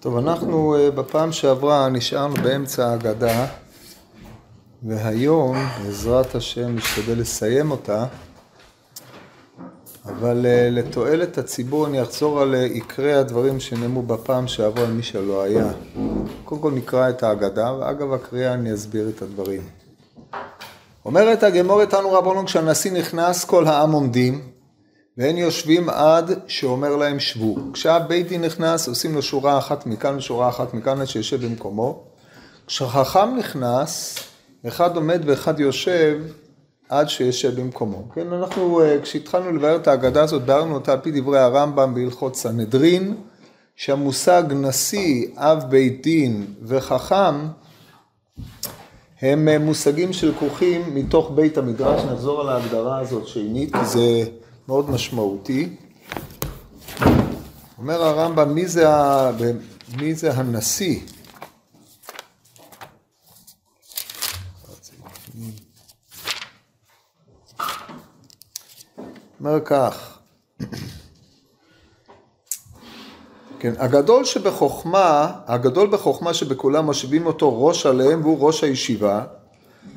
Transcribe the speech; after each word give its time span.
טוב, 0.00 0.16
אנחנו 0.16 0.76
אה, 0.76 0.90
בפעם 0.90 1.32
שעברה 1.32 1.88
נשארנו 1.88 2.34
באמצע 2.34 2.86
ההגדה 2.86 3.46
והיום, 4.82 5.56
בעזרת 5.84 6.34
השם, 6.34 6.76
נשתדל 6.76 7.20
לסיים 7.20 7.70
אותה 7.70 8.06
אבל 10.08 10.46
אה, 10.46 10.68
לתועלת 10.70 11.38
הציבור 11.38 11.86
אני 11.86 12.02
אחזור 12.02 12.40
על 12.40 12.54
אה, 12.54 12.64
עיקרי 12.64 13.12
הדברים 13.12 13.60
שנאמרו 13.60 14.02
בפעם 14.02 14.48
שעברה 14.48 14.84
למי 14.84 15.02
שלא 15.02 15.42
היה. 15.42 15.72
קודם 16.46 16.60
כל 16.60 16.72
נקרא 16.72 17.10
את 17.10 17.22
ההגדה, 17.22 17.72
ואגב 17.72 18.12
הקריאה 18.12 18.54
אני 18.54 18.74
אסביר 18.74 19.08
את 19.08 19.22
הדברים. 19.22 19.62
אומרת 21.04 21.42
הגמור 21.42 21.80
איתנו 21.80 22.12
רבנו, 22.12 22.46
כשהנשיא 22.46 22.92
נכנס 22.92 23.44
כל 23.44 23.66
העם 23.66 23.92
עומדים, 23.92 24.40
והם 25.18 25.36
יושבים 25.36 25.88
עד 25.88 26.30
שאומר 26.46 26.96
להם 26.96 27.20
שבו. 27.20 27.56
כשהבית 27.72 28.28
דין 28.28 28.44
נכנס 28.44 28.88
עושים 28.88 29.14
לו 29.14 29.22
שורה 29.22 29.58
אחת 29.58 29.86
מכאן 29.86 30.16
ושורה 30.16 30.48
אחת 30.48 30.74
מכאן 30.74 31.00
עד 31.00 31.06
שיושב 31.06 31.46
במקומו. 31.46 32.04
כשחכם 32.66 33.36
נכנס, 33.38 34.18
אחד 34.68 34.96
עומד 34.96 35.22
ואחד 35.26 35.60
יושב 35.60 36.18
עד 36.88 37.08
שישב 37.08 37.60
במקומו. 37.60 38.08
כן, 38.14 38.32
אנחנו, 38.32 38.80
אה, 38.80 38.98
כשהתחלנו 39.02 39.52
לבאר 39.52 39.76
את 39.76 39.88
ההגדה 39.88 40.22
הזאת, 40.22 40.42
בארנו 40.42 40.74
אותה 40.74 40.92
על 40.92 40.98
פי 41.02 41.20
דברי 41.20 41.38
הרמב"ם 41.38 41.94
בהלכות 41.94 42.36
סנהדרין, 42.36 43.14
שהמושג 43.76 44.42
נשיא, 44.50 45.26
אב 45.36 45.64
בית 45.68 46.02
דין 46.02 46.46
וחכם 46.62 47.34
הם 49.22 49.48
אה, 49.48 49.58
מושגים 49.58 50.12
שלקוחים 50.12 50.94
מתוך 50.94 51.30
בית 51.34 51.58
המדרש, 51.58 52.02
נחזור 52.04 52.40
על 52.40 52.48
ההגדרה 52.48 52.98
הזאת 52.98 53.26
שנית, 53.26 53.76
כי 53.76 53.84
זה 53.84 54.24
מאוד 54.68 54.90
משמעותי. 54.90 55.76
אומר 57.78 58.02
הרמב"ם, 58.02 58.54
מי 58.54 58.64
ה... 58.88 59.30
מי 59.96 60.14
זה 60.14 60.32
הנשיא? 60.32 61.00
אומר 69.40 69.60
כך, 69.64 70.18
כן, 73.66 73.72
הגדול 73.78 74.24
שבחוכמה, 74.24 75.32
הגדול 75.46 75.88
בחוכמה 75.88 76.34
שבכולם 76.34 76.84
מושיבים 76.84 77.26
אותו 77.26 77.64
ראש 77.66 77.86
עליהם 77.86 78.20
והוא 78.22 78.38
ראש 78.40 78.64
הישיבה, 78.64 79.24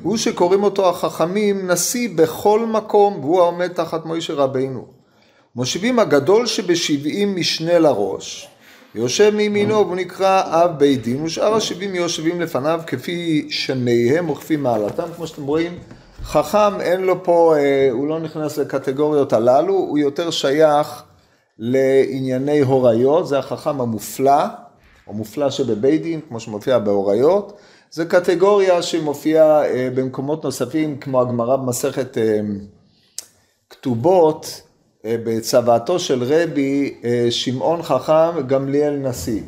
הוא 0.02 0.16
שקוראים 0.16 0.62
אותו 0.62 0.88
החכמים 0.88 1.70
נשיא 1.70 2.08
בכל 2.14 2.66
מקום 2.66 3.20
והוא 3.20 3.40
העומד 3.40 3.68
תחת 3.68 4.06
מוישה 4.06 4.34
רבינו. 4.34 4.86
מושיבים 5.56 5.98
הגדול 5.98 6.46
שבשבעים 6.46 7.36
משנה 7.36 7.78
לראש, 7.78 8.48
יושב 8.94 9.34
מימינו 9.34 9.74
והוא 9.74 9.96
נקרא 9.96 10.42
אב 10.46 10.78
בית 10.78 11.02
דין 11.02 11.24
ושאר 11.24 11.54
השבעים 11.54 11.94
יושבים 11.94 12.40
לפניו 12.40 12.80
כפי 12.86 13.46
שניהם 13.50 14.30
וכפי 14.30 14.56
מעלתם 14.56 15.06
כמו 15.16 15.26
שאתם 15.26 15.44
רואים 15.44 15.78
חכם 16.22 16.80
אין 16.80 17.00
לו 17.00 17.24
פה, 17.24 17.54
אה, 17.56 17.88
הוא 17.92 18.08
לא 18.08 18.20
נכנס 18.20 18.58
לקטגוריות 18.58 19.32
הללו, 19.32 19.74
הוא 19.74 19.98
יותר 19.98 20.30
שייך 20.30 21.02
לענייני 21.60 22.60
הוריות, 22.60 23.28
זה 23.28 23.38
החכם 23.38 23.80
המופלא, 23.80 24.44
או 25.06 25.12
מופלא 25.12 25.50
שבבית 25.50 26.02
דין, 26.02 26.20
כמו 26.28 26.40
שמופיע 26.40 26.78
בהוריות, 26.78 27.58
זה 27.90 28.04
קטגוריה 28.04 28.82
שמופיעה 28.82 29.64
אה, 29.64 29.88
במקומות 29.94 30.44
נוספים, 30.44 30.98
כמו 30.98 31.20
הגמרא 31.20 31.56
במסכת 31.56 32.18
אה, 32.18 32.40
כתובות, 33.70 34.62
בצוואתו 35.04 35.98
של 35.98 36.22
רבי 36.22 37.00
שמעון 37.30 37.82
חכם 37.82 38.46
גמליאל 38.46 38.96
נשיא, 38.96 39.42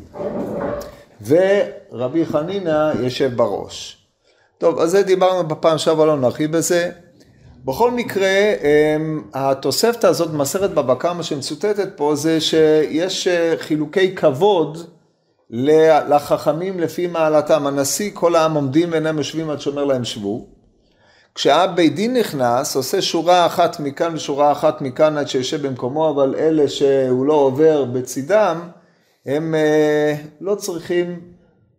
ורבי 1.25 2.25
חנינא 2.25 2.91
יושב 2.99 3.31
בראש. 3.35 4.03
טוב, 4.57 4.79
אז 4.79 4.91
זה 4.91 5.03
דיברנו 5.03 5.47
בפעם 5.47 5.77
שעברה, 5.77 6.05
לא 6.05 6.17
נרחיב 6.17 6.57
בזה. 6.57 6.91
בכל 7.65 7.91
מקרה, 7.91 8.53
אמ, 8.61 9.21
התוספתא 9.33 10.07
הזאת 10.07 10.31
במסכת 10.31 10.69
בבא 10.69 10.95
קמא 10.95 11.23
שמצוטטת 11.23 11.97
פה 11.97 12.15
זה 12.15 12.41
שיש 12.41 13.27
אה, 13.27 13.53
חילוקי 13.57 14.15
כבוד 14.15 14.77
לחכמים 15.49 16.79
לפי 16.79 17.07
מעלתם. 17.07 17.67
הנשיא, 17.67 18.11
כל 18.13 18.35
העם 18.35 18.53
עומדים 18.53 18.91
ואינם 18.91 19.17
יושבים 19.17 19.49
עד 19.49 19.61
שאומר 19.61 19.85
להם 19.85 20.03
שבו. 20.03 20.45
כשאב 21.35 21.75
בית 21.75 21.95
דין 21.95 22.17
נכנס, 22.17 22.75
עושה 22.75 23.01
שורה 23.01 23.45
אחת 23.45 23.79
מכאן 23.79 24.15
ושורה 24.15 24.51
אחת 24.51 24.81
מכאן 24.81 25.17
עד 25.17 25.27
שיושב 25.27 25.67
במקומו, 25.67 26.09
אבל 26.09 26.35
אלה 26.37 26.67
שהוא 26.67 27.25
לא 27.25 27.33
עובר 27.33 27.85
בצידם, 27.85 28.59
הם 29.25 29.55
אה, 29.55 30.15
לא 30.41 30.55
צריכים 30.55 31.19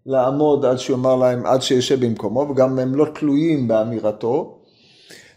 לעמוד 0.06 0.65
עד 0.65 0.78
שיאמר 0.78 1.16
להם, 1.16 1.47
עד 1.47 1.62
שישב 1.62 2.06
במקומו, 2.06 2.41
וגם 2.41 2.78
הם 2.78 2.95
לא 2.95 3.06
תלויים 3.15 3.69
באמירתו. 3.69 4.63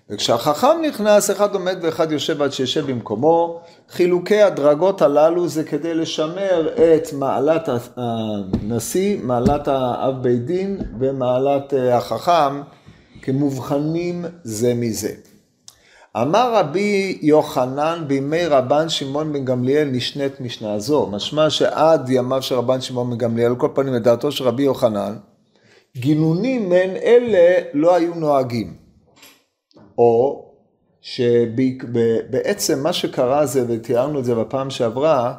וכשהחכם 0.10 0.82
נכנס, 0.88 1.32
אחד 1.32 1.54
עומד 1.54 1.78
ואחד 1.82 2.12
יושב 2.12 2.42
עד 2.42 2.52
שישב 2.52 2.92
במקומו. 2.92 3.62
חילוקי 3.90 4.42
הדרגות 4.42 5.02
הללו 5.02 5.48
זה 5.48 5.64
כדי 5.64 5.94
לשמר 5.94 6.70
את 6.78 7.14
מעלת 7.14 7.70
הנשיא, 7.98 9.18
מעלת 9.24 9.68
האב 9.68 10.24
בית 10.24 10.46
דין 10.46 10.78
ומעלת 11.00 11.74
החכם 11.92 12.62
כמובחנים 13.22 14.26
זה 14.44 14.74
מזה. 14.74 15.12
אמר 16.22 16.56
רבי 16.56 17.18
יוחנן 17.22 18.04
בימי 18.08 18.46
רבן 18.46 18.90
שמעון 18.90 19.34
בן 19.34 19.46
גמליאל 19.46 19.88
נשנית 19.88 20.42
משנה 20.42 20.80
זו, 20.80 21.08
משמע 21.12 21.50
שעד 21.50 22.10
ימיו 22.10 22.42
של 22.42 22.56
רבן 22.56 22.82
שמעון 22.82 23.10
בן 23.10 23.18
גמליאל, 23.18 23.56
כל 23.56 23.70
פנים 23.74 23.94
לדעתו 23.94 24.32
של 24.32 24.44
רבי 24.44 24.64
יוחנן, 24.64 25.16
גינונים 25.98 26.70
מעין 26.70 26.96
אלה 26.96 27.62
לא 27.74 27.96
היו 27.96 28.16
נוהגים. 28.16 28.87
או 29.98 30.46
שבעצם 31.02 32.84
מה 32.84 32.94
שקרה 32.94 33.46
זה, 33.46 33.66
ותיארנו 33.68 34.20
את 34.20 34.26
זה 34.26 34.36
בפעם 34.36 34.70
שעברה, 34.70 35.34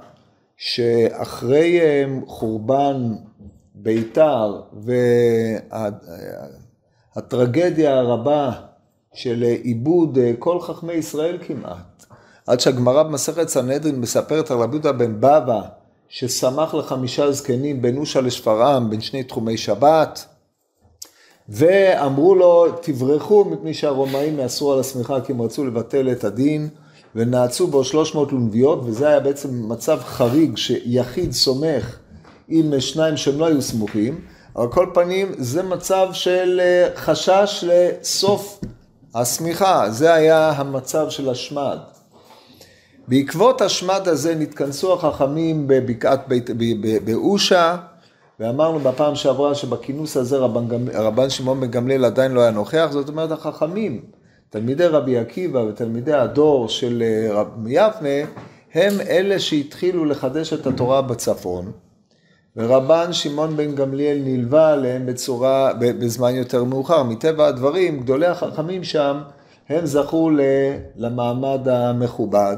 שאחרי 0.56 1.80
אה, 1.80 2.04
חורבן 2.26 3.14
ביתר 3.74 4.60
והטרגדיה 7.14 7.98
הרבה 7.98 8.52
של 9.14 9.42
עיבוד 9.62 10.18
אה, 10.18 10.32
כל 10.38 10.60
חכמי 10.60 10.92
ישראל 10.92 11.38
כמעט. 11.46 12.06
עד 12.46 12.60
שהגמרא 12.60 13.02
במסכת 13.02 13.48
סנהדרין 13.48 14.00
מספרת 14.00 14.50
על 14.50 14.58
רבי 14.58 14.76
יהודה 14.76 14.92
בן 14.92 15.16
בבא, 15.20 15.60
ששמח 16.08 16.74
לחמישה 16.74 17.32
זקנים 17.32 17.82
בין 17.82 17.96
אושה 17.96 18.20
לשפרעם, 18.20 18.90
בין 18.90 19.00
שני 19.00 19.22
תחומי 19.22 19.56
שבת, 19.56 20.26
ואמרו 21.48 22.34
לו, 22.34 22.66
תברחו 22.82 23.44
מפני 23.44 23.74
שהרומאים 23.74 24.38
יאסרו 24.38 24.72
על 24.72 24.80
השמיכה 24.80 25.20
כי 25.20 25.32
הם 25.32 25.42
רצו 25.42 25.64
לבטל 25.64 26.12
את 26.12 26.24
הדין, 26.24 26.68
ונעצו 27.14 27.66
בו 27.66 27.84
300 27.84 28.32
לונביות, 28.32 28.80
וזה 28.84 29.08
היה 29.08 29.20
בעצם 29.20 29.68
מצב 29.68 29.98
חריג 30.00 30.56
שיחיד 30.56 31.32
סומך 31.32 31.98
עם 32.48 32.80
שניים 32.80 33.16
שהם 33.16 33.38
לא 33.38 33.46
היו 33.46 33.62
סמוכים, 33.62 34.20
אבל 34.56 34.68
כל 34.68 34.86
פנים 34.94 35.32
זה 35.38 35.62
מצב 35.62 36.08
של 36.12 36.60
אה, 36.62 36.88
חשש 36.96 37.64
לסוף 37.66 38.60
השמיכה, 39.14 39.90
זה 39.90 40.14
היה 40.14 40.50
המצב 40.50 41.10
של 41.10 41.30
השמד. 41.30 41.78
בעקבות 43.08 43.60
השמד 43.60 44.08
הזה 44.08 44.34
נתכנסו 44.34 44.94
החכמים 44.94 45.64
בבקעת 45.66 46.28
בית, 46.28 46.50
באושה, 47.04 47.76
ואמרנו 48.40 48.78
בפעם 48.78 49.14
שעברה 49.14 49.54
שבכינוס 49.54 50.16
הזה 50.16 50.36
רבן, 50.36 50.88
רבן 50.94 51.30
שמעון 51.30 51.60
בן 51.60 51.70
גמליאל 51.70 52.04
עדיין 52.04 52.32
לא 52.32 52.40
היה 52.40 52.50
נוכח, 52.50 52.88
זאת 52.90 53.08
אומרת 53.08 53.30
החכמים, 53.30 54.00
תלמידי 54.50 54.86
רבי 54.86 55.18
עקיבא 55.18 55.58
ותלמידי 55.58 56.12
הדור 56.12 56.68
של 56.68 57.02
אה, 57.02 57.40
רב 57.40 57.66
יבנה, 57.66 58.28
הם 58.74 59.00
אלה 59.08 59.38
שהתחילו 59.38 60.04
לחדש 60.04 60.52
את 60.52 60.66
התורה 60.66 61.02
בצפון. 61.02 61.72
ורבן 62.56 63.12
שמעון 63.12 63.56
בן 63.56 63.74
גמליאל 63.74 64.18
נלווה 64.24 64.72
עליהם 64.72 65.06
בצורה, 65.06 65.72
בזמן 65.78 66.34
יותר 66.34 66.64
מאוחר. 66.64 67.02
מטבע 67.02 67.46
הדברים, 67.46 68.00
גדולי 68.00 68.26
החכמים 68.26 68.84
שם, 68.84 69.20
הם 69.68 69.86
זכו 69.86 70.30
למעמד 70.96 71.68
המכובד. 71.68 72.56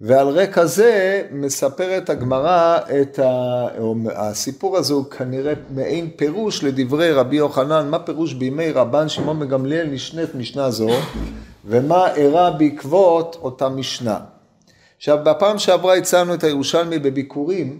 ועל 0.00 0.28
רקע 0.28 0.66
זה 0.66 1.22
מספרת 1.32 2.10
הגמרא 2.10 2.78
את 3.00 3.18
ה... 3.18 3.66
הסיפור 4.14 4.76
הזה 4.76 4.94
הוא 4.94 5.04
כנראה 5.04 5.52
מעין 5.70 6.10
פירוש 6.16 6.64
לדברי 6.64 7.12
רבי 7.12 7.36
יוחנן, 7.36 7.88
מה 7.88 7.98
פירוש 7.98 8.34
בימי 8.34 8.70
רבן 8.70 9.08
שמעון 9.08 9.40
בן 9.40 9.48
גמליאל 9.48 9.86
נשנית 9.86 10.34
משנה 10.34 10.70
זו, 10.70 10.88
ומה 11.64 12.14
אירע 12.14 12.50
בעקבות 12.50 13.38
אותה 13.42 13.68
משנה. 13.68 14.18
עכשיו, 14.96 15.18
בפעם 15.24 15.58
שעברה 15.58 15.94
הצענו 15.94 16.34
את 16.34 16.44
הירושלמי 16.44 16.98
בביקורים, 16.98 17.78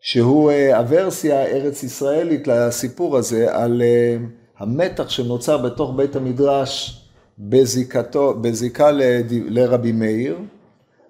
שהוא 0.00 0.50
אה, 0.50 0.78
הוורסיה 0.78 1.40
הארץ 1.40 1.82
ישראלית 1.82 2.46
לסיפור 2.46 3.16
הזה, 3.16 3.56
על 3.56 3.82
אה, 3.82 4.16
המתח 4.58 5.08
שנוצר 5.08 5.58
בתוך 5.58 5.92
בית 5.96 6.16
המדרש 6.16 7.02
בזיקתו, 7.38 8.34
בזיקה 8.34 8.90
לרבי 9.30 9.92
מאיר, 9.92 10.36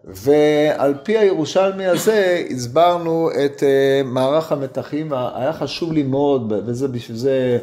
ועל 0.05 0.95
פי 1.03 1.19
הירושלמי 1.19 1.87
הזה 1.87 2.45
הסברנו 2.51 3.31
את 3.45 3.63
אה, 3.63 4.03
מערך 4.05 4.53
המתחים, 4.53 5.13
היה 5.13 5.53
חשוב 5.53 5.93
לי 5.93 6.03
מאוד, 6.03 6.53
וזה 6.67 6.89
בשביל 6.89 7.17
זה 7.17 7.59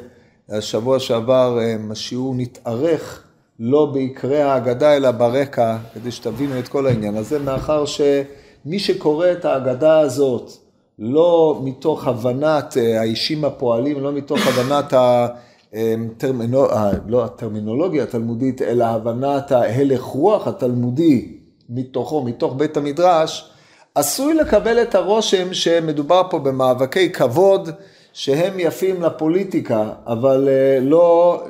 השבוע 0.49 0.99
שעבר 0.99 1.59
השיעור 1.91 2.33
נתארך 2.37 3.23
לא 3.59 3.85
בעיקרי 3.85 4.41
ההגדה 4.41 4.95
אלא 4.95 5.11
ברקע, 5.11 5.77
כדי 5.93 6.11
שתבינו 6.11 6.59
את 6.59 6.67
כל 6.67 6.87
העניין 6.87 7.17
הזה, 7.17 7.39
מאחר 7.39 7.85
שמי 7.85 8.79
שקורא 8.79 9.31
את 9.31 9.45
ההגדה 9.45 9.99
הזאת 9.99 10.51
לא 10.99 11.61
מתוך 11.63 12.07
הבנת 12.07 12.77
אה, 12.77 12.99
האישים 12.99 13.45
הפועלים, 13.45 14.03
לא 14.03 14.11
מתוך 14.11 14.39
הבנת 14.47 14.93
הטרמינול, 14.93 16.67
אה, 16.69 16.91
לא 17.07 17.25
הטרמינולוגיה 17.25 18.03
התלמודית, 18.03 18.61
אלא 18.61 18.85
הבנת 18.85 19.51
ההלך 19.51 20.01
רוח 20.01 20.47
התלמודי 20.47 21.36
מתוכו, 21.69 22.23
מתוך 22.23 22.53
בית 22.57 22.77
המדרש, 22.77 23.51
עשוי 23.95 24.33
לקבל 24.33 24.81
את 24.81 24.95
הרושם 24.95 25.53
שמדובר 25.53 26.21
פה 26.29 26.39
במאבקי 26.39 27.11
כבוד 27.11 27.69
שהם 28.13 28.59
יפים 28.59 29.03
לפוליטיקה, 29.03 29.89
אבל 30.07 30.49
אה, 30.51 30.79
לא, 30.81 31.41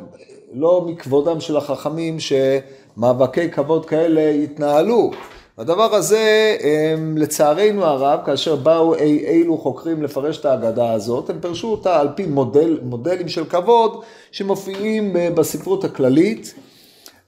לא 0.53 0.85
מכבודם 0.87 1.39
של 1.39 1.57
החכמים 1.57 2.17
שמאבקי 2.19 3.51
כבוד 3.51 3.85
כאלה 3.85 4.21
יתנהלו. 4.21 5.11
הדבר 5.57 5.95
הזה, 5.95 6.55
לצערנו 7.15 7.85
הרב, 7.85 8.19
כאשר 8.25 8.55
באו 8.55 8.95
אי 8.95 9.25
אילו 9.27 9.57
חוקרים 9.57 10.03
לפרש 10.03 10.37
את 10.37 10.45
ההגדה 10.45 10.91
הזאת, 10.91 11.29
הם 11.29 11.39
פירשו 11.41 11.67
אותה 11.67 11.99
על 11.99 12.09
פי 12.15 12.25
מודל, 12.25 12.79
מודלים 12.83 13.29
של 13.29 13.45
כבוד 13.45 14.03
שמופיעים 14.31 15.15
בספרות 15.35 15.83
הכללית. 15.83 16.53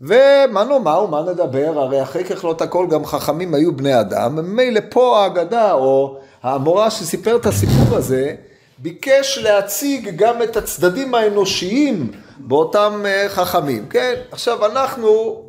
ומה 0.02 0.64
נאמר 0.64 1.04
ומה 1.04 1.22
נדבר, 1.22 1.74
הרי 1.76 2.04
אחרי 2.04 2.24
ככלות 2.24 2.62
הכל 2.62 2.88
גם 2.90 3.06
חכמים 3.06 3.54
היו 3.54 3.76
בני 3.76 4.00
אדם, 4.00 4.36
ממילא 4.36 4.80
פה 4.90 5.20
ההגדה 5.20 5.74
או 5.74 6.18
המורה 6.44 6.92
שסיפר 6.92 7.36
את 7.36 7.46
הסיפור 7.46 7.98
הזה, 7.98 8.36
ביקש 8.78 9.38
להציג 9.38 10.10
גם 10.16 10.44
את 10.44 10.58
הצדדים 10.58 11.16
האנושיים 11.16 12.12
באותם 12.38 13.02
אה, 13.06 13.26
חכמים, 13.30 13.88
כן? 13.90 14.14
עכשיו 14.32 14.66
אנחנו, 14.66 15.42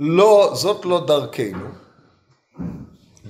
לא, 0.00 0.50
זאת 0.54 0.84
לא 0.84 1.06
דרכנו. 1.06 1.66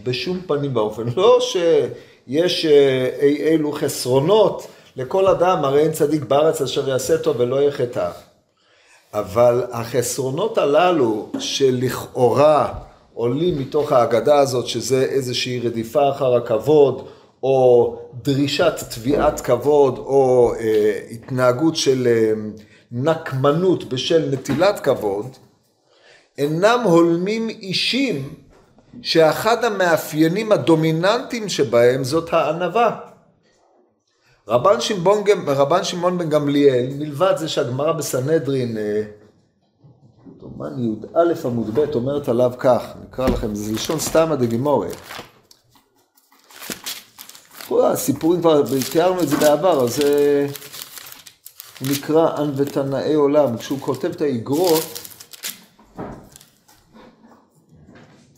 בשום 0.02 0.40
פנים 0.46 0.76
ואופן. 0.76 1.02
לא 1.16 1.38
שיש 1.40 2.66
אה, 2.66 3.08
אי 3.20 3.48
אילו 3.48 3.72
חסרונות 3.72 4.66
לכל 4.96 5.26
אדם, 5.26 5.64
הרי 5.64 5.82
אין 5.82 5.92
צדיק 5.92 6.22
בארץ 6.22 6.62
אשר 6.62 6.88
יעשה 6.88 7.18
טוב 7.18 7.36
ולא 7.40 7.62
יחטא. 7.62 8.10
אבל 9.14 9.64
החסרונות 9.70 10.58
הללו 10.58 11.28
שלכאורה 11.38 12.74
עולים 13.14 13.58
מתוך 13.58 13.92
ההגדה 13.92 14.38
הזאת, 14.38 14.66
שזה 14.66 15.02
איזושהי 15.02 15.60
רדיפה 15.60 16.10
אחר 16.10 16.34
הכבוד, 16.34 17.08
או 17.42 17.96
דרישת 18.22 18.74
תביעת 18.94 19.40
כבוד, 19.40 19.98
או 19.98 20.52
אה, 20.60 21.00
התנהגות 21.10 21.76
של 21.76 22.06
אה, 22.06 22.32
נקמנות 22.92 23.84
בשל 23.84 24.28
נטילת 24.32 24.80
כבוד, 24.80 25.26
אינם 26.38 26.80
הולמים 26.84 27.48
אישים 27.48 28.34
שאחד 29.02 29.64
המאפיינים 29.64 30.52
הדומיננטיים 30.52 31.48
שבהם 31.48 32.04
זאת 32.04 32.32
הענווה. 32.32 33.11
רבן 34.48 34.80
שמעון, 34.80 35.24
רבן 35.46 35.84
שמעון 35.84 36.18
בן 36.18 36.28
גמליאל, 36.28 36.86
מלבד 36.98 37.34
זה 37.36 37.48
שהגמרא 37.48 37.92
בסנהדרין, 37.92 38.76
דומני 40.36 40.86
י"א 40.86 41.46
עמוד 41.46 41.78
ב' 41.78 41.94
אומרת 41.94 42.28
עליו 42.28 42.52
כך, 42.58 42.82
נקרא 43.02 43.28
לכם, 43.28 43.54
זה 43.54 43.72
לשון 43.72 43.98
סתמא 43.98 44.34
דגימורי. 44.34 44.88
הסיפורים 47.70 48.40
כבר, 48.40 48.62
תיארנו 48.92 49.22
את 49.22 49.28
זה 49.28 49.36
בעבר, 49.36 49.84
אז 49.84 50.00
הוא 51.80 51.88
נקרא 51.90 52.36
ענוותנאי 52.36 53.14
עולם. 53.14 53.56
כשהוא 53.58 53.80
כותב 53.80 54.10
את 54.10 54.20
האגרות, 54.20 54.82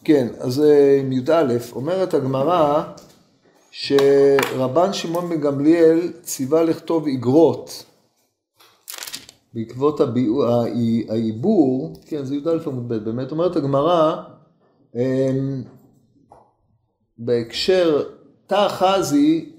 כן, 0.04 0.28
אז 0.40 0.60
אה, 0.60 0.98
עם 1.00 1.12
י"א, 1.12 1.44
אומרת 1.72 2.14
הגמרא 2.14 2.82
שרבן 3.76 4.92
שמעון 4.92 5.28
בן 5.28 5.40
גמליאל 5.40 6.12
ציווה 6.22 6.62
לכתוב 6.62 7.06
איגרות 7.06 7.84
בעקבות 9.54 10.00
העיבור, 11.08 11.92
כן, 12.06 12.24
זה 12.24 12.34
י"א 12.34 12.50
עמוד 12.66 12.88
ב', 12.88 12.94
באמת 12.94 13.30
אומרת 13.30 13.56
הגמרא, 13.56 14.22
אמ, 14.94 15.62
בהקשר 17.18 18.02
תא 18.46 18.68
חזי, 18.68 19.52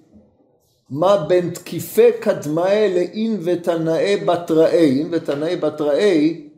מה 0.90 1.26
בין 1.28 1.50
תקיפי 1.50 2.12
קדמאי 2.20 2.94
לאין 2.94 3.40
ותנאי 3.44 4.18
בתראי, 4.18 5.00
אין 5.00 5.08
ותנאי 5.12 5.56
בתראי, 5.56 6.50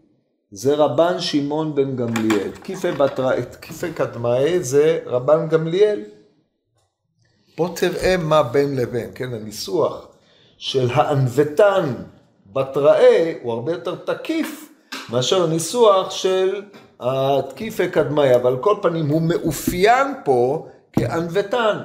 זה 0.51 0.75
רבן 0.75 1.19
שמעון 1.19 1.75
בן 1.75 1.95
גמליאל. 1.95 2.51
תקיפי 3.51 3.93
קדמאי 3.93 4.59
זה 4.59 4.99
רבן 5.05 5.47
גמליאל. 5.47 6.16
בוא 7.57 7.69
תראה 7.75 8.17
מה 8.17 8.43
בין 8.43 8.75
לבין, 8.75 9.09
כן, 9.15 9.33
הניסוח 9.33 10.07
של 10.57 10.89
הענוותן 10.93 11.93
בתראה 12.53 13.33
הוא 13.41 13.53
הרבה 13.53 13.71
יותר 13.71 13.95
תקיף 13.95 14.69
מאשר 15.09 15.43
הניסוח 15.43 16.11
של 16.11 16.61
התקיפי 16.99 17.89
קדמאי, 17.89 18.35
אבל 18.35 18.57
כל 18.61 18.75
פנים 18.81 19.07
הוא 19.07 19.21
מאופיין 19.21 20.13
פה 20.25 20.67
כענוותן. 20.93 21.77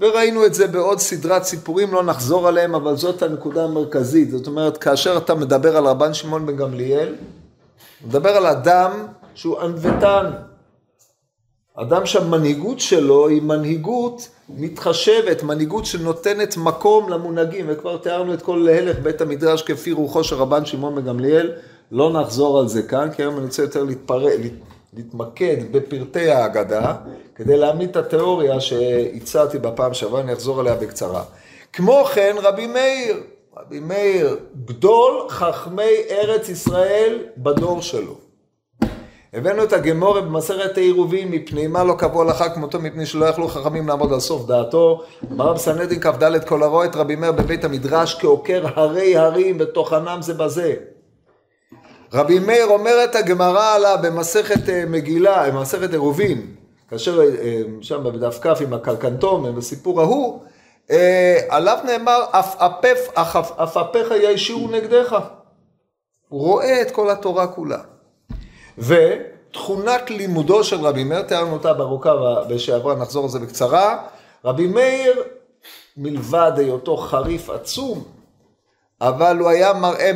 וראינו 0.00 0.46
את 0.46 0.54
זה 0.54 0.66
בעוד 0.66 0.98
סדרת 0.98 1.42
סיפורים, 1.42 1.92
לא 1.92 2.02
נחזור 2.02 2.48
עליהם, 2.48 2.74
אבל 2.74 2.96
זאת 2.96 3.22
הנקודה 3.22 3.64
המרכזית. 3.64 4.30
זאת 4.30 4.46
אומרת, 4.46 4.76
כאשר 4.76 5.16
אתה 5.16 5.34
מדבר 5.34 5.76
על 5.76 5.86
רבן 5.86 6.14
שמעון 6.14 6.46
בן 6.46 6.56
גמליאל, 6.56 7.14
מדבר 8.06 8.30
על 8.30 8.46
אדם 8.46 9.06
שהוא 9.34 9.60
ענוותן. 9.60 10.30
אדם 11.76 12.06
שהמנהיגות 12.06 12.80
שלו 12.80 13.28
היא 13.28 13.42
מנהיגות 13.42 14.28
מתחשבת, 14.48 15.42
מנהיגות 15.42 15.86
שנותנת 15.86 16.56
מקום 16.56 17.08
למונהגים, 17.08 17.66
וכבר 17.68 17.96
תיארנו 17.96 18.34
את 18.34 18.42
כל 18.42 18.68
הלך 18.68 18.98
בית 18.98 19.20
המדרש 19.20 19.62
כפי 19.62 19.92
רוחו 19.92 20.24
של 20.24 20.36
רבן 20.36 20.64
שמעון 20.64 20.94
מגמליאל, 20.94 21.52
לא 21.92 22.12
נחזור 22.12 22.58
על 22.58 22.68
זה 22.68 22.82
כאן, 22.82 23.08
כי 23.16 23.22
היום 23.22 23.36
אני 23.36 23.44
רוצה 23.44 23.62
יותר 23.62 23.84
להתפר... 23.84 24.26
להתמקד 24.96 25.56
בפרטי 25.72 26.30
ההגדה, 26.30 26.94
כדי 27.34 27.56
להעמיד 27.56 27.90
את 27.90 27.96
התיאוריה 27.96 28.60
שהצעתי 28.60 29.58
בפעם 29.58 29.94
שעברה, 29.94 30.20
אני 30.20 30.32
אחזור 30.32 30.60
עליה 30.60 30.74
בקצרה. 30.74 31.22
כמו 31.72 32.04
כן, 32.04 32.36
רבי 32.42 32.66
מאיר, 32.66 33.16
רבי 33.56 33.80
מאיר, 33.80 34.36
גדול 34.64 35.26
חכמי 35.28 35.92
ארץ 36.10 36.48
ישראל 36.48 37.18
בדור 37.36 37.82
שלו. 37.82 38.23
הבאנו 39.34 39.64
את 39.64 39.72
הגמורה 39.72 40.20
במסכת 40.20 40.76
העירובין, 40.78 41.28
מפני 41.28 41.66
מה 41.66 41.84
לא 41.84 41.94
קבעו 41.98 42.22
הלכה 42.22 42.48
כמותו, 42.48 42.80
מפני 42.80 43.06
שלא 43.06 43.26
יכלו 43.26 43.48
חכמים 43.48 43.88
לעמוד 43.88 44.12
על 44.12 44.20
סוף 44.20 44.46
דעתו. 44.46 45.02
ברב 45.22 45.56
סנדין 45.56 46.00
כ"ד 46.00 46.44
כל 46.44 46.62
הרואה 46.62 46.86
את 46.86 46.96
רבי 46.96 47.16
מאיר 47.16 47.32
בבית 47.32 47.64
המדרש 47.64 48.14
כעוקר 48.20 48.66
הרי 48.74 49.16
הרים 49.16 49.56
וטוחנם 49.60 50.18
זה 50.20 50.34
בזה. 50.34 50.74
רבי 52.12 52.38
מאיר 52.38 52.66
אומרת 52.66 53.14
הגמרא 53.14 53.74
עלה 53.74 53.96
במסכת 53.96 54.68
אה, 54.68 54.84
מגילה, 54.86 55.50
במסכת 55.50 55.90
עירובין, 55.90 56.46
כאשר 56.90 57.20
אה, 57.20 57.62
שם 57.80 58.04
בדף 58.04 58.38
כ' 58.42 58.60
עם 58.60 58.72
הקלקנטום, 58.72 59.56
בסיפור 59.56 60.00
ההוא, 60.00 60.42
אה, 60.90 61.40
עליו 61.48 61.78
נאמר, 61.84 62.22
אף 62.30 63.76
אפיך 63.76 64.12
ישירו 64.22 64.68
נגדך. 64.68 65.18
הוא 66.28 66.40
רואה 66.40 66.82
את 66.82 66.90
כל 66.90 67.10
התורה 67.10 67.46
כולה. 67.46 67.93
ותכונת 68.78 70.10
לימודו 70.10 70.64
של 70.64 70.86
רבי 70.86 71.04
מאיר, 71.04 71.22
תיארנו 71.22 71.52
אותה 71.52 71.72
בארוכה 71.72 72.12
ושעברה, 72.48 72.94
נחזור 72.94 73.24
על 73.24 73.30
זה 73.30 73.38
בקצרה. 73.38 73.98
רבי 74.44 74.66
מאיר, 74.66 75.22
מלבד 75.96 76.52
היותו 76.56 76.96
חריף 76.96 77.50
עצום, 77.50 78.04
אבל 79.00 79.38
הוא 79.38 79.48
היה 79.48 79.72
מראה 79.72 80.12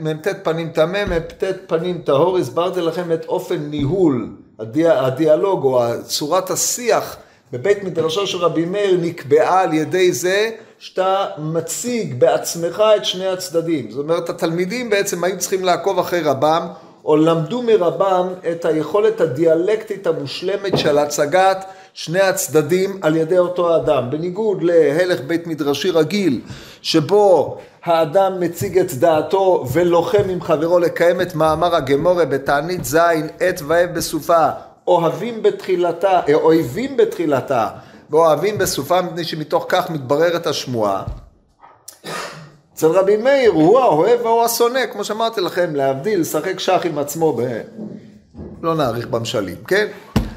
מ"ט 0.00 0.26
פנים 0.42 0.68
טמא, 0.68 1.04
מ"ט 1.04 1.44
פנים 1.66 2.02
טהור, 2.04 2.38
הסברתי 2.38 2.80
לכם 2.80 3.12
את 3.12 3.24
אופן 3.24 3.56
ניהול 3.56 4.36
הדיאלוג 4.58 5.64
או 5.64 5.80
צורת 6.04 6.50
השיח 6.50 7.16
בבית 7.52 7.84
מדרשו 7.84 8.26
של 8.26 8.38
רבי 8.38 8.64
מאיר 8.64 8.98
נקבעה 9.02 9.60
על 9.60 9.74
ידי 9.74 10.12
זה 10.12 10.50
שאתה 10.78 11.26
מציג 11.38 12.20
בעצמך 12.20 12.82
את 12.96 13.04
שני 13.04 13.26
הצדדים. 13.26 13.90
זאת 13.90 14.02
אומרת, 14.02 14.30
התלמידים 14.30 14.90
בעצם 14.90 15.24
היו 15.24 15.38
צריכים 15.38 15.64
לעקוב 15.64 15.98
אחרי 15.98 16.20
רבם, 16.20 16.68
או 17.08 17.16
למדו 17.16 17.62
מרבם 17.62 18.28
את 18.50 18.64
היכולת 18.64 19.20
הדיאלקטית 19.20 20.06
המושלמת 20.06 20.78
של 20.78 20.98
הצגת 20.98 21.64
שני 21.94 22.20
הצדדים 22.20 22.98
על 23.02 23.16
ידי 23.16 23.38
אותו 23.38 23.74
האדם. 23.74 24.10
בניגוד 24.10 24.62
להלך 24.62 25.20
בית 25.20 25.46
מדרשי 25.46 25.90
רגיל, 25.90 26.40
שבו 26.82 27.56
האדם 27.84 28.40
מציג 28.40 28.78
את 28.78 28.94
דעתו 28.94 29.64
ולוחם 29.72 30.28
עם 30.28 30.40
חברו 30.40 30.78
לקיים 30.78 31.20
את 31.20 31.34
מאמר 31.34 31.74
הגמורה 31.74 32.24
בתענית 32.24 32.84
ז' 32.84 32.96
עת 33.40 33.60
ו' 33.68 33.74
בסופה, 33.94 34.48
אוהבים 34.86 35.42
בתחילתה, 35.42 36.20
אויבים 36.34 36.96
בתחילתה, 36.96 37.68
ואוהבים 38.10 38.58
בסופה 38.58 39.02
מפני 39.02 39.24
שמתוך 39.24 39.66
כך 39.68 39.90
מתבררת 39.90 40.46
השמועה. 40.46 41.02
אצל 42.78 42.86
רבי 42.86 43.16
מאיר 43.16 43.50
הוא 43.50 43.78
האוהב 43.78 44.20
והוא 44.20 44.44
השונא, 44.44 44.86
כמו 44.92 45.04
שאמרתי 45.04 45.40
לכם, 45.40 45.74
להבדיל, 45.74 46.20
לשחק 46.20 46.60
שח 46.60 46.80
עם 46.84 46.98
עצמו 46.98 47.32
ב... 47.32 47.60
לא 48.62 48.74
נאריך 48.74 49.06
במשלים, 49.06 49.56
כן? 49.66 49.86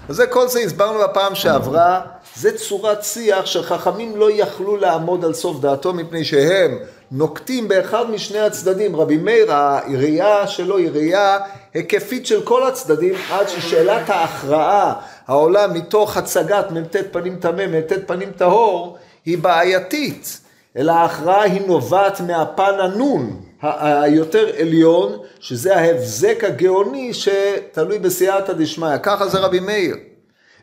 אז 0.09 0.15
זה 0.15 0.27
כל 0.27 0.47
זה 0.47 0.59
הסברנו 0.59 0.99
בפעם 0.99 1.35
שעברה, 1.35 2.01
זה 2.35 2.57
צורת 2.57 3.03
שיח 3.03 3.45
שחכמים 3.45 4.15
לא 4.15 4.31
יכלו 4.31 4.77
לעמוד 4.77 5.25
על 5.25 5.33
סוף 5.33 5.59
דעתו 5.59 5.93
מפני 5.93 6.23
שהם 6.23 6.77
נוקטים 7.11 7.67
באחד 7.67 8.09
משני 8.09 8.39
הצדדים. 8.39 8.95
רבי 8.95 9.17
מאיר, 9.17 9.53
הראייה 9.53 10.47
שלו 10.47 10.77
היא 10.77 10.89
ראייה 10.89 11.37
היקפית 11.73 12.25
של 12.25 12.41
כל 12.41 12.67
הצדדים 12.67 13.13
עד 13.31 13.49
ששאלת 13.49 14.09
ההכרעה 14.09 14.93
העולה 15.27 15.67
מתוך 15.67 16.17
הצגת 16.17 16.71
מ"ט 16.71 16.95
פנים 17.11 17.35
טמא, 17.35 17.67
מ"ט 17.67 17.93
פנים 18.07 18.31
טהור, 18.31 18.97
היא 19.25 19.37
בעייתית. 19.37 20.41
אלא 20.77 20.91
ההכרעה 20.91 21.43
היא 21.43 21.61
נובעת 21.67 22.21
מהפן 22.21 22.79
הנון 22.79 23.41
היותר 23.61 24.47
עליון, 24.59 25.17
שזה 25.39 25.77
ההבזק 25.77 26.43
הגאוני 26.43 27.13
שתלוי 27.13 27.99
בסייעתא 27.99 28.53
דשמיא. 28.53 28.97
ככה 28.97 29.27
זה 29.27 29.39
רבי 29.39 29.59
מאיר. 29.59 29.95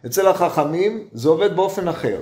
אצל 0.07 0.27
החכמים 0.27 1.05
זה 1.13 1.29
עובד 1.29 1.57
באופן 1.57 1.89
אחר. 1.89 2.21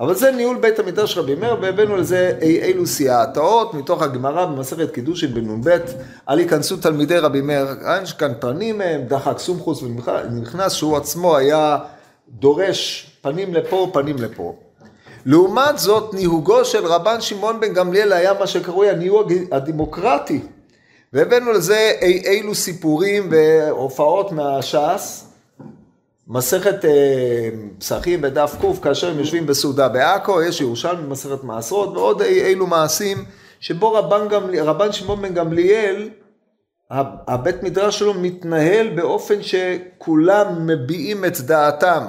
אבל 0.00 0.14
זה 0.14 0.30
ניהול 0.30 0.56
בית 0.56 0.78
המדרש 0.78 1.18
רבי 1.18 1.34
מאיר, 1.34 1.56
והבאנו 1.60 1.96
לזה 1.96 2.38
אי 2.42 2.62
אילו 2.62 2.86
סייעתאות 2.86 3.74
מתוך 3.74 4.02
הגמרא 4.02 4.46
במסכת 4.46 4.90
קידושין 4.90 5.34
בנ"ב, 5.34 5.76
על 6.26 6.38
היכנסו 6.38 6.76
תלמידי 6.76 7.18
רבי 7.18 7.40
מאיר, 7.40 7.66
יש 8.02 8.12
כאן 8.12 8.32
פנים 8.40 8.78
מהם, 8.78 9.00
דחק 9.08 9.38
סומכוס 9.38 9.82
ונכנס, 9.82 10.72
שהוא 10.72 10.96
עצמו 10.96 11.36
היה 11.36 11.78
דורש 12.28 13.10
פנים 13.22 13.54
לפה, 13.54 13.90
פנים 13.92 14.16
לפה. 14.18 14.54
לעומת 15.26 15.78
זאת, 15.78 16.14
ניהוגו 16.14 16.64
של 16.64 16.86
רבן 16.86 17.20
שמעון 17.20 17.60
בן 17.60 17.72
גמליאל 17.72 18.12
היה 18.12 18.32
מה 18.40 18.46
שקרוי 18.46 18.90
הניהוג 18.90 19.32
הדמוקרטי. 19.52 20.40
והבאנו 21.12 21.52
לזה 21.52 21.92
אי 22.02 22.22
אילו 22.26 22.54
סיפורים 22.54 23.28
והופעות 23.30 24.32
מהש"ס, 24.32 25.26
מסכת 26.28 26.84
אה, 26.84 27.48
פסחים 27.78 28.20
בדף 28.20 28.56
ק', 28.60 28.82
כאשר 28.84 29.10
הם 29.10 29.18
יושבים 29.18 29.46
בסעודה 29.46 29.88
בעכו, 29.88 30.42
יש 30.42 30.60
ירושלמי 30.60 31.02
במסכת 31.02 31.44
מעשרות, 31.44 31.88
ועוד 31.96 32.22
אי 32.22 32.44
אילו 32.46 32.66
מעשים, 32.66 33.24
שבו 33.60 33.92
רבן. 33.92 34.26
רבן 34.58 34.92
שמעון 34.92 35.22
בן 35.22 35.34
גמליאל, 35.34 36.08
הבית 37.28 37.62
מדרש 37.62 37.98
שלו 37.98 38.14
מתנהל 38.14 38.88
באופן 38.88 39.42
שכולם 39.42 40.66
מביעים 40.66 41.24
את 41.24 41.40
דעתם. 41.40 42.04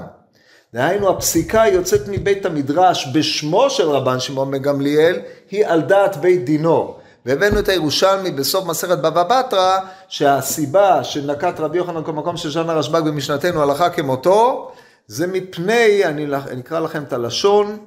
דהיינו 0.74 1.10
הפסיקה 1.10 1.64
יוצאת 1.68 2.02
מבית 2.08 2.46
המדרש 2.46 3.08
בשמו 3.14 3.70
של 3.70 3.90
רבן 3.90 4.20
שמעון 4.20 4.52
בן 4.52 4.58
גמליאל 4.58 5.20
היא 5.52 5.66
על 5.68 5.82
דעת 5.82 6.18
בית 6.18 6.46
דינו. 6.46 6.96
והבאנו 7.26 7.60
את 7.60 7.70
הירושלמי 7.70 8.32
בסוף 8.32 8.66
מסכת 8.66 8.98
בבא 8.98 9.24
בתרא 9.24 9.80
שהסיבה 10.08 11.04
שנקט 11.04 11.60
רבי 11.60 11.78
יוחנן 11.78 12.04
כמקום 12.04 12.38
של 12.38 12.52
שנה 12.52 12.74
רשב"ג 12.74 13.02
במשנתנו 13.02 13.62
הלכה 13.62 13.90
כמותו 13.90 14.72
זה 15.08 15.28
מפני, 15.28 16.06
אני, 16.06 16.26
אני 16.26 16.62
אקרא 16.62 16.80
לכם 16.80 17.04
את 17.04 17.14
הלשון 17.14 17.78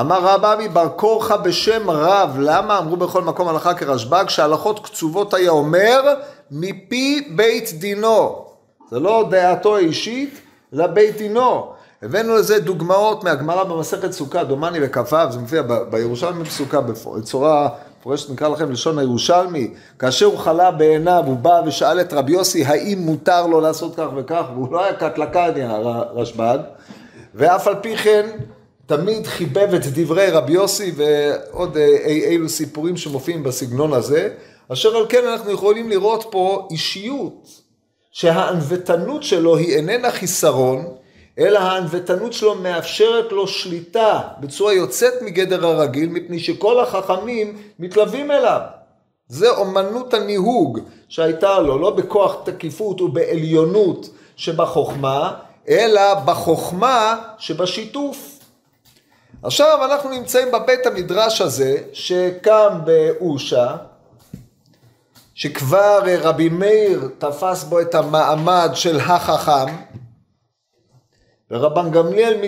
אמר 0.00 0.20
רב 0.20 0.44
אבי 0.44 0.68
בר 0.68 0.88
קורחה 0.88 1.36
בשם 1.36 1.90
רב, 1.90 2.36
למה 2.38 2.78
אמרו 2.78 2.96
בכל 2.96 3.22
מקום 3.22 3.48
הלכה 3.48 3.74
כרשב"ג? 3.74 4.24
שהלכות 4.28 4.86
קצובות 4.86 5.34
היה 5.34 5.50
אומר 5.50 6.14
מפי 6.50 7.28
בית 7.36 7.72
דינו. 7.72 8.44
זה 8.90 9.00
לא 9.00 9.28
דעתו 9.30 9.76
האישית, 9.76 10.40
לבית 10.72 11.16
דינו. 11.16 11.72
הבאנו 12.02 12.34
לזה 12.34 12.60
דוגמאות 12.60 13.24
מהגמרא 13.24 13.64
במסכת 13.64 14.12
סוכה, 14.12 14.44
דומני 14.44 14.80
בכ"ו, 14.80 15.16
זה 15.30 15.38
מופיע 15.38 15.62
בירושלמי 15.90 16.44
בסוכה 16.44 16.80
בצורה 16.80 17.68
מפורשת, 18.00 18.30
נקרא 18.30 18.48
לכם 18.48 18.70
לשון 18.70 18.98
הירושלמי, 18.98 19.70
כאשר 19.98 20.26
הוא 20.26 20.38
חלה 20.38 20.70
בעיניו, 20.70 21.22
הוא 21.26 21.36
בא 21.36 21.62
ושאל 21.66 22.00
את 22.00 22.12
רבי 22.12 22.32
יוסי 22.32 22.64
האם 22.64 22.98
מותר 22.98 23.46
לו 23.46 23.60
לעשות 23.60 23.96
כך 23.96 24.06
וכך, 24.16 24.42
והוא 24.54 24.72
לא 24.72 24.84
היה 24.84 24.94
קטלקני 24.94 25.62
הרשב"ג, 25.62 26.58
ואף 27.34 27.66
על 27.66 27.74
פי 27.82 27.96
כן 27.96 28.30
תמיד 28.86 29.26
חיבב 29.26 29.74
את 29.74 29.86
דברי 29.86 30.30
רבי 30.30 30.52
יוסי 30.52 30.92
ועוד 30.96 31.76
אי 31.76 32.24
אה, 32.24 32.30
אילו 32.30 32.48
סיפורים 32.48 32.96
שמופיעים 32.96 33.42
בסגנון 33.42 33.92
הזה, 33.92 34.28
אשר 34.72 34.96
על 34.96 35.06
כן 35.08 35.24
אנחנו 35.28 35.50
יכולים 35.50 35.88
לראות 35.88 36.24
פה 36.30 36.68
אישיות 36.70 37.61
שהענוותנות 38.12 39.22
שלו 39.22 39.56
היא 39.56 39.76
איננה 39.76 40.10
חיסרון, 40.10 40.84
אלא 41.38 41.58
הענוותנות 41.58 42.32
שלו 42.32 42.54
מאפשרת 42.54 43.32
לו 43.32 43.48
שליטה 43.48 44.20
בצורה 44.40 44.72
יוצאת 44.72 45.22
מגדר 45.22 45.66
הרגיל, 45.66 46.08
מפני 46.08 46.38
שכל 46.38 46.80
החכמים 46.80 47.62
מתלווים 47.78 48.30
אליו. 48.30 48.60
זה 49.28 49.50
אומנות 49.50 50.14
הניהוג 50.14 50.78
שהייתה 51.08 51.58
לו, 51.58 51.78
לא 51.78 51.90
בכוח 51.90 52.36
תקיפות 52.44 53.00
ובעליונות 53.00 54.10
שבחוכמה, 54.36 55.34
אלא 55.68 56.14
בחוכמה 56.14 57.22
שבשיתוף. 57.38 58.38
עכשיו 59.42 59.84
אנחנו 59.84 60.10
נמצאים 60.10 60.48
בבית 60.52 60.86
המדרש 60.86 61.40
הזה 61.40 61.76
שקם 61.92 62.78
באושה, 62.84 63.76
שכבר 65.34 66.00
רבי 66.20 66.48
מאיר 66.48 67.08
תפס 67.18 67.64
בו 67.64 67.80
את 67.80 67.94
המעמד 67.94 68.70
של 68.74 69.00
החכם, 69.00 69.74
ורבן 71.50 71.90
גמליאל, 71.90 72.40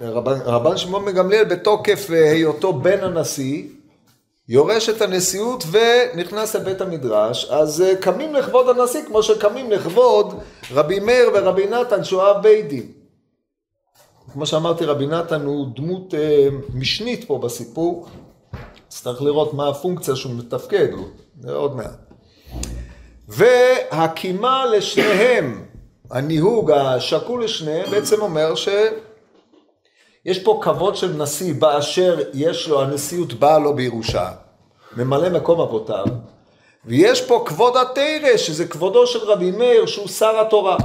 רבן, 0.00 0.40
רבן 0.44 0.76
שמעון 0.76 1.04
בן 1.04 1.44
בתוקף 1.44 2.06
היותו 2.10 2.72
בן 2.72 3.04
הנשיא, 3.04 3.62
יורש 4.48 4.88
את 4.88 5.02
הנשיאות 5.02 5.64
ונכנס 5.70 6.56
לבית 6.56 6.80
המדרש, 6.80 7.44
אז 7.44 7.80
אה, 7.80 7.96
קמים 7.96 8.34
לכבוד 8.34 8.68
הנשיא 8.68 9.02
כמו 9.06 9.22
שקמים 9.22 9.70
לכבוד 9.70 10.34
רבי 10.72 11.00
מאיר 11.00 11.30
ורבי 11.34 11.66
נתן 11.66 12.04
שהוא 12.04 12.22
אב 12.22 12.42
בית 12.42 12.68
דין. 12.68 12.86
כמו 14.32 14.46
שאמרתי, 14.46 14.84
רבי 14.84 15.06
נתן 15.06 15.46
הוא 15.46 15.66
דמות 15.76 16.14
אה, 16.14 16.48
משנית 16.74 17.24
פה 17.24 17.38
בסיפור, 17.38 18.06
צריך 18.88 19.22
לראות 19.22 19.54
מה 19.54 19.68
הפונקציה 19.68 20.16
שהוא 20.16 20.32
מתפקד, 20.34 20.88
עוד 21.48 21.76
מעט. 21.76 22.01
והקימה 23.32 24.66
לשניהם, 24.66 25.62
הניהוג 26.10 26.70
השקול 26.70 27.44
לשניהם, 27.44 27.90
בעצם 27.90 28.22
אומר 28.22 28.54
שיש 28.54 30.38
פה 30.44 30.60
כבוד 30.62 30.96
של 30.96 31.12
נשיא 31.12 31.54
באשר 31.54 32.18
יש 32.34 32.68
לו, 32.68 32.82
הנשיאות 32.82 33.32
באה 33.32 33.58
לו 33.58 33.74
בירושה, 33.74 34.30
ממלא 34.96 35.28
מקום 35.28 35.60
אבותיו, 35.60 36.04
ויש 36.84 37.20
פה 37.26 37.44
כבוד 37.46 37.76
התרא, 37.76 38.36
שזה 38.36 38.66
כבודו 38.66 39.06
של 39.06 39.18
רבי 39.18 39.50
מאיר, 39.50 39.86
שהוא 39.86 40.08
שר 40.08 40.40
התורה. 40.40 40.76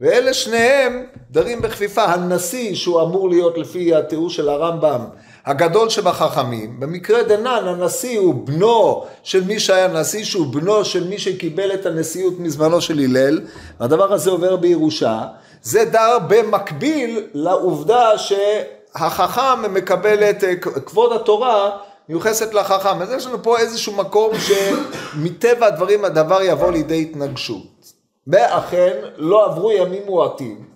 ואלה 0.00 0.34
שניהם 0.34 1.06
דרים 1.30 1.62
בכפיפה. 1.62 2.04
הנשיא, 2.04 2.74
שהוא 2.74 3.02
אמור 3.02 3.28
להיות 3.28 3.58
לפי 3.58 3.94
התיאור 3.94 4.30
של 4.30 4.48
הרמב"ם, 4.48 5.04
הגדול 5.46 5.88
שבחכמים, 5.88 6.80
במקרה 6.80 7.22
דנן 7.22 7.62
הנשיא 7.66 8.18
הוא 8.18 8.34
בנו 8.46 9.04
של 9.22 9.44
מי 9.44 9.60
שהיה 9.60 9.88
נשיא, 9.88 10.24
שהוא 10.24 10.46
בנו 10.46 10.84
של 10.84 11.08
מי 11.08 11.18
שקיבל 11.18 11.74
את 11.74 11.86
הנשיאות 11.86 12.34
מזמנו 12.38 12.80
של 12.80 12.98
הלל, 12.98 13.40
והדבר 13.80 14.12
הזה 14.12 14.30
עובר 14.30 14.56
בירושה, 14.56 15.22
זה 15.62 15.84
דר 15.84 16.18
במקביל 16.28 17.26
לעובדה 17.34 18.10
שהחכם 18.18 19.74
מקבל 19.74 20.30
את 20.30 20.44
כבוד 20.86 21.12
התורה 21.12 21.70
מיוחסת 22.08 22.54
לחכם. 22.54 23.02
אז 23.02 23.12
יש 23.12 23.26
לנו 23.26 23.42
פה 23.42 23.58
איזשהו 23.58 23.92
מקום 23.92 24.30
שמטבע 24.38 25.66
הדברים 25.66 26.04
הדבר 26.04 26.42
יבוא 26.42 26.70
לידי 26.70 27.02
התנגשות. 27.02 27.92
ואכן 28.26 28.92
לא 29.16 29.44
עברו 29.46 29.72
ימים 29.72 30.02
מועטים. 30.06 30.75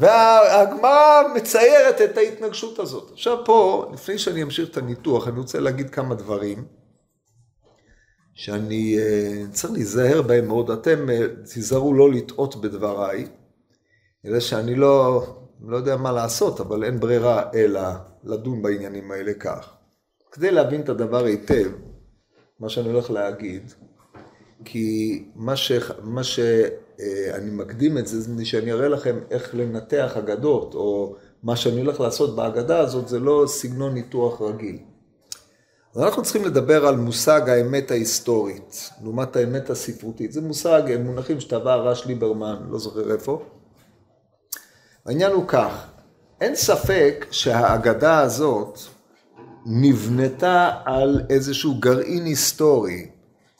והגמרא 0.00 1.22
מציירת 1.34 2.00
את 2.00 2.16
ההתנגשות 2.16 2.78
הזאת. 2.78 3.10
עכשיו 3.12 3.44
פה, 3.44 3.90
לפני 3.94 4.18
שאני 4.18 4.42
אמשיך 4.42 4.70
את 4.70 4.76
הניתוח, 4.76 5.28
אני 5.28 5.38
רוצה 5.38 5.60
להגיד 5.60 5.90
כמה 5.90 6.14
דברים 6.14 6.64
שאני 8.34 8.98
אה, 8.98 9.42
צריך 9.52 9.72
להיזהר 9.72 10.22
בהם 10.22 10.46
מאוד. 10.46 10.70
אתם 10.70 11.10
אה, 11.10 11.26
תיזהרו 11.52 11.94
לא 11.94 12.10
לטעות 12.10 12.56
בדבריי, 12.56 13.28
אלא 14.26 14.40
שאני 14.40 14.74
לא, 14.74 15.22
לא 15.66 15.76
יודע 15.76 15.96
מה 15.96 16.12
לעשות, 16.12 16.60
אבל 16.60 16.84
אין 16.84 17.00
ברירה 17.00 17.50
אלא 17.54 17.80
לדון 18.24 18.62
בעניינים 18.62 19.10
האלה 19.10 19.34
כך. 19.34 19.72
כדי 20.32 20.50
להבין 20.50 20.80
את 20.80 20.88
הדבר 20.88 21.24
היטב, 21.24 21.70
מה 22.60 22.68
שאני 22.68 22.88
הולך 22.88 23.10
להגיד, 23.10 23.72
כי 24.64 25.24
מה, 25.34 25.56
ש, 25.56 25.72
מה 26.02 26.24
שאני 27.00 27.50
מקדים 27.50 27.98
את 27.98 28.06
זה, 28.06 28.20
זה 28.20 28.44
שאני 28.44 28.72
אראה 28.72 28.88
לכם 28.88 29.18
איך 29.30 29.54
לנתח 29.54 30.16
אגדות, 30.18 30.74
או 30.74 31.16
מה 31.42 31.56
שאני 31.56 31.80
הולך 31.80 32.00
לעשות 32.00 32.36
בהגדה 32.36 32.78
הזאת, 32.78 33.08
זה 33.08 33.18
לא 33.18 33.44
סגנון 33.46 33.94
ניתוח 33.94 34.42
רגיל. 34.42 34.78
אז 35.94 36.02
אנחנו 36.02 36.22
צריכים 36.22 36.44
לדבר 36.44 36.86
על 36.86 36.96
מושג 36.96 37.48
האמת 37.48 37.90
ההיסטורית, 37.90 38.90
לעומת 39.02 39.36
האמת 39.36 39.70
הספרותית. 39.70 40.32
זה 40.32 40.40
מושג, 40.40 40.82
מונחים 41.04 41.40
שטבע 41.40 41.76
רש 41.76 42.06
ליברמן, 42.06 42.56
לא 42.70 42.78
זוכר 42.78 43.12
איפה. 43.12 43.42
העניין 45.06 45.32
הוא 45.32 45.44
כך, 45.48 45.86
אין 46.40 46.56
ספק 46.56 47.26
שהאגדה 47.30 48.20
הזאת 48.20 48.78
נבנתה 49.66 50.70
על 50.84 51.20
איזשהו 51.30 51.74
גרעין 51.80 52.24
היסטורי 52.24 53.08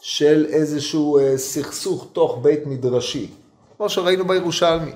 של 0.00 0.46
איזשהו 0.48 1.18
אה, 1.18 1.38
סכסוך 1.38 2.06
תוך 2.12 2.38
בית 2.42 2.66
מדרשי, 2.66 3.30
כמו 3.76 3.88
שראינו 3.88 4.26
בירושלמי. 4.26 4.92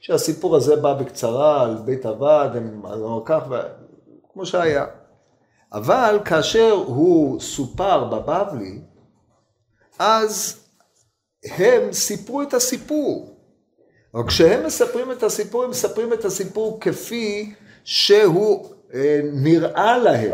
שהסיפור 0.00 0.56
הזה 0.56 0.76
בא 0.76 0.94
בקצרה 0.94 1.62
על 1.62 1.76
בית 1.84 2.06
הוועד, 2.06 2.50
כך, 3.24 3.42
כמו 4.32 4.46
שהיה. 4.46 4.86
אבל 5.72 6.18
כאשר 6.24 6.70
הוא 6.86 7.40
סופר 7.40 8.04
בבבלי, 8.04 8.78
אז 9.98 10.60
הם 11.44 11.92
סיפרו 11.92 12.42
את 12.42 12.54
הסיפור. 12.54 13.36
אבל 14.14 14.26
כשהם 14.26 14.66
מספרים 14.66 15.12
את 15.12 15.22
הסיפור, 15.22 15.64
הם 15.64 15.70
מספרים 15.70 16.12
את 16.12 16.24
הסיפור 16.24 16.78
כפי 16.80 17.54
שהוא 17.84 18.68
אה, 18.94 19.20
נראה 19.32 19.98
להם. 19.98 20.32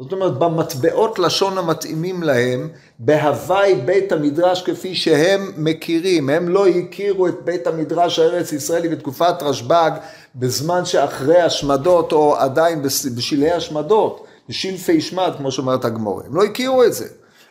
זאת 0.00 0.12
אומרת, 0.12 0.38
במטבעות 0.38 1.18
לשון 1.18 1.58
המתאימים 1.58 2.22
להם, 2.22 2.68
בהוואי 2.98 3.74
בית 3.74 4.12
המדרש 4.12 4.62
כפי 4.62 4.94
שהם 4.94 5.52
מכירים. 5.56 6.30
הם 6.30 6.48
לא 6.48 6.66
הכירו 6.66 7.26
את 7.26 7.34
בית 7.44 7.66
המדרש 7.66 8.18
הארץ 8.18 8.52
ישראלי 8.52 8.88
בתקופת 8.88 9.42
רשב"ג, 9.42 9.90
בזמן 10.36 10.84
שאחרי 10.84 11.40
השמדות, 11.40 12.12
או 12.12 12.36
עדיין 12.36 12.82
בשלהי 13.16 13.52
השמדות, 13.52 14.26
בשלפי 14.48 15.00
שמד, 15.00 15.32
כמו 15.36 15.50
שאומרת 15.52 15.84
הגמור. 15.84 16.22
הם 16.26 16.36
לא 16.36 16.44
הכירו 16.44 16.84
את 16.84 16.92
זה. 16.92 17.06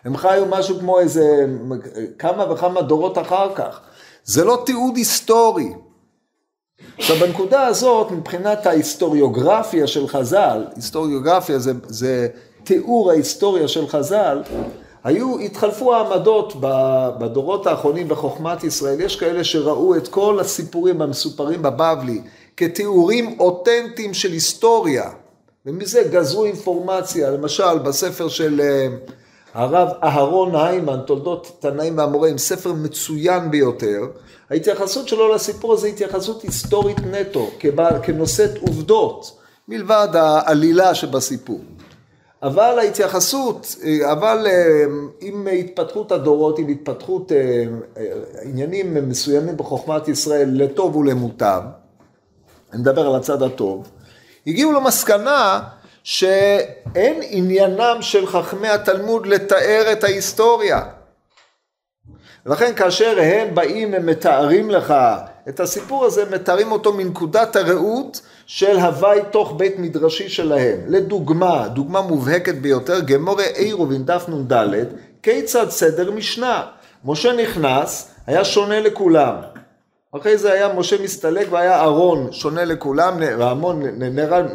הם 0.06 0.18
חיו 0.18 0.46
משהו 0.50 0.80
כמו 0.80 1.00
איזה 1.00 1.46
כמה 2.20 2.52
וכמה 2.52 2.82
דורות 2.82 3.18
אחר 3.18 3.56
כך. 3.56 3.80
זה 4.24 4.46
לא 4.46 4.64
תיעוד 4.66 4.96
היסטורי. 4.96 5.74
עכשיו 6.98 7.16
בנקודה 7.16 7.66
הזאת, 7.66 8.12
מבחינת 8.12 8.66
ההיסטוריוגרפיה 8.66 9.88
של 9.88 10.08
חז"ל, 10.08 10.66
היסטוריוגרפיה 10.76 11.60
זה, 11.60 11.72
זה 11.88 12.28
תיאור 12.64 13.12
ההיסטוריה 13.12 13.68
של 13.68 13.88
חז"ל, 13.88 14.42
היו, 15.04 15.40
התחלפו 15.40 15.96
העמדות 15.96 16.54
בדורות 17.20 17.68
האחרונים 17.68 18.08
בחוכמת 18.08 18.64
ישראל, 18.64 19.02
יש 19.02 19.16
כאלה 19.16 19.44
שראו 19.44 19.96
את 19.96 20.08
כל 20.08 20.40
הסיפורים 20.40 21.02
המסופרים 21.02 21.62
בבבלי 21.62 22.22
כתיאורים 22.58 23.40
אותנטיים 23.40 24.14
של 24.14 24.32
היסטוריה, 24.32 25.10
ומזה 25.66 26.04
גזרו 26.12 26.46
אינפורמציה, 26.46 27.32
למשל 27.32 27.78
בספר 27.78 28.28
של 28.28 28.62
אה, 28.62 28.88
הרב 29.58 29.90
אהרון 30.04 30.56
היימן, 30.56 31.00
תולדות 31.06 31.58
תנאים 31.60 31.98
והמוראים, 31.98 32.38
ספר 32.38 32.74
מצוין 32.74 33.52
ביותר, 33.52 34.02
ההתייחסות 34.50 35.08
שלו 35.08 35.34
לסיפור 35.34 35.74
הזה 35.74 35.88
היא 35.88 35.94
התייחסות 35.94 36.42
היסטורית 36.42 36.98
נטו, 37.00 37.50
כנושאת 38.04 38.58
עובדות, 38.62 39.38
מלבד 39.68 40.08
העלילה 40.14 40.96
שבסיפור. 40.96 41.60
אבל 42.44 42.80
ההתייחסות, 42.80 43.76
אבל 44.12 44.48
אה, 44.48 44.84
עם 45.22 45.48
התפתחות 45.60 46.12
הדורות, 46.12 46.60
עם 46.60 46.68
התפתחות 46.68 47.32
אה, 47.32 47.64
עניינים 48.44 49.10
מסוימים 49.10 49.58
בחוכמת 49.58 50.08
ישראל 50.08 50.50
לטוב 50.52 50.96
ולמוטב, 50.96 51.62
אני 52.74 52.82
מדבר 52.82 53.08
על 53.08 53.16
הצד 53.16 53.44
הטוב, 53.44 53.88
הגיעו 54.48 54.72
למסקנה 54.72 55.60
שאין 56.08 57.20
עניינם 57.30 57.98
של 58.02 58.28
חכמי 58.28 58.68
התלמוד 58.68 59.28
לתאר 59.28 59.92
את 59.92 60.04
ההיסטוריה. 60.04 60.82
ולכן 62.46 62.76
כאשר 62.76 63.20
הם 63.22 63.56
באים 63.56 63.94
ומתארים 63.98 64.70
לך 64.70 64.94
את 65.50 65.60
הסיפור 65.60 66.06
הזה, 66.06 66.26
מתארים 66.32 66.72
אותו 66.72 66.94
מנקודת 66.94 67.56
הראות 67.56 68.22
של 68.46 68.78
הוואי 68.80 69.20
תוך 69.32 69.54
בית 69.58 69.80
מדרשי 69.80 70.30
שלהם. 70.30 70.80
לדוגמה, 70.88 71.68
דוגמה 71.68 72.02
מובהקת 72.02 72.56
ביותר, 72.56 73.00
גמורי 73.00 73.46
עירובין 73.56 74.06
דף 74.06 74.26
נ"ד, 74.28 74.54
כיצד 75.24 75.70
סדר 75.70 76.12
משנה. 76.12 76.64
משה 77.06 77.34
נכנס, 77.34 78.12
היה 78.28 78.46
שונה 78.46 78.80
לכולם. 78.80 79.36
אחרי 80.16 80.38
זה 80.38 80.54
היה 80.54 80.74
משה 80.74 81.04
מסתלק 81.04 81.48
והיה 81.52 81.80
אהרון 81.80 82.32
שונה 82.32 82.66
לכולם, 82.66 83.18
והמון 83.20 83.84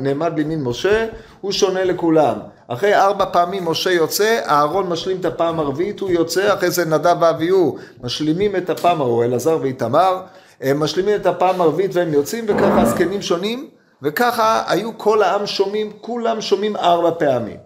נעמד 0.01 0.33
בימין 0.35 0.63
משה, 0.63 1.07
הוא 1.41 1.53
שונה 1.53 1.85
לכולם. 1.85 2.39
אחרי 2.69 2.95
ארבע 2.95 3.25
פעמים 3.33 3.69
משה 3.69 3.91
יוצא, 3.91 4.41
אהרון 4.47 4.89
משלים 4.89 5.21
את 5.21 5.25
הפעם 5.25 5.61
הרביעית, 5.61 6.01
הוא 6.01 6.11
יוצא, 6.11 6.55
אחרי 6.55 6.71
זה 6.71 6.85
נדב 6.85 7.17
ואביהו 7.21 7.79
משלימים 8.03 8.57
את 8.57 8.71
הפעם, 8.71 9.01
או 9.01 9.23
אלעזר 9.23 9.59
ואיתמר, 9.63 10.23
הם 10.61 10.81
משלימים 10.81 11.15
את 11.21 11.27
הפעם 11.27 11.61
הרביעית 11.61 11.91
והם 11.95 12.13
יוצאים, 12.13 12.45
וככה 12.49 12.81
הזקנים 12.81 13.23
שונים, 13.23 13.69
וככה 14.03 14.63
היו 14.67 14.99
כל 14.99 15.23
העם 15.23 15.47
שומעים, 15.47 15.93
כולם 16.01 16.41
שומעים 16.41 16.77
ארבע 16.77 17.11
פעמים. 17.19 17.57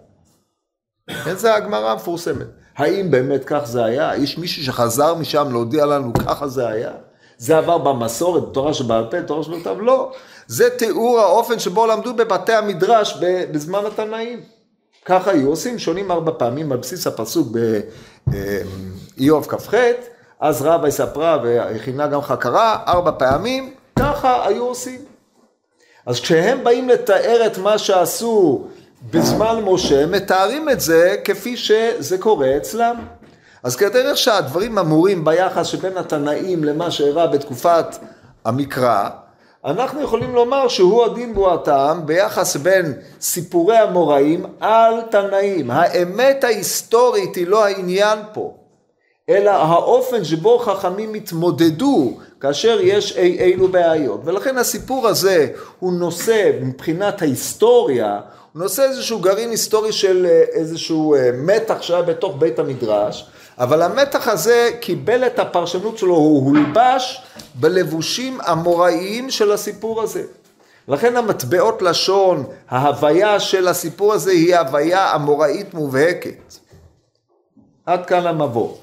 זה 1.33 1.55
הגמרא 1.55 1.91
המפורסמת. 1.91 2.47
האם 2.77 3.11
באמת 3.11 3.43
כך 3.45 3.61
זה 3.63 3.85
היה? 3.85 4.15
יש 4.15 4.37
מישהו 4.37 4.63
שחזר 4.63 5.15
משם 5.15 5.47
להודיע 5.51 5.85
לנו 5.85 6.13
ככה 6.13 6.47
זה 6.47 6.67
היה? 6.67 6.91
זה 7.37 7.57
עבר 7.57 7.77
במסורת, 7.77 8.49
בתורה 8.49 8.73
שבעל 8.73 9.05
פה, 9.11 9.21
בתורה 9.21 9.43
שבכתב? 9.43 9.75
לא. 9.79 10.11
זה 10.47 10.69
תיאור 10.69 11.19
האופן 11.19 11.59
שבו 11.59 11.87
למדו 11.87 12.13
בבתי 12.13 12.53
המדרש 12.53 13.17
בזמן 13.51 13.85
התנאים. 13.85 14.41
ככה 15.05 15.31
היו 15.31 15.49
עושים, 15.49 15.79
שונים 15.79 16.11
ארבע 16.11 16.31
פעמים 16.37 16.71
על 16.71 16.77
בסיס 16.77 17.07
הפסוק 17.07 17.47
באיוב 18.27 19.47
כ"ח, 19.47 19.73
אז 20.39 20.61
רבה 20.61 20.87
יספרה 20.87 21.37
והכינה 21.43 22.07
גם 22.07 22.21
חקרה, 22.21 22.79
ארבע 22.87 23.11
פעמים, 23.17 23.73
ככה 23.99 24.47
היו 24.47 24.63
עושים. 24.63 24.99
אז 26.05 26.19
כשהם 26.19 26.63
באים 26.63 26.89
לתאר 26.89 27.45
את 27.45 27.57
מה 27.57 27.77
שעשו 27.77 28.67
בזמן 29.11 29.63
משה, 29.63 30.05
מתארים 30.05 30.69
את 30.69 30.81
זה 30.81 31.15
כפי 31.23 31.57
שזה 31.57 32.17
קורה 32.17 32.57
אצלם. 32.57 32.95
אז 33.67 33.75
כדרך 33.75 34.17
שהדברים 34.17 34.77
אמורים 34.77 35.25
ביחס 35.25 35.67
שבין 35.67 35.97
התנאים 35.97 36.63
למה 36.63 36.91
שאירע 36.91 37.25
בתקופת 37.27 37.85
המקרא, 38.45 39.09
אנחנו 39.65 40.01
יכולים 40.01 40.35
לומר 40.35 40.67
שהוא 40.67 41.05
הדין 41.05 41.33
בו 41.33 41.53
הטעם 41.53 42.05
ביחס 42.05 42.55
בין 42.55 42.93
סיפורי 43.21 43.77
המוראים 43.77 44.45
על 44.59 45.01
תנאים. 45.11 45.71
האמת 45.71 46.43
ההיסטורית 46.43 47.35
היא 47.35 47.47
לא 47.47 47.65
העניין 47.65 48.19
פה, 48.33 48.53
אלא 49.29 49.49
האופן 49.49 50.23
שבו 50.23 50.59
חכמים 50.59 51.13
התמודדו 51.13 52.17
כאשר 52.39 52.79
יש 52.81 53.17
אי 53.17 53.39
אילו 53.39 53.67
בעיות. 53.67 54.21
ולכן 54.25 54.57
הסיפור 54.57 55.07
הזה 55.07 55.47
הוא 55.79 55.93
נושא 55.93 56.51
מבחינת 56.61 57.21
ההיסטוריה, 57.21 58.19
הוא 58.53 58.63
נושא 58.63 58.83
איזשהו 58.83 59.19
גרעין 59.19 59.49
היסטורי 59.49 59.91
של 59.91 60.25
אה, 60.29 60.43
איזשהו 60.51 61.15
אה, 61.15 61.29
מתח 61.33 61.81
שהיה 61.81 62.01
בתוך 62.01 62.35
בית 62.39 62.59
המדרש, 62.59 63.29
אבל 63.57 63.81
המתח 63.81 64.27
הזה 64.27 64.69
קיבל 64.81 65.27
את 65.27 65.39
הפרשנות 65.39 65.97
שלו, 65.97 66.15
הוא 66.15 66.47
הולבש 66.47 67.23
בלבושים 67.55 68.37
המוראיים 68.41 69.29
של 69.29 69.51
הסיפור 69.51 70.01
הזה. 70.01 70.23
לכן 70.87 71.17
המטבעות 71.17 71.81
לשון, 71.81 72.45
ההוויה 72.69 73.39
של 73.39 73.67
הסיפור 73.67 74.13
הזה 74.13 74.31
היא 74.31 74.55
הוויה 74.55 75.11
המוראית 75.11 75.73
מובהקת. 75.73 76.53
עד 77.85 78.05
כאן 78.05 78.27
המבוא. 78.27 78.75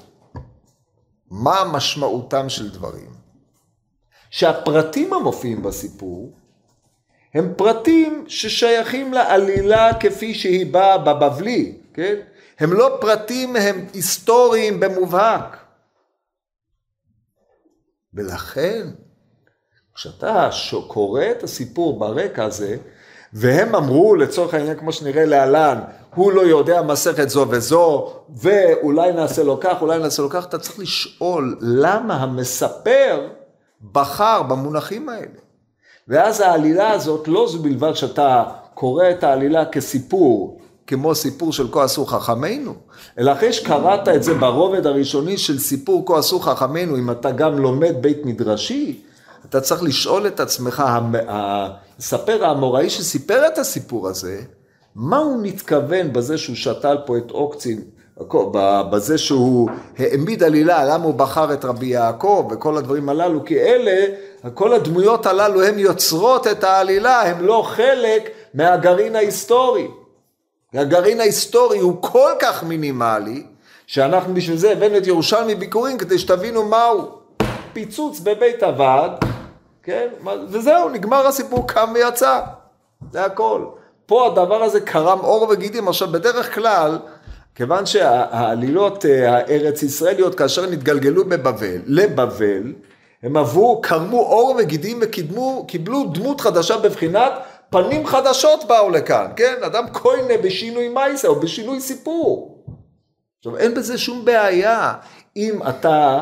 מה 1.31 1.63
משמעותם 1.71 2.49
של 2.49 2.69
דברים? 2.69 3.15
שהפרטים 4.29 5.13
המופיעים 5.13 5.63
בסיפור 5.63 6.31
הם 7.33 7.53
פרטים 7.57 8.25
ששייכים 8.27 9.13
לעלילה 9.13 9.93
כפי 9.99 10.33
שהיא 10.33 10.73
באה 10.73 10.97
בבבלי, 10.97 11.73
כן? 11.93 12.15
הם 12.59 12.73
לא 12.73 12.97
פרטים, 13.01 13.55
הם 13.55 13.85
היסטוריים 13.93 14.79
במובהק. 14.79 15.57
ולכן, 18.13 18.87
כשאתה 19.95 20.49
קורא 20.87 21.23
את 21.31 21.43
הסיפור 21.43 21.99
ברקע 21.99 22.43
הזה, 22.43 22.77
והם 23.33 23.75
אמרו 23.75 24.15
לצורך 24.15 24.53
העניין 24.53 24.77
כמו 24.77 24.93
שנראה 24.93 25.25
להלן, 25.25 25.81
הוא 26.15 26.31
לא 26.31 26.41
יודע 26.41 26.81
מסכת 26.81 27.29
זו 27.29 27.45
וזו, 27.49 28.13
ואולי 28.29 29.11
נעשה 29.11 29.43
לו 29.43 29.59
כך, 29.61 29.81
אולי 29.81 29.99
נעשה 29.99 30.21
לו 30.21 30.29
כך, 30.29 30.45
אתה 30.45 30.59
צריך 30.59 30.79
לשאול 30.79 31.57
למה 31.61 32.15
המספר 32.15 33.27
בחר 33.91 34.43
במונחים 34.43 35.09
האלה. 35.09 35.39
ואז 36.07 36.41
העלילה 36.41 36.91
הזאת, 36.91 37.27
לא 37.27 37.47
זו 37.47 37.59
בלבד 37.59 37.93
שאתה 37.93 38.43
קורא 38.73 39.09
את 39.09 39.23
העלילה 39.23 39.65
כסיפור, 39.65 40.61
כמו 40.87 41.15
סיפור 41.15 41.53
של 41.53 41.71
כה 41.71 41.83
עשו 41.83 42.05
חכמינו, 42.05 42.73
אלא 43.19 43.31
אחרי 43.31 43.53
שקראת 43.53 44.07
את 44.07 44.23
זה 44.23 44.33
ברובד 44.33 44.85
הראשוני 44.85 45.37
של 45.37 45.59
סיפור 45.59 46.05
כה 46.07 46.17
עשו 46.17 46.39
חכמינו, 46.39 46.97
אם 46.97 47.11
אתה 47.11 47.31
גם 47.31 47.57
לומד 47.59 47.95
בית 48.01 48.25
מדרשי, 48.25 49.01
אתה 49.49 49.61
צריך 49.61 49.83
לשאול 49.83 50.27
את 50.27 50.39
עצמך, 50.39 50.83
הספר 51.99 52.45
האמוראי 52.45 52.89
שסיפר 52.89 53.47
את 53.47 53.57
הסיפור 53.57 54.07
הזה, 54.07 54.41
מה 54.95 55.17
הוא 55.17 55.39
מתכוון 55.41 56.13
בזה 56.13 56.37
שהוא 56.37 56.55
שתל 56.55 56.97
פה 57.05 57.17
את 57.17 57.31
אוקצין, 57.31 57.81
בזה 58.91 59.17
שהוא 59.17 59.69
העמיד 59.97 60.43
עלילה, 60.43 60.85
למה 60.85 61.05
הוא 61.05 61.13
בחר 61.13 61.53
את 61.53 61.65
רבי 61.65 61.85
יעקב 61.85 62.47
וכל 62.51 62.77
הדברים 62.77 63.09
הללו, 63.09 63.45
כי 63.45 63.59
אלה, 63.59 64.05
כל 64.53 64.73
הדמויות 64.73 65.25
הללו 65.25 65.63
הן 65.63 65.79
יוצרות 65.79 66.47
את 66.47 66.63
העלילה, 66.63 67.21
הן 67.21 67.45
לא 67.45 67.63
חלק 67.67 68.29
מהגרעין 68.53 69.15
ההיסטורי. 69.15 69.87
הגרעין 70.77 71.19
ההיסטורי 71.19 71.79
הוא 71.79 72.01
כל 72.01 72.31
כך 72.39 72.63
מינימלי, 72.63 73.43
שאנחנו 73.87 74.33
בשביל 74.33 74.57
זה 74.57 74.71
הבאנו 74.71 74.97
את 74.97 75.07
ירושלמי 75.07 75.55
ביקורים 75.55 75.97
כדי 75.97 76.19
שתבינו 76.19 76.65
מהו 76.65 77.11
פיצוץ 77.73 78.19
בבית 78.19 78.63
הוועד, 78.63 79.11
כן? 79.83 80.07
וזהו, 80.49 80.89
נגמר 80.89 81.27
הסיפור, 81.27 81.67
קם 81.67 81.91
ויצא, 81.93 82.39
זה 83.11 83.25
הכל. 83.25 83.65
פה 84.05 84.27
הדבר 84.27 84.63
הזה 84.63 84.81
קרם 84.81 85.19
עור 85.19 85.47
וגידים. 85.49 85.87
עכשיו, 85.87 86.07
בדרך 86.11 86.55
כלל, 86.55 86.97
כיוון 87.55 87.85
שהעלילות 87.85 89.05
אה, 89.05 89.35
הארץ 89.35 89.83
ישראליות, 89.83 90.35
כאשר 90.35 90.65
נתגלגלו 90.65 91.25
בבבל, 91.25 91.77
לבבל, 91.85 92.73
הם 93.23 93.37
עברו, 93.37 93.81
קרמו 93.81 94.19
עור 94.19 94.55
וגידים 94.59 94.99
וקיבלו 95.01 96.05
דמות 96.13 96.41
חדשה 96.41 96.77
בבחינת 96.77 97.31
פנים 97.69 98.05
חדשות 98.05 98.63
באו 98.67 98.89
לכאן, 98.89 99.31
כן? 99.35 99.55
אדם 99.65 99.85
כהנה 99.93 100.37
בשינוי 100.43 100.89
מייסה 100.89 101.27
או 101.27 101.39
בשינוי 101.39 101.79
סיפור. 101.79 102.63
עכשיו, 103.37 103.57
אין 103.57 103.73
בזה 103.73 103.97
שום 103.97 104.25
בעיה. 104.25 104.93
אם 105.37 105.59
אתה 105.69 106.21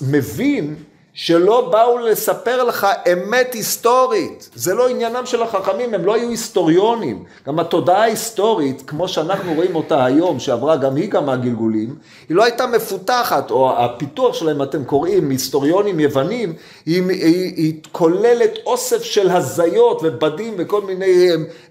מבין 0.00 0.76
שלא 1.14 1.68
באו 1.70 1.98
לספר 1.98 2.64
לך 2.64 2.86
אמת 3.12 3.54
היסטורית. 3.54 4.50
זה 4.54 4.74
לא 4.74 4.88
עניינם 4.88 5.26
של 5.26 5.42
החכמים, 5.42 5.94
הם 5.94 6.04
לא 6.04 6.14
היו 6.14 6.28
היסטוריונים. 6.28 7.24
גם 7.46 7.58
התודעה 7.58 8.02
ההיסטורית, 8.02 8.82
כמו 8.86 9.08
שאנחנו 9.08 9.54
רואים 9.54 9.76
אותה 9.76 10.04
היום, 10.04 10.38
שעברה 10.38 10.76
גם 10.76 10.96
היא 10.96 11.10
כמה 11.10 11.36
גלגולים, 11.36 11.94
היא 12.28 12.36
לא 12.36 12.44
הייתה 12.44 12.66
מפותחת, 12.66 13.50
או 13.50 13.78
הפיתוח 13.78 14.34
שלהם, 14.34 14.62
אתם 14.62 14.84
קוראים, 14.84 15.30
היסטוריונים 15.30 16.00
יוונים, 16.00 16.52
היא, 16.86 17.02
היא, 17.08 17.52
היא 17.56 17.74
כוללת 17.92 18.58
אוסף 18.66 19.02
של 19.02 19.30
הזיות 19.30 20.00
ובדים 20.02 20.54
וכל 20.58 20.80
מיני 20.80 21.28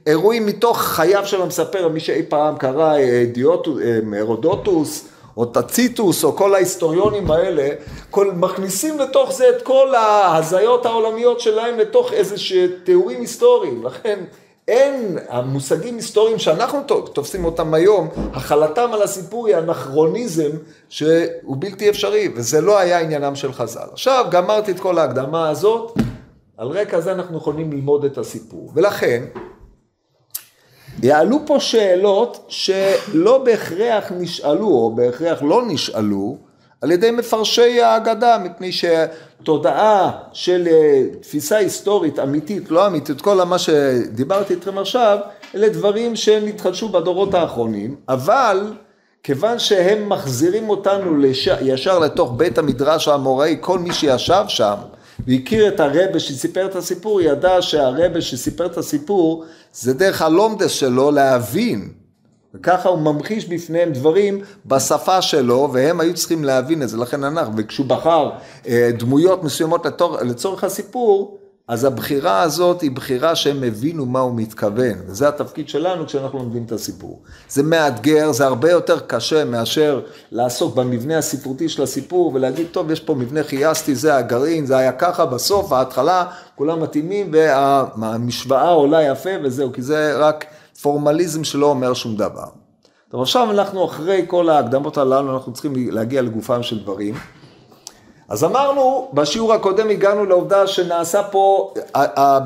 אירועים 0.08 0.46
מתוך 0.46 0.82
חייו 0.82 1.26
של 1.26 1.42
המספר, 1.42 1.88
מי 1.88 2.00
שאי 2.00 2.24
פעם 2.30 2.58
קרא 2.58 2.98
אה, 2.98 3.26
דיוטוס, 3.34 3.80
אה, 3.82 4.20
הרודוטוס, 4.20 5.08
או 5.38 5.46
טציטוס, 5.46 6.24
או 6.24 6.36
כל 6.36 6.56
ההיסטוריונים 6.56 7.32
האלה, 7.32 7.70
כל, 8.10 8.32
מכניסים 8.32 9.00
לתוך 9.00 9.32
זה 9.32 9.50
את 9.50 9.62
כל 9.62 9.96
ההזיות 9.96 10.86
העולמיות 10.86 11.40
שלהם 11.40 11.80
לתוך 11.80 12.14
איזה 12.14 12.36
תיאורים 12.84 13.22
היסטוריים. 13.22 13.86
לכן 13.86 14.20
אין, 14.68 15.18
המושגים 15.30 15.96
היסטוריים 15.96 16.40
שאנחנו 16.40 16.80
תופסים 17.14 17.46
אותם 17.46 17.74
היום, 17.74 18.08
החלתם 18.34 18.90
על 18.94 19.02
הסיפור 19.02 19.48
היא 19.48 19.58
אנכרוניזם 19.58 20.50
שהוא 20.90 21.56
בלתי 21.60 21.90
אפשרי, 21.90 22.30
וזה 22.36 22.62
לא 22.62 22.78
היה 22.78 23.00
עניינם 23.00 23.36
של 23.36 23.54
חז"ל. 23.54 23.88
עכשיו, 23.92 24.26
גמרתי 24.32 24.72
את 24.72 24.80
כל 24.80 24.98
ההקדמה 24.98 25.50
הזאת, 25.50 25.98
על 26.58 26.68
רקע 26.68 27.00
זה 27.00 27.12
אנחנו 27.12 27.38
יכולים 27.38 27.72
ללמוד 27.72 28.06
את 28.06 28.18
הסיפור. 28.18 28.72
ולכן, 28.76 29.24
יעלו 31.04 31.40
פה 31.46 31.60
שאלות 31.60 32.46
שלא 32.48 33.38
בהכרח 33.38 34.12
נשאלו, 34.18 34.68
או 34.68 34.96
בהכרח 34.96 35.42
לא 35.42 35.64
נשאלו, 35.68 36.38
על 36.82 36.92
ידי 36.92 37.12
מפרשי 37.12 37.82
ההגדה, 37.82 38.38
מפני 38.38 38.72
שתודעה 38.72 40.12
של 40.34 40.68
אה, 40.72 41.04
תפיסה 41.22 41.58
היסטורית 41.58 42.20
אמיתית, 42.20 42.72
לא 42.72 42.88
אמיתית, 42.88 43.22
כל 43.22 43.44
מה 43.44 43.60
שדיברתי 43.60 44.54
איתכם 44.54 44.78
עכשיו, 44.78 45.18
אלה 45.56 45.70
דברים 45.70 46.16
שנתחדשו 46.16 46.90
בדורות 46.90 47.34
האחרונים, 47.34 47.96
אבל 48.10 48.74
כיוון 49.24 49.60
שהם 49.60 50.10
מחזירים 50.10 50.70
אותנו 50.70 51.18
לש... 51.18 51.48
ישר 51.62 52.00
לתוך 52.00 52.34
בית 52.38 52.58
המדרש 52.58 53.08
האמוראי, 53.08 53.58
כל 53.62 53.80
מי 53.80 53.94
שישב 53.94 54.44
שם, 54.48 54.76
והכיר 55.28 55.68
את 55.68 55.80
הרבה 55.80 56.20
שסיפר 56.20 56.66
את 56.66 56.76
הסיפור, 56.76 57.22
ידע 57.22 57.62
שהרבה 57.62 58.22
שסיפר 58.22 58.66
את 58.66 58.78
הסיפור 58.78 59.46
זה 59.74 59.94
דרך 59.94 60.22
הלומדס 60.22 60.72
שלו 60.72 61.12
להבין. 61.12 61.90
וככה 62.54 62.90
הוא 62.90 63.00
ממחיש 63.00 63.46
בפניהם 63.46 63.92
דברים 63.92 64.42
בשפה 64.66 65.22
שלו, 65.22 65.70
והם 65.74 66.00
היו 66.00 66.14
צריכים 66.14 66.44
להבין 66.44 66.84
את 66.84 66.90
זה, 66.90 66.98
לכן 66.98 67.24
אנחנו, 67.24 67.54
וכשהוא 67.58 67.86
בחר 67.86 68.30
אה, 68.68 68.90
דמויות 68.98 69.44
מסוימות 69.44 69.86
לצורך 70.22 70.64
הסיפור, 70.64 71.38
אז 71.72 71.84
הבחירה 71.84 72.42
הזאת 72.42 72.82
היא 72.82 72.92
בחירה 72.92 73.36
שהם 73.36 73.64
הבינו 73.64 74.06
מה 74.06 74.20
הוא 74.20 74.36
מתכוון, 74.36 74.94
וזה 75.08 75.28
התפקיד 75.28 75.70
שלנו 75.70 76.06
כשאנחנו 76.06 76.40
לומדים 76.40 76.64
את 76.64 76.72
הסיפור. 76.72 77.22
זה 77.50 77.64
מאתגר, 77.64 78.32
זה 78.32 78.46
הרבה 78.46 78.72
יותר 78.72 79.00
קשה 79.00 79.46
מאשר 79.46 80.02
לעסוק 80.32 80.76
במבנה 80.76 81.18
הספרותי 81.18 81.70
של 81.70 81.84
הסיפור 81.84 82.32
ולהגיד, 82.34 82.68
טוב, 82.72 82.92
יש 82.92 83.00
פה 83.00 83.16
מבנה 83.16 83.44
חייסטי, 83.44 83.96
זה 83.96 84.16
הגרעין, 84.16 84.66
זה 84.66 84.78
היה 84.78 84.92
ככה, 84.92 85.26
בסוף, 85.26 85.72
ההתחלה, 85.72 86.26
כולם 86.56 86.82
מתאימים 86.84 87.32
והמשוואה 87.98 88.70
עולה 88.70 89.04
יפה 89.04 89.30
וזהו, 89.44 89.74
כי 89.74 89.82
זה 89.82 90.18
רק 90.18 90.46
פורמליזם 90.82 91.44
שלא 91.44 91.66
אומר 91.66 91.94
שום 91.94 92.16
דבר. 92.16 92.46
טוב, 93.10 93.22
עכשיו 93.22 93.52
אנחנו 93.52 93.86
אחרי 93.86 94.26
כל 94.28 94.50
ההקדמות 94.50 94.98
הללו, 94.98 95.34
אנחנו 95.34 95.54
צריכים 95.54 95.74
להגיע 95.92 96.22
לגופם 96.22 96.64
של 96.64 96.80
דברים. 96.80 97.16
אז 98.32 98.44
אמרנו, 98.44 99.10
בשיעור 99.14 99.54
הקודם 99.54 99.90
הגענו 99.90 100.26
לעובדה 100.26 100.68
שנעשה 100.68 101.24
פה, 101.24 101.74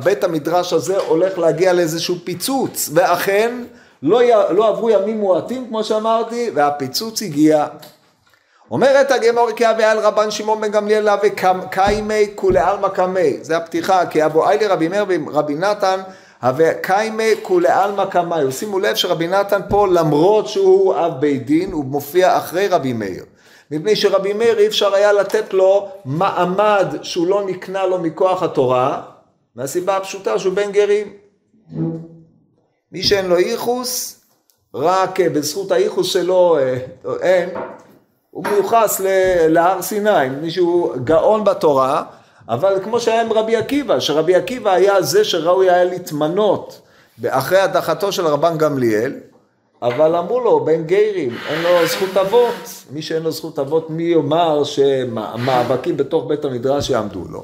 בית 0.03 0.23
המדרש 0.23 0.73
הזה 0.73 0.97
הולך 0.97 1.37
להגיע 1.37 1.73
לאיזשהו 1.73 2.15
פיצוץ, 2.23 2.89
ואכן 2.93 3.63
לא, 4.03 4.21
לא 4.49 4.67
עברו 4.67 4.89
ימים 4.89 5.19
מועטים 5.19 5.67
כמו 5.67 5.83
שאמרתי, 5.83 6.51
והפיצוץ 6.53 7.21
הגיע. 7.21 7.67
אומרת 8.71 9.11
הגמור 9.11 9.51
כי 9.55 9.69
אבי 9.69 9.83
על 9.83 9.99
רבן 9.99 10.31
שמעון 10.31 10.61
בן 10.61 10.71
גמליאל 10.71 11.09
וקיימי 11.23 12.27
כולי 12.35 12.59
עלמא 12.59 12.89
קמי, 12.89 13.37
זה 13.41 13.57
הפתיחה, 13.57 14.05
כי 14.05 14.25
אבו 14.25 14.49
איילי 14.49 14.67
רבי 14.67 14.87
מאיר 14.87 15.05
ורבי 15.07 15.55
נתן 15.55 15.99
וקיימי 16.57 17.31
כולי 17.41 17.69
עלמא 17.69 18.05
קמי, 18.05 18.51
שימו 18.51 18.79
לב 18.79 18.95
שרבי 18.95 19.27
נתן 19.27 19.61
פה 19.69 19.87
למרות 19.87 20.47
שהוא 20.47 20.95
אב 20.95 21.11
בית 21.19 21.45
דין 21.45 21.71
הוא 21.71 21.85
מופיע 21.85 22.37
אחרי 22.37 22.67
רבי 22.67 22.93
מאיר 22.93 23.23
מפני 23.71 23.95
שרבי 23.95 24.33
מאיר 24.33 24.59
אי 24.59 24.67
אפשר 24.67 24.93
היה 24.93 25.13
לתת 25.13 25.53
לו 25.53 25.89
מעמד 26.05 26.95
שהוא 27.01 27.27
לא 27.27 27.45
נקנה 27.45 27.85
לו 27.85 27.99
מכוח 27.99 28.43
התורה, 28.43 29.01
מהסיבה 29.55 29.97
הפשוטה 29.97 30.39
שהוא 30.39 30.53
בן 30.53 30.71
גרים. 30.71 31.13
מי 32.91 33.03
שאין 33.03 33.25
לו 33.25 33.39
ייחוס, 33.39 34.19
רק 34.73 35.19
אה, 35.19 35.29
בזכות 35.29 35.71
הייחוס 35.71 36.13
שלו 36.13 36.57
אה, 36.57 36.77
אין, 37.21 37.49
הוא 38.31 38.43
מיוחס 38.43 39.01
להר 39.49 39.81
סיני, 39.81 40.29
מישהו 40.41 40.93
גאון 41.03 41.43
בתורה, 41.43 42.03
אבל 42.49 42.79
כמו 42.83 42.99
שהיה 42.99 43.21
עם 43.21 43.33
רבי 43.33 43.55
עקיבא, 43.55 43.99
שרבי 43.99 44.35
עקיבא 44.35 44.71
היה 44.71 45.01
זה 45.01 45.23
שראוי 45.23 45.69
היה 45.69 45.83
להתמנות 45.83 46.81
אחרי 47.27 47.59
הדחתו 47.59 48.11
של 48.11 48.27
רבן 48.27 48.57
גמליאל, 48.57 49.13
אבל 49.81 50.15
אמרו 50.15 50.39
לו, 50.39 50.65
בן 50.65 50.83
גיירים, 50.83 51.37
אין 51.49 51.61
לו 51.61 51.87
זכות 51.87 52.17
אבות. 52.17 52.53
מי 52.91 53.01
שאין 53.01 53.23
לו 53.23 53.31
זכות 53.31 53.59
אבות, 53.59 53.89
מי 53.89 54.03
יאמר 54.03 54.63
שמאבקים 54.63 55.97
בתוך 55.97 56.25
בית 56.27 56.45
המדרש 56.45 56.89
יעמדו 56.89 57.23
לו. 57.29 57.43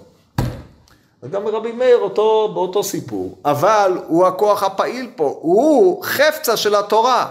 וגם 1.23 1.47
רבי 1.47 1.71
מאיר 1.71 1.97
אותו, 1.97 2.51
באותו 2.53 2.83
סיפור, 2.83 3.37
אבל 3.45 3.97
הוא 4.07 4.27
הכוח 4.27 4.63
הפעיל 4.63 5.09
פה, 5.15 5.37
הוא 5.41 6.03
חפצה 6.03 6.57
של 6.57 6.75
התורה. 6.75 7.27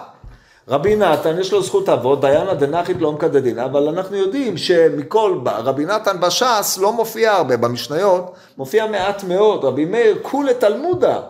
רבי 0.68 0.96
נתן 0.96 1.40
יש 1.40 1.52
לו 1.52 1.62
זכות 1.62 1.88
אבות, 1.88 2.20
דיינה 2.20 2.54
דנחית 2.54 2.96
לא 3.00 3.12
מקדדין, 3.12 3.58
אבל 3.58 3.88
אנחנו 3.88 4.16
יודעים 4.16 4.56
שמכל, 4.56 5.38
רבי 5.46 5.84
נתן 5.84 6.20
בש"ס 6.20 6.78
לא 6.78 6.92
מופיע 6.92 7.32
הרבה, 7.32 7.56
במשניות 7.56 8.34
מופיע 8.58 8.86
מעט 8.86 9.24
מאוד, 9.24 9.64
רבי 9.64 9.84
מאיר 9.84 10.18
כולי 10.22 10.54
תלמודה, 10.54 11.20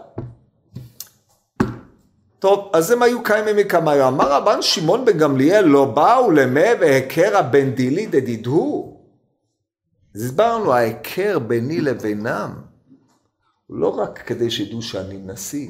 טוב, 2.40 2.70
אז 2.72 2.90
הם 2.90 3.03
היו 3.03 3.22
קיימים 3.22 3.57
מקמיו. 3.57 4.09
אמר 4.09 4.33
רבן 4.33 4.62
שמעון 4.62 5.05
בן 5.05 5.18
גמליאל, 5.18 5.64
לא 5.64 5.85
באו 5.85 6.31
למה 6.31 6.61
והכרה 6.81 7.42
בין 7.42 7.74
דילי 7.74 8.07
דדידהו. 8.07 9.00
אז 10.14 10.24
הסברנו, 10.24 10.72
ההיכר 10.72 11.38
ביני 11.38 11.81
לבינם, 11.81 12.50
הוא 13.66 13.76
לא 13.76 13.88
רק 13.88 14.22
כדי 14.26 14.50
שידעו 14.50 14.83
שאני 14.83 15.18
נשיא, 15.26 15.68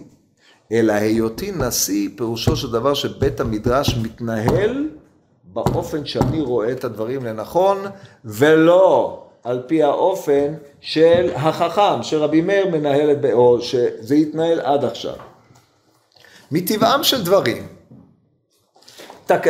אלא 0.73 0.93
היותי 0.93 1.53
נשיא, 1.57 2.09
פירושו 2.17 2.57
של 2.57 2.73
דבר 2.73 2.95
שבית 2.95 3.41
המדרש 3.41 3.97
מתנהל 4.03 4.89
באופן 5.45 6.07
שאני 6.07 6.41
רואה 6.41 6.73
את 6.73 6.85
הדברים 6.85 7.25
לנכון, 7.25 7.79
ולא 8.25 9.23
על 9.45 9.63
פי 9.67 9.83
האופן 9.83 10.55
של 10.81 11.31
החכם, 11.35 12.03
שרבי 12.03 12.41
מאיר 12.41 12.69
מנהל 12.69 13.11
את, 13.11 13.19
או 13.33 13.61
שזה 13.61 14.15
התנהל 14.15 14.61
עד 14.61 14.85
עכשיו. 14.85 15.30
מטבעם 16.53 17.05
של 17.05 17.25
דברים, 17.25 17.67
תק... 19.27 19.47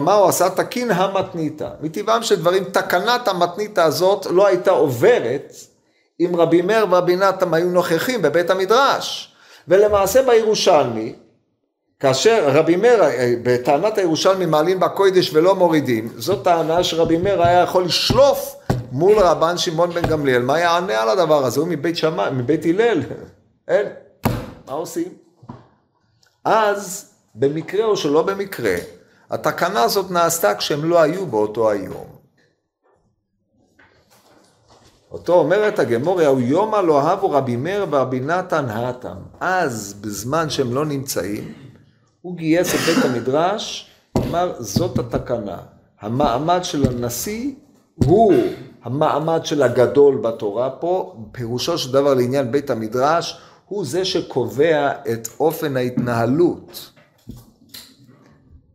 מה 0.00 0.14
הוא 0.14 0.28
עשה? 0.28 0.50
תקין 0.50 0.90
המתניתא. 0.90 1.68
מטבעם 1.80 2.22
של 2.22 2.36
דברים, 2.36 2.64
תקנת 2.64 3.28
המתניתא 3.28 3.80
הזאת 3.80 4.26
לא 4.26 4.46
הייתה 4.46 4.70
עוברת 4.70 5.54
אם 6.20 6.36
רבי 6.36 6.62
מאיר 6.62 6.86
ורבי 6.90 7.16
נתן 7.16 7.54
היו 7.54 7.66
נוכחים 7.66 8.22
בבית 8.22 8.50
המדרש. 8.50 9.34
ולמעשה 9.68 10.22
בירושלמי, 10.22 11.14
כאשר 12.00 12.48
רבי 12.48 12.76
מאיר, 12.76 13.02
בטענת 13.42 13.98
הירושלמי 13.98 14.46
מעלים 14.46 14.80
בקוידש 14.80 15.34
ולא 15.34 15.54
מורידים, 15.54 16.08
זאת 16.16 16.44
טענה 16.44 16.84
שרבי 16.84 17.16
מאיר 17.16 17.42
היה 17.42 17.62
יכול 17.62 17.84
לשלוף 17.84 18.56
מול 18.92 19.18
רבן 19.18 19.58
שמעון 19.58 19.90
בן 19.90 20.02
גמליאל, 20.02 20.42
מה 20.42 20.58
יענה 20.58 21.02
על 21.02 21.08
הדבר 21.08 21.44
הזה? 21.44 21.60
הוא 21.60 21.68
מבית 21.68 21.96
שמאי, 21.96 22.30
מבית 22.30 22.64
הלל, 22.64 23.02
אין, 23.68 23.86
מה 24.66 24.72
עושים? 24.72 25.19
אז 26.44 27.10
במקרה 27.34 27.84
או 27.84 27.96
שלא 27.96 28.22
במקרה, 28.22 28.76
התקנה 29.30 29.82
הזאת 29.82 30.10
נעשתה 30.10 30.54
כשהם 30.54 30.84
לא 30.84 31.00
היו 31.00 31.26
באותו 31.26 31.70
היום. 31.70 32.20
אותו 35.10 35.34
אומרת 35.34 35.78
הגמוריה, 35.78 36.28
הוא 36.28 36.40
יומא 36.40 36.76
לא 36.76 37.00
אהבו 37.00 37.30
רבי 37.30 37.56
מאיר 37.56 37.86
ורבי 37.90 38.20
נתן 38.20 38.64
האטם. 38.68 39.16
אז, 39.40 39.94
בזמן 40.00 40.50
שהם 40.50 40.74
לא 40.74 40.86
נמצאים, 40.86 41.52
הוא 42.20 42.36
גייס 42.36 42.74
את 42.74 42.80
בית 42.80 43.04
המדרש, 43.04 43.90
אמר, 44.18 44.54
זאת 44.58 44.98
התקנה. 44.98 45.58
המעמד 46.00 46.60
של 46.62 46.86
הנשיא 46.86 47.52
הוא 47.94 48.32
המעמד 48.82 49.44
של 49.44 49.62
הגדול 49.62 50.16
בתורה 50.16 50.70
פה, 50.70 51.16
פירושו 51.32 51.78
של 51.78 51.92
דבר 51.92 52.14
לעניין 52.14 52.52
בית 52.52 52.70
המדרש, 52.70 53.40
הוא 53.70 53.84
זה 53.84 54.04
שקובע 54.04 54.92
את 55.12 55.28
אופן 55.40 55.76
ההתנהלות. 55.76 56.90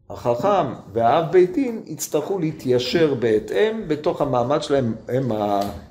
החכם 0.10 0.74
והאב 0.94 1.32
בית 1.32 1.54
דין 1.54 1.82
יצטרכו 1.86 2.40
להתיישר 2.40 3.14
בהתאם 3.14 3.88
בתוך 3.88 4.22
המעמד 4.22 4.64
שלהם, 4.64 4.96
הם, 5.08 5.32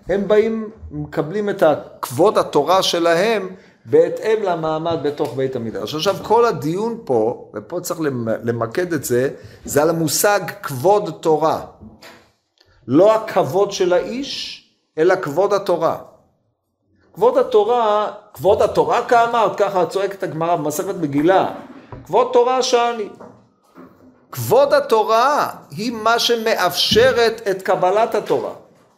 הם 0.08 0.28
באים, 0.28 0.70
מקבלים 0.90 1.50
את 1.50 1.62
כבוד 2.02 2.38
התורה 2.38 2.82
שלהם 2.82 3.48
בהתאם 3.84 4.42
למעמד 4.42 4.98
בתוך 5.02 5.34
בית 5.34 5.56
המדרש. 5.56 5.94
עכשיו 5.94 6.16
כל 6.22 6.44
הדיון 6.44 7.00
פה, 7.04 7.50
ופה 7.54 7.80
צריך 7.80 8.00
למקד 8.42 8.92
את 8.92 9.04
זה, 9.04 9.28
זה 9.64 9.82
על 9.82 9.90
המושג 9.90 10.40
כבוד 10.62 11.18
תורה. 11.20 11.64
לא 12.86 13.14
הכבוד 13.14 13.72
של 13.72 13.92
האיש, 13.92 14.64
אלא 14.98 15.14
כבוד 15.22 15.52
התורה. 15.52 15.98
כבוד 17.14 17.38
התורה, 17.38 18.10
כבוד 18.34 18.62
התורה 18.62 19.04
כאמרת, 19.04 19.56
ככה 19.56 19.86
צועקת 19.86 20.22
הגמרא 20.22 20.56
במסכת 20.56 20.94
מגילה, 20.94 21.50
כבוד 22.06 22.28
תורה 22.32 22.62
שאני. 22.62 23.08
כבוד 24.32 24.74
התורה 24.74 25.48
היא 25.70 25.92
מה 25.92 26.18
שמאפשרת 26.18 27.42
את 27.50 27.62
קבלת 27.62 28.14
התורה. 28.14 28.50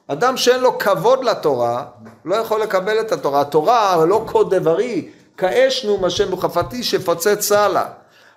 אדם 0.08 0.36
שאין 0.36 0.60
לו 0.60 0.78
כבוד 0.78 1.24
לתורה, 1.24 1.84
לא 2.24 2.34
יכול 2.34 2.62
לקבל 2.62 3.00
את 3.00 3.12
התורה. 3.12 3.40
התורה 3.40 4.04
לא 4.06 4.24
קוד 4.26 4.54
דברי, 4.54 5.08
כאש 5.36 5.84
נו 5.84 6.06
השם 6.06 6.32
וחפתי 6.32 6.82
שפוצץ 6.82 7.40
סלה. 7.40 7.84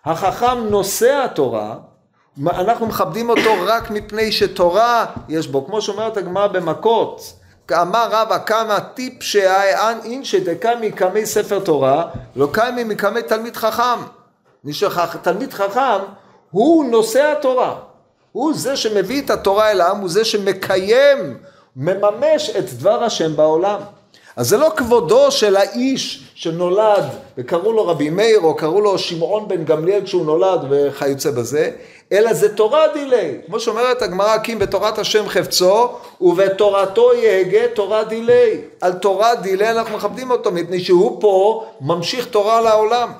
החכם 0.05 0.57
נושא 0.69 1.23
התורה, 1.25 1.75
אנחנו 2.47 2.85
מכבדים 2.85 3.29
אותו 3.29 3.49
רק 3.65 3.91
מפני 3.91 4.31
שתורה 4.31 5.05
יש 5.29 5.47
בו, 5.47 5.65
כמו 5.65 5.81
שאומרת 5.81 6.17
הגמרא 6.17 6.47
במכות, 6.47 7.38
אמר 7.71 8.07
רבא 8.11 8.37
כמה 8.45 8.79
טיפ 8.79 9.23
שהאין 9.23 9.97
אין 10.03 10.23
שדקמי 10.23 10.91
קמי 10.91 11.25
ספר 11.25 11.59
תורה, 11.59 12.05
לא 12.35 12.47
קמי 12.51 12.83
מקמי 12.83 13.21
תלמיד 13.21 13.57
חכם. 13.57 14.01
מי 14.63 14.73
שתלמיד 14.73 15.53
חכם 15.53 15.99
הוא 16.51 16.85
נושא 16.85 17.31
התורה, 17.31 17.75
הוא 18.31 18.53
זה 18.53 18.75
שמביא 18.75 19.21
את 19.21 19.29
התורה 19.29 19.71
אל 19.71 19.81
העם, 19.81 19.99
הוא 19.99 20.09
זה 20.09 20.25
שמקיים, 20.25 21.37
מממש 21.75 22.49
את 22.49 22.73
דבר 22.73 23.03
השם 23.03 23.35
בעולם. 23.35 23.79
אז 24.35 24.49
זה 24.49 24.57
לא 24.57 24.71
כבודו 24.75 25.31
של 25.31 25.55
האיש 25.55 26.31
שנולד 26.35 27.03
וקראו 27.37 27.73
לו 27.73 27.87
רבי 27.87 28.09
מאיר 28.09 28.39
או 28.39 28.55
קראו 28.55 28.81
לו 28.81 28.97
שמעון 28.97 29.47
בן 29.47 29.65
גמליאל 29.65 30.03
כשהוא 30.05 30.25
נולד 30.25 30.59
וכיוצא 30.69 31.31
בזה, 31.31 31.71
אלא 32.11 32.33
זה 32.33 32.55
תורה 32.55 32.87
דילי. 32.93 33.37
כמו 33.45 33.59
שאומרת 33.59 34.01
הגמרא, 34.01 34.29
הקים 34.29 34.59
בתורת 34.59 34.97
השם 34.99 35.27
חפצו 35.27 35.89
ובתורתו 36.21 37.13
יהגה 37.13 37.67
תורה 37.75 38.03
דילי. 38.03 38.61
על 38.81 38.93
תורה 38.93 39.35
דילי 39.35 39.71
אנחנו 39.71 39.97
מכבדים 39.97 40.31
אותו 40.31 40.51
מפני 40.51 40.79
שהוא 40.79 41.21
פה 41.21 41.65
ממשיך 41.81 42.25
תורה 42.25 42.61
לעולם. 42.61 43.11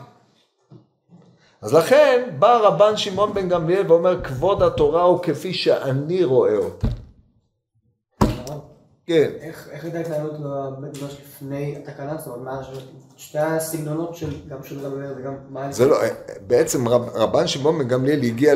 אז 1.61 1.73
לכן 1.73 2.29
בא 2.39 2.57
רבן 2.57 2.97
שמעון 2.97 3.33
בן 3.33 3.49
גמליאל 3.49 3.91
ואומר 3.91 4.21
כבוד 4.23 4.63
התורה 4.63 5.01
הוא 5.01 5.19
כפי 5.23 5.53
שאני 5.53 6.23
רואה 6.23 6.57
אותה. 6.57 6.87
כן. 9.09 9.31
איך 9.41 9.83
הייתה 9.83 9.99
התנהלות 9.99 10.33
בבית 10.39 10.79
מדרש 10.79 11.21
לפני 11.21 11.77
התקנה 11.77 12.11
הזאת? 12.11 12.41
מה 12.41 12.61
שתי 13.17 13.39
הסגנונות 13.39 14.15
של 14.15 14.49
גם 14.49 14.63
של 14.63 14.83
גמליאל 14.83 15.13
וגם 15.17 15.33
מה... 15.49 15.71
זה 15.71 15.87
לא, 15.87 15.97
בעצם 16.47 16.87
רבן 16.87 17.47
שמעון 17.47 17.77
בן 17.77 17.87
גמליאל 17.87 18.23
הגיע 18.23 18.53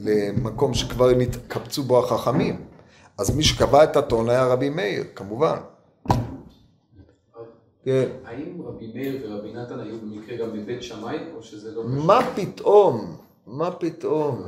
למקום 0.00 0.74
שכבר 0.74 1.10
נתקבצו 1.10 1.82
בו 1.82 1.98
החכמים. 1.98 2.64
אז 3.18 3.36
מי 3.36 3.42
שקבע 3.42 3.84
את 3.84 3.96
הטון 3.96 4.28
היה 4.28 4.46
רבי 4.46 4.70
מאיר, 4.70 5.04
כמובן. 5.14 5.56
כן. 7.84 8.08
האם 8.24 8.62
רבי 8.64 8.92
מאיר 8.94 9.26
ורבי 9.26 9.52
נתן 9.52 9.80
היו 9.80 10.00
במקרה 10.00 10.36
גם 10.36 10.52
בבית 10.52 10.82
שמאי, 10.82 11.18
או 11.36 11.42
שזה 11.42 11.74
לא 11.74 11.82
קשור? 11.82 12.06
מה 12.06 12.20
פתאום? 12.34 13.16
מה 13.46 13.70
פתאום? 13.70 14.42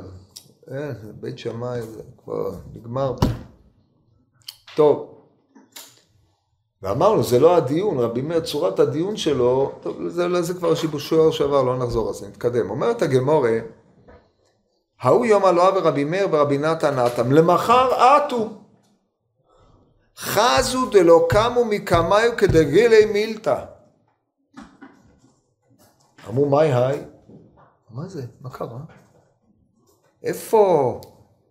אין, 0.71 0.91
בית 1.21 1.37
שמאי 1.37 1.81
זה 1.81 2.01
כבר 2.23 2.51
נגמר. 2.73 3.15
טוב. 4.75 5.14
ואמרנו, 6.85 7.23
זה 7.23 7.39
לא 7.39 7.57
הדיון, 7.57 7.99
רבי 7.99 8.21
מאיר, 8.21 8.39
צורת 8.39 8.79
הדיון 8.79 9.17
שלו, 9.17 9.71
טוב, 9.81 10.07
זה, 10.07 10.41
זה 10.41 10.53
כבר 10.53 10.75
שיבושו 10.75 11.33
שעבר, 11.33 11.63
לא 11.63 11.77
נחזור 11.77 12.07
על 12.07 12.13
זה, 12.13 12.27
נתקדם. 12.27 12.69
אומרת 12.69 13.01
הגמורה, 13.01 13.59
ההוא 15.01 15.25
יום 15.25 15.45
אלוה 15.45 15.69
ורבי 15.75 16.03
מאיר 16.03 16.27
ורבי 16.31 16.57
נתן 16.57 16.99
נתם, 16.99 17.31
למחר 17.31 17.93
עטו. 17.93 18.49
חזו 20.17 20.89
דלא 20.89 21.27
קמו 21.29 21.65
מקמיו 21.65 22.31
כדגילי 22.37 23.05
מילתא. 23.05 23.65
אמרו, 26.29 26.49
מהי 26.49 26.73
היי? 26.73 27.03
מה 27.89 28.07
זה? 28.07 28.25
מה 28.41 28.49
קרה? 28.49 28.79
איפה 30.23 31.01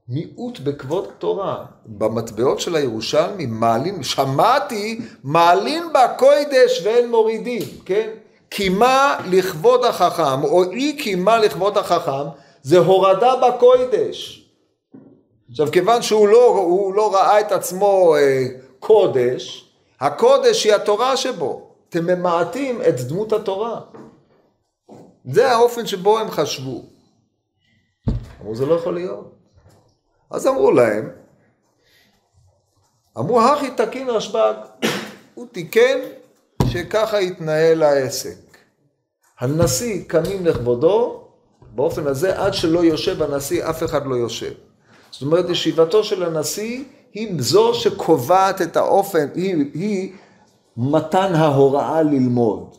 מיעוט 0.08 0.60
בכבוד 0.60 1.08
תורה? 1.18 1.64
במטבעות 1.86 2.60
של 2.60 2.76
הירושלמי 2.76 3.46
מעלים, 3.46 4.02
שמעתי, 4.02 5.00
מעלים 5.24 5.82
בקוידש 5.92 6.82
ואין 6.84 7.10
מורידים, 7.10 7.62
כן? 7.84 8.10
קימה 8.48 9.18
לכבוד 9.30 9.84
החכם, 9.84 10.44
או 10.44 10.64
אי 10.72 10.96
קימה 10.96 11.38
לכבוד 11.38 11.78
החכם, 11.78 12.28
זה 12.62 12.78
הורדה 12.78 13.32
בקוידש. 13.36 14.48
עכשיו 15.50 15.72
כיוון 15.72 16.02
שהוא 16.02 16.28
לא, 16.28 16.92
לא 16.94 17.14
ראה 17.14 17.40
את 17.40 17.52
עצמו 17.52 18.16
אה, 18.16 18.46
קודש, 18.80 19.70
הקודש 20.00 20.64
היא 20.64 20.74
התורה 20.74 21.16
שבו. 21.16 21.70
אתם 21.88 22.06
ממעטים 22.06 22.82
את 22.88 23.00
דמות 23.00 23.32
התורה. 23.32 23.80
זה 25.24 25.52
האופן 25.52 25.86
שבו 25.86 26.18
הם 26.18 26.30
חשבו. 26.30 26.82
אמרו 28.40 28.54
זה 28.54 28.66
לא 28.66 28.74
יכול 28.74 28.94
להיות. 28.94 29.43
אז 30.34 30.46
אמרו 30.46 30.70
להם, 30.70 31.10
אמרו 33.18 33.40
הכי 33.40 33.70
תקין 33.70 34.08
רשב"ג, 34.08 34.54
הוא 35.34 35.46
תיקן 35.52 35.98
שככה 36.66 37.20
יתנהל 37.20 37.82
העסק. 37.82 38.58
הנשיא 39.40 40.04
קמים 40.06 40.46
לכבודו, 40.46 41.24
באופן 41.74 42.06
הזה 42.06 42.42
עד 42.42 42.54
שלא 42.54 42.84
יושב 42.84 43.22
הנשיא 43.22 43.70
אף 43.70 43.82
אחד 43.82 44.06
לא 44.06 44.14
יושב. 44.14 44.52
זאת 45.10 45.22
אומרת, 45.22 45.48
ישיבתו 45.48 46.04
של 46.04 46.22
הנשיא 46.22 46.84
היא 47.12 47.34
זו 47.38 47.74
שקובעת 47.74 48.62
את 48.62 48.76
האופן, 48.76 49.26
היא, 49.34 49.56
היא 49.74 50.12
מתן 50.76 51.34
ההוראה 51.34 52.02
ללמוד. 52.02 52.76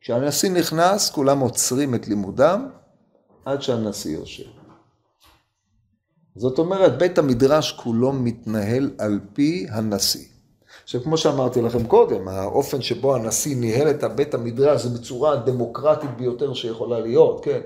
כשהנשיא 0.00 0.50
נכנס, 0.50 1.10
כולם 1.10 1.38
עוצרים 1.38 1.94
את 1.94 2.08
לימודם 2.08 2.68
עד 3.44 3.62
שהנשיא 3.62 4.18
יושב. 4.18 4.51
זאת 6.36 6.58
אומרת, 6.58 6.98
בית 6.98 7.18
המדרש 7.18 7.72
כולו 7.72 8.12
מתנהל 8.12 8.90
על 8.98 9.20
פי 9.32 9.66
הנשיא. 9.70 10.24
עכשיו, 10.84 11.02
כמו 11.02 11.16
שאמרתי 11.16 11.62
לכם 11.62 11.84
קודם, 11.84 12.28
האופן 12.28 12.82
שבו 12.82 13.14
הנשיא 13.14 13.56
ניהל 13.56 13.90
את 13.90 14.04
בית 14.04 14.34
המדרש 14.34 14.82
זה 14.82 14.98
בצורה 14.98 15.32
הדמוקרטית 15.32 16.10
ביותר 16.16 16.54
שיכולה 16.54 17.00
להיות, 17.00 17.44
כן? 17.44 17.60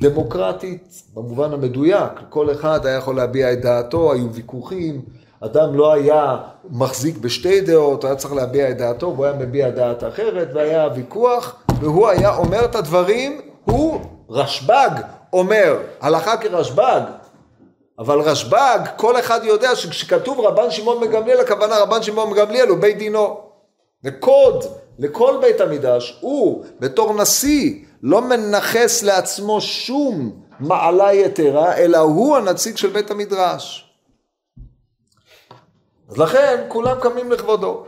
דמוקרטית 0.00 1.02
במובן 1.14 1.52
המדויק, 1.52 2.12
כל 2.28 2.52
אחד 2.52 2.86
היה 2.86 2.96
יכול 2.96 3.16
להביע 3.16 3.52
את 3.52 3.60
דעתו, 3.60 4.12
היו 4.12 4.32
ויכוחים, 4.32 5.02
אדם 5.40 5.74
לא 5.74 5.92
היה 5.92 6.36
מחזיק 6.70 7.18
בשתי 7.18 7.60
דעות, 7.60 8.04
היה 8.04 8.16
צריך 8.16 8.34
להביע 8.34 8.70
את 8.70 8.78
דעתו, 8.78 9.06
והוא 9.06 9.24
היה 9.24 9.34
מביע 9.34 9.70
דעת 9.70 10.04
אחרת, 10.04 10.48
והיה 10.54 10.88
ויכוח, 10.94 11.62
והוא 11.80 12.08
היה 12.08 12.36
אומר 12.36 12.64
את 12.64 12.74
הדברים, 12.74 13.40
הוא 13.64 14.00
רשב"ג 14.30 14.90
אומר, 15.32 15.76
הלכה 16.00 16.36
כרשב"ג, 16.36 17.00
אבל 18.02 18.20
רשב"ג, 18.20 18.78
כל 18.96 19.18
אחד 19.18 19.40
יודע 19.44 19.76
שכשכתוב 19.76 20.40
רבן 20.40 20.70
שמעון 20.70 21.00
בן 21.00 21.12
גמליאל, 21.12 21.40
הכוונה 21.40 21.78
רבן 21.78 22.02
שמעון 22.02 22.30
בן 22.30 22.36
גמליאל 22.36 22.68
הוא 22.68 22.78
בית 22.78 22.98
דינו. 22.98 23.40
זה 24.02 24.10
קוד 24.10 24.64
לכל 24.98 25.38
בית 25.40 25.60
המקדש. 25.60 26.18
הוא, 26.20 26.64
בתור 26.80 27.22
נשיא, 27.22 27.84
לא 28.02 28.20
מנכס 28.20 29.02
לעצמו 29.02 29.60
שום 29.60 30.42
מעלה 30.60 31.14
יתרה, 31.14 31.76
אלא 31.76 31.98
הוא 31.98 32.36
הנציג 32.36 32.76
של 32.76 32.90
בית 32.90 33.10
המדרש. 33.10 33.94
אז 36.08 36.18
לכן 36.18 36.64
כולם 36.68 37.00
קמים 37.00 37.32
לכבודו. 37.32 37.84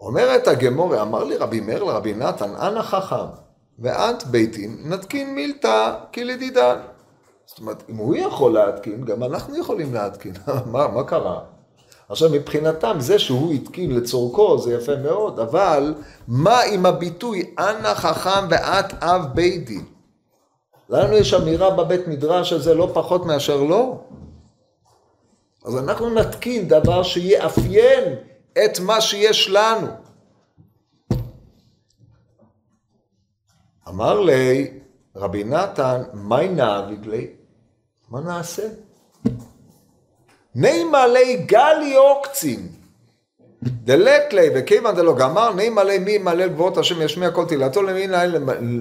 אומרת 0.00 0.48
הגמורה, 0.48 1.02
אמר 1.02 1.24
לי 1.24 1.36
רבי 1.36 1.60
מאיר 1.60 1.84
לרבי 1.84 2.14
נתן, 2.14 2.50
אנא 2.56 2.82
חכם, 2.82 3.26
ואת 3.78 4.24
ביתין 4.24 4.76
נתקין 4.84 5.34
מילתא 5.34 5.94
כלדידן. 6.14 6.76
זאת 7.46 7.58
אומרת, 7.58 7.82
אם 7.90 7.96
הוא 7.96 8.16
יכול 8.16 8.52
להתקין, 8.52 9.04
גם 9.04 9.22
אנחנו 9.22 9.58
יכולים 9.58 9.94
להתקין. 9.94 10.32
מה, 10.72 10.88
מה 10.88 11.04
קרה? 11.04 11.40
עכשיו, 12.08 12.30
מבחינתם, 12.30 12.96
זה 12.98 13.18
שהוא 13.18 13.52
התקין 13.52 13.94
לצורכו 13.94 14.58
זה 14.58 14.74
יפה 14.74 14.96
מאוד, 14.96 15.38
אבל 15.38 15.94
מה 16.28 16.60
עם 16.60 16.86
הביטוי 16.86 17.54
אנא 17.58 17.94
חכם 17.94 18.46
ואת 18.50 19.02
אב 19.02 19.24
בית 19.34 19.66
דין? 19.66 19.84
לנו 20.88 21.16
יש 21.16 21.34
אמירה 21.34 21.70
בבית 21.70 22.08
מדרש 22.08 22.52
הזה 22.52 22.74
לא 22.74 22.90
פחות 22.94 23.26
מאשר 23.26 23.62
לא. 23.62 24.00
אז 25.64 25.78
אנחנו 25.78 26.10
נתקין 26.10 26.68
דבר 26.68 27.02
שיאפיין 27.02 28.14
את 28.64 28.80
מה 28.80 29.00
שיש 29.00 29.50
לנו. 29.50 29.86
אמר 33.88 34.20
לי 34.20 34.81
רבי 35.16 35.44
נתן, 35.44 36.02
מי 36.14 36.48
נאביג 36.48 37.06
לי? 37.06 37.26
מה 38.10 38.20
נעשה? 38.20 38.68
נימה 40.54 41.06
לי 41.06 41.36
גלי 41.36 41.94
עוקצין. 41.96 42.68
דלת 43.62 44.32
לי, 44.32 44.48
וכיוון 44.54 44.94
דלא 44.94 45.14
גמר, 45.18 45.52
נימה 45.52 45.84
לי 45.84 45.98
מי 45.98 46.10
ימלל 46.10 46.48
גבורות 46.48 46.78
השם 46.78 47.02
ישמיע 47.02 47.30
כל 47.30 47.44
תהילתו, 47.48 47.82
למי 47.82 48.06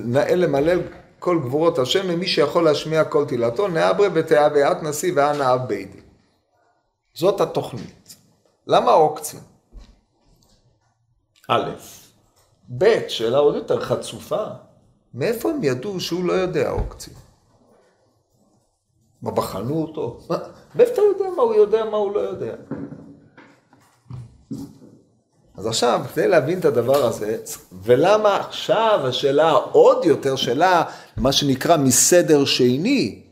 נאה 0.05 0.35
למלל 0.35 0.79
כל 1.19 1.39
גבורות 1.39 1.79
השם, 1.79 2.07
למי 2.07 2.27
שיכול 2.27 2.63
להשמיע 2.63 3.03
כל 3.03 3.25
תהילתו, 3.27 3.67
נאברה 3.67 4.07
ותאווה 4.13 4.71
את 4.71 4.83
נשיא 4.83 5.11
ואנא 5.15 5.53
אב 5.53 5.67
בית 5.67 5.95
זאת 7.13 7.41
התוכנית. 7.41 8.15
למה 8.67 8.91
עוקצין? 8.91 9.39
א', 11.49 11.71
ב', 12.77 13.07
שאלה 13.07 13.37
עוד 13.37 13.55
יותר 13.55 13.81
חצופה, 13.81 14.45
מאיפה 15.13 15.49
הם 15.49 15.63
ידעו 15.63 15.99
שהוא 15.99 16.23
לא 16.23 16.33
יודע 16.33 16.69
עוקצין? 16.69 17.13
מה, 19.21 19.31
בחנו 19.31 19.81
אותו? 19.81 20.19
מאיפה 20.75 20.93
אתה 20.93 21.01
יודע 21.01 21.35
מה 21.35 21.43
הוא 21.43 21.55
יודע, 21.55 21.85
מה 21.85 21.97
הוא 21.97 22.11
לא 22.11 22.19
יודע? 22.19 22.55
אז 25.57 25.67
עכשיו, 25.67 26.01
כדי 26.13 26.27
להבין 26.27 26.59
את 26.59 26.65
הדבר 26.65 27.05
הזה, 27.05 27.37
ולמה 27.83 28.37
עכשיו 28.37 28.99
השאלה 29.03 29.51
עוד 29.51 30.05
יותר, 30.05 30.35
שאלה, 30.35 30.83
מה 31.17 31.31
שנקרא 31.31 31.77
מסדר 31.77 32.45
שני, 32.45 33.23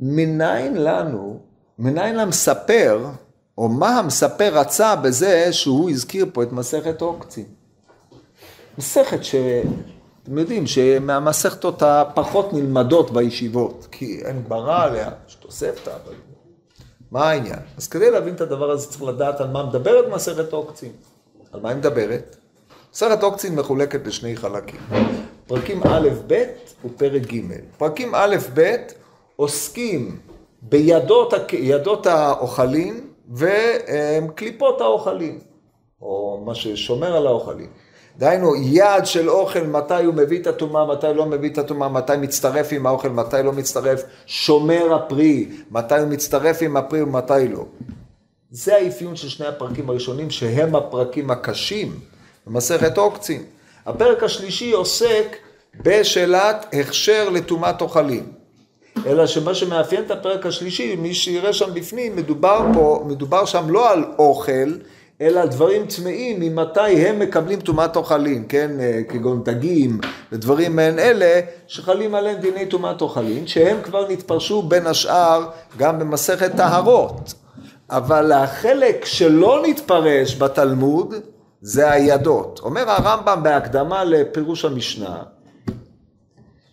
מניין 0.00 0.76
לנו, 0.76 1.40
מניין 1.78 2.16
למספר, 2.16 3.06
או 3.58 3.68
מה 3.68 3.98
המספר 3.98 4.58
רצה 4.58 4.96
בזה 4.96 5.52
שהוא 5.52 5.90
הזכיר 5.90 6.26
פה 6.32 6.42
את 6.42 6.52
מסכת 6.52 7.00
עוקצים. 7.00 7.65
מסכת 8.78 9.24
שאתם 9.24 10.38
יודעים 10.38 10.66
שמהמסכתות 10.66 11.82
הפחות 11.82 12.52
נלמדות 12.52 13.10
בישיבות, 13.10 13.86
כי 13.90 14.20
אין 14.24 14.44
ברע 14.48 14.82
עליה, 14.82 15.10
יש 15.28 15.34
תוספתא, 15.34 15.90
אבל 15.90 16.14
מה 17.10 17.30
העניין? 17.30 17.58
אז 17.76 17.88
כדי 17.88 18.10
להבין 18.10 18.34
את 18.34 18.40
הדבר 18.40 18.70
הזה 18.70 18.88
צריך 18.90 19.02
לדעת 19.02 19.40
על 19.40 19.48
מה 19.48 19.66
מדברת 19.66 20.04
מסכת 20.14 20.52
עוקצים. 20.52 20.92
על 21.52 21.60
מה 21.60 21.68
היא 21.68 21.76
מדברת? 21.76 22.36
מסכת 22.92 23.22
עוקצים 23.22 23.56
מחולקת 23.56 24.06
לשני 24.06 24.36
חלקים. 24.36 24.80
פרקים 25.46 25.82
א'-ב' 25.82 26.34
ופרק 26.84 27.22
ג'. 27.32 27.40
פרקים 27.78 28.14
א'-ב' 28.14 28.76
עוסקים 29.36 30.18
בידות 30.62 32.06
האוכלים 32.06 33.10
וקליפות 33.34 34.80
האוכלים, 34.80 35.38
או 36.02 36.42
מה 36.46 36.54
ששומר 36.54 37.16
על 37.16 37.26
האוכלים. 37.26 37.70
דהיינו, 38.18 38.56
יעד 38.56 39.06
של 39.06 39.30
אוכל, 39.30 39.60
מתי 39.60 40.04
הוא 40.04 40.14
מביא 40.14 40.40
את 40.40 40.46
הטומאה, 40.46 40.86
מתי 40.86 41.06
לא 41.14 41.26
מביא 41.26 41.50
את 41.50 41.58
הטומאה, 41.58 41.88
מתי 41.88 42.12
מצטרף 42.20 42.68
עם 42.72 42.86
האוכל, 42.86 43.08
מתי 43.08 43.36
לא 43.44 43.52
מצטרף, 43.52 44.02
שומר 44.26 44.94
הפרי, 44.94 45.48
מתי 45.70 45.98
הוא 45.98 46.08
מצטרף 46.08 46.58
עם 46.62 46.76
הפרי 46.76 47.02
ומתי 47.02 47.48
לא. 47.52 47.64
זה 48.50 48.76
האפיון 48.76 49.16
של 49.16 49.28
שני 49.28 49.46
הפרקים 49.46 49.90
הראשונים, 49.90 50.30
שהם 50.30 50.74
הפרקים 50.74 51.30
הקשים 51.30 51.92
במסכת 52.46 52.98
עוקצין. 52.98 53.42
הפרק 53.86 54.22
השלישי 54.22 54.72
עוסק 54.72 55.36
בשאלת 55.82 56.66
הכשר 56.72 57.28
לטומאת 57.28 57.80
אוכלים. 57.80 58.32
אלא 59.06 59.26
שמה 59.26 59.54
שמאפיין 59.54 60.04
את 60.04 60.10
הפרק 60.10 60.46
השלישי, 60.46 60.96
מי 60.96 61.14
שיראה 61.14 61.52
שם 61.52 61.74
בפנים, 61.74 62.16
מדובר 62.16 62.66
פה, 62.74 63.04
מדובר 63.06 63.44
שם 63.44 63.70
לא 63.70 63.90
על 63.90 64.04
אוכל, 64.18 64.72
אלא 65.20 65.46
דברים 65.46 65.86
טמאים 65.86 66.40
ממתי 66.40 66.80
הם 66.80 67.18
מקבלים 67.18 67.60
טומאת 67.60 67.96
אוכלים, 67.96 68.46
כן, 68.46 68.80
אה, 68.80 69.00
כגון 69.08 69.44
דגים 69.44 70.00
ודברים 70.32 70.76
מעין 70.76 70.98
אלה, 70.98 71.40
שחלים 71.66 72.14
עליהם 72.14 72.40
דיני 72.40 72.66
טומאת 72.66 73.00
אוכלים, 73.00 73.46
שהם 73.46 73.82
כבר 73.82 74.08
נתפרשו 74.10 74.62
בין 74.62 74.86
השאר 74.86 75.50
גם 75.76 75.98
במסכת 75.98 76.56
טהרות. 76.56 77.34
אבל 77.90 78.32
החלק 78.32 79.04
שלא 79.04 79.62
נתפרש 79.66 80.36
בתלמוד 80.36 81.14
זה 81.60 81.90
הידות. 81.90 82.60
אומר 82.62 82.90
הרמב"ם 82.90 83.42
בהקדמה 83.42 84.04
לפירוש 84.04 84.64
המשנה, 84.64 85.22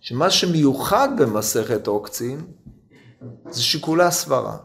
שמה 0.02 0.30
שמיוחד 0.30 1.10
במסכת 1.18 1.88
עוקצין 1.88 2.42
זה 3.50 3.64
שיקולי 3.64 4.04
הסברה. 4.04 4.58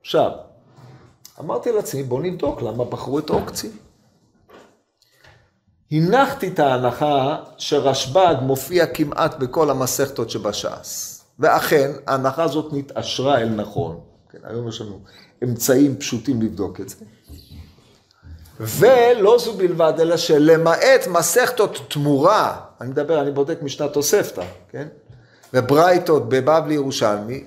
עכשיו, 0.00 0.30
אמרתי 1.40 1.72
לעצמי, 1.72 2.02
בוא 2.02 2.22
נבדוק 2.22 2.62
למה 2.62 2.84
בחרו 2.84 3.18
את 3.18 3.30
עוקצין. 3.30 3.70
הנחתי 5.90 6.48
את 6.48 6.58
ההנחה 6.58 7.36
שרשב"ג 7.58 8.34
מופיע 8.42 8.86
כמעט 8.86 9.38
בכל 9.38 9.70
המסכתות 9.70 10.30
שבש"ס. 10.30 11.24
ואכן, 11.38 11.90
ההנחה 12.06 12.42
הזאת 12.42 12.72
נתעשרה 12.72 13.38
אל 13.38 13.48
נכון. 13.48 14.00
כן, 14.30 14.38
היום 14.44 14.68
יש 14.68 14.80
לנו 14.80 15.00
אמצעים 15.44 15.96
פשוטים 15.96 16.42
לבדוק 16.42 16.80
את 16.80 16.88
זה. 16.88 16.96
ולא 18.60 19.38
זו 19.38 19.52
בלבד, 19.52 19.92
אלא 20.00 20.16
שלמעט 20.16 21.06
מסכתות 21.10 21.78
תמורה, 21.88 22.60
אני 22.80 22.90
מדבר, 22.90 23.20
אני 23.20 23.30
בודק 23.30 23.62
משנת 23.62 23.92
תוספתא, 23.92 24.44
כן? 24.68 24.88
וברייתות 25.54 26.28
בבבלי 26.28 26.74
ירושלמי, 26.74 27.44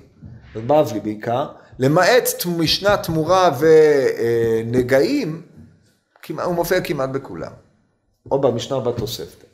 בבבלי 0.54 1.00
בעיקר, 1.00 1.46
למעט 1.78 2.28
משנה 2.58 2.96
תמורה 2.96 3.50
ונגעים, 3.58 5.42
הוא 6.28 6.54
מופיע 6.54 6.80
כמעט 6.80 7.08
בכולם, 7.10 7.52
או 8.30 8.40
במשנה 8.40 8.76
או 8.76 8.82
בתוספתא. 8.82 9.46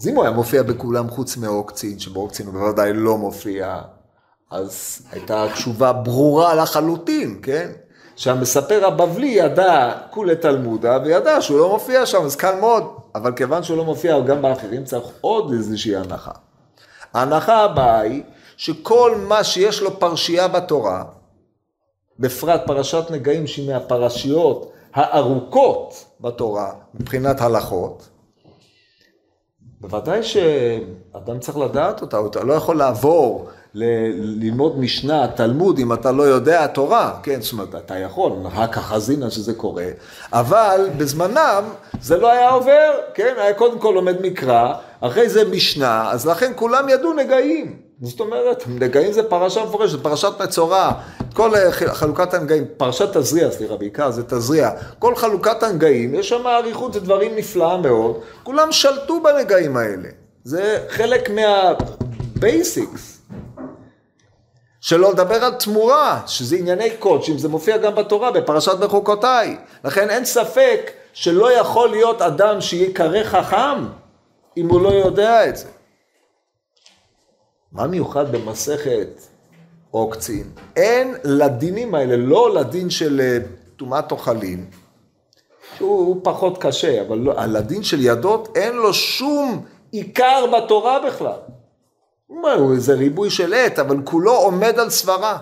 אז 0.00 0.08
אם 0.08 0.14
הוא 0.14 0.24
היה 0.24 0.32
מופיע 0.32 0.62
בכולם 0.62 1.10
חוץ 1.10 1.36
מעוקצין, 1.36 1.98
שבעוקצין 1.98 2.46
הוא 2.46 2.54
בוודאי 2.54 2.92
לא 2.92 3.18
מופיע, 3.18 3.80
אז 4.50 5.02
הייתה 5.12 5.46
תשובה 5.52 5.92
ברורה 5.92 6.54
לחלוטין, 6.54 7.38
כן? 7.42 7.70
שהמספר 8.16 8.86
הבבלי 8.86 9.26
ידע 9.26 9.92
כולי 10.10 10.36
תלמודה 10.36 10.98
וידע 11.04 11.40
שהוא 11.42 11.58
לא 11.58 11.68
מופיע 11.68 12.06
שם, 12.06 12.22
אז 12.22 12.36
קל 12.36 12.60
מאוד. 12.60 12.84
אבל 13.14 13.32
כיוון 13.32 13.62
שהוא 13.62 13.76
לא 13.76 13.84
מופיע 13.84 14.20
גם 14.20 14.42
באחרים, 14.42 14.84
צריך 14.84 15.04
עוד 15.20 15.52
איזושהי 15.52 15.96
הנחה. 15.96 16.30
ההנחה 17.14 17.56
הבאה 17.56 18.00
היא 18.00 18.22
שכל 18.56 19.14
מה 19.28 19.44
שיש 19.44 19.82
לו 19.82 20.00
פרשייה 20.00 20.48
בתורה, 20.48 21.04
בפרט 22.18 22.60
פרשת 22.66 23.10
נגעים 23.10 23.46
שהיא 23.46 23.72
מהפרשיות 23.72 24.72
הארוכות 24.94 26.04
בתורה 26.20 26.72
מבחינת 26.94 27.40
הלכות, 27.40 28.08
בוודאי 29.80 30.22
שאדם 30.22 31.38
צריך 31.40 31.58
לדעת 31.58 32.02
אותה, 32.02 32.20
אתה 32.26 32.44
לא 32.44 32.52
יכול 32.54 32.76
לעבור 32.76 33.48
ללמוד 33.74 34.78
משנה, 34.78 35.28
תלמוד, 35.28 35.78
אם 35.78 35.92
אתה 35.92 36.12
לא 36.12 36.22
יודע 36.22 36.66
תורה, 36.66 37.18
כן, 37.22 37.40
זאת 37.40 37.52
אומרת, 37.52 37.74
אתה 37.74 37.98
יכול, 37.98 38.32
רק 38.54 38.78
החזינה 38.78 39.30
שזה 39.30 39.54
קורה, 39.54 39.86
אבל 40.32 40.88
בזמנם 40.96 41.64
זה 42.00 42.16
לא 42.16 42.32
היה 42.32 42.50
עובר, 42.50 42.90
כן, 43.14 43.34
היה 43.38 43.54
קודם 43.54 43.78
כל 43.78 43.92
לומד 43.94 44.20
מקרא, 44.20 44.74
אחרי 45.00 45.28
זה 45.28 45.50
משנה, 45.50 46.10
אז 46.10 46.26
לכן 46.26 46.52
כולם 46.56 46.88
ידעו 46.88 47.12
נגעים. 47.12 47.83
זאת 48.02 48.20
אומרת, 48.20 48.64
נגעים 48.68 49.12
זה 49.12 49.22
פרשה 49.22 49.64
מפורשת, 49.64 50.02
פרשת 50.02 50.32
מצורע, 50.42 50.92
כל 51.34 51.50
חלוקת 51.86 52.34
הנגעים, 52.34 52.64
פרשת 52.76 53.16
תזריע, 53.16 53.50
סליחה, 53.50 53.76
בעיקר 53.76 54.10
זה 54.10 54.22
תזריע, 54.22 54.70
כל 54.98 55.14
חלוקת 55.14 55.62
הנגעים, 55.62 56.14
יש 56.14 56.28
שם 56.28 56.46
אריכות, 56.46 56.92
זה 56.92 57.00
דברים 57.00 57.36
נפלאה 57.36 57.76
מאוד, 57.76 58.20
כולם 58.42 58.72
שלטו 58.72 59.20
בנגעים 59.20 59.76
האלה. 59.76 60.08
זה 60.44 60.78
חלק 60.88 61.30
מה... 61.30 61.72
basics. 62.38 63.20
שלא 64.80 65.12
לדבר 65.12 65.44
על 65.44 65.52
תמורה, 65.54 66.20
שזה 66.26 66.56
ענייני 66.56 66.90
קודשים, 66.98 67.38
זה 67.38 67.48
מופיע 67.48 67.76
גם 67.76 67.94
בתורה, 67.94 68.30
בפרשת 68.30 68.78
בחוקותיי. 68.78 69.56
לכן 69.84 70.10
אין 70.10 70.24
ספק 70.24 70.90
שלא 71.12 71.52
יכול 71.52 71.90
להיות 71.90 72.22
אדם 72.22 72.60
שיקרא 72.60 73.24
חכם 73.24 73.86
אם 74.56 74.68
הוא 74.68 74.80
לא 74.80 74.88
יודע 74.88 75.48
את 75.48 75.56
זה. 75.56 75.66
מה 77.74 77.86
מיוחד 77.86 78.32
במסכת 78.32 79.08
עוקצין? 79.90 80.50
אין 80.76 81.14
לדינים 81.24 81.94
האלה, 81.94 82.16
לא 82.16 82.54
לדין 82.54 82.90
של 82.90 83.20
אה, 83.20 83.38
טומאת 83.76 84.12
אוכלים, 84.12 84.70
שהוא 85.76 86.20
פחות 86.24 86.58
קשה, 86.58 87.02
אבל 87.02 87.18
לא, 87.18 87.32
על 87.36 87.56
הדין 87.56 87.82
של 87.82 88.00
ידות 88.00 88.56
אין 88.56 88.76
לו 88.76 88.94
שום 88.94 89.64
עיקר 89.90 90.44
בתורה 90.46 90.98
בכלל. 91.06 91.38
הוא 92.26 92.74
איזה 92.74 92.94
ריבוי 92.94 93.30
של 93.30 93.54
עת, 93.54 93.78
אבל 93.78 93.96
כולו 94.04 94.32
עומד 94.32 94.78
על 94.78 94.90
סברה. 94.90 95.38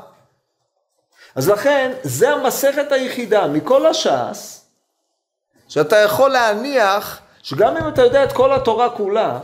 אז 1.35 1.49
לכן, 1.49 1.93
זה 2.03 2.31
המסכת 2.31 2.93
היחידה 2.93 3.47
מכל 3.47 3.87
הש"ס, 3.87 4.67
שאתה 5.69 5.97
יכול 5.97 6.31
להניח 6.31 7.21
שגם 7.43 7.77
אם 7.77 7.89
אתה 7.89 8.03
יודע 8.03 8.25
את 8.25 8.33
כל 8.33 8.53
התורה 8.53 8.91
כולה, 8.91 9.39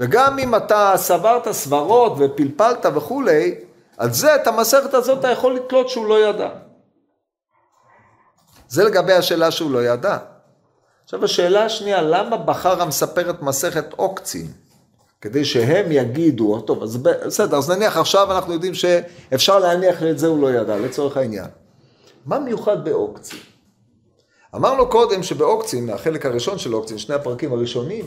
וגם 0.00 0.38
אם 0.38 0.54
אתה 0.54 0.92
סברת 0.96 1.50
סברות 1.50 2.12
ופלפלת 2.18 2.86
וכולי, 2.94 3.54
על 3.96 4.12
זה, 4.12 4.34
את 4.34 4.46
המסכת 4.46 4.94
הזאת 4.94 5.18
אתה 5.18 5.30
יכול 5.30 5.54
לתלות 5.54 5.88
שהוא 5.88 6.06
לא 6.06 6.28
ידע. 6.28 6.48
זה 8.68 8.84
לגבי 8.84 9.12
השאלה 9.12 9.50
שהוא 9.50 9.70
לא 9.70 9.84
ידע. 9.84 10.18
עכשיו 11.04 11.24
השאלה 11.24 11.64
השנייה, 11.64 12.02
למה 12.02 12.36
בחר 12.36 12.82
המספר 12.82 13.30
את 13.30 13.42
מסכת 13.42 13.92
עוקצין? 13.92 14.46
כדי 15.20 15.44
שהם 15.44 15.92
יגידו, 15.92 16.60
טוב, 16.60 16.82
אז 16.82 16.96
בסדר, 16.96 17.56
אז 17.56 17.70
נניח 17.70 17.96
עכשיו 17.96 18.32
אנחנו 18.32 18.52
יודעים 18.52 18.74
שאפשר 18.74 19.58
להניח 19.58 20.02
את 20.02 20.18
זה 20.18 20.26
הוא 20.26 20.42
לא 20.42 20.52
ידע, 20.52 20.76
לצורך 20.76 21.16
העניין. 21.16 21.46
מה 22.26 22.38
מיוחד 22.38 22.84
בעוקצין? 22.84 23.38
אמרנו 24.54 24.88
קודם 24.88 25.22
שבעוקצין, 25.22 25.90
החלק 25.90 26.26
הראשון 26.26 26.58
של 26.58 26.72
עוקצין, 26.72 26.98
שני 26.98 27.14
הפרקים 27.14 27.52
הראשונים, 27.52 28.04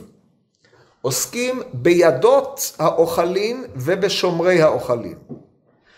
עוסקים 1.01 1.61
בידות 1.73 2.71
האוכלים 2.79 3.65
ובשומרי 3.75 4.61
האוכלים. 4.61 5.17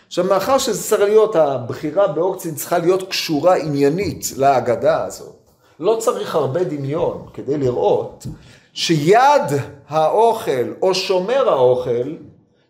עכשיו, 0.06 0.24
מאחר 0.24 0.58
שזה 0.58 0.82
צריך 0.88 1.02
להיות, 1.02 1.36
הבחירה 1.36 2.08
בעוקצין 2.08 2.54
צריכה 2.54 2.78
להיות 2.78 3.08
קשורה 3.08 3.56
עניינית 3.56 4.32
להגדה 4.36 5.04
הזאת, 5.04 5.36
לא 5.80 5.96
צריך 6.00 6.34
הרבה 6.34 6.64
דמיון 6.64 7.26
כדי 7.34 7.58
לראות 7.58 8.26
שיד 8.72 9.42
האוכל 9.88 10.72
או 10.82 10.94
שומר 10.94 11.48
האוכל 11.48 12.14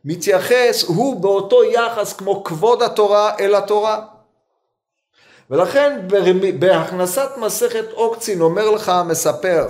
מתייחס, 0.05 0.85
הוא 0.85 1.21
באותו 1.21 1.65
יחס 1.65 2.13
כמו 2.13 2.45
כבוד 2.45 2.83
התורה 2.83 3.33
אל 3.41 3.55
התורה. 3.55 4.01
ולכן 5.51 6.01
בהכנסת 6.59 7.29
מסכת 7.37 7.85
עוקצין 7.93 8.41
אומר 8.41 8.71
לך 8.71 8.89
המספר, 8.89 9.67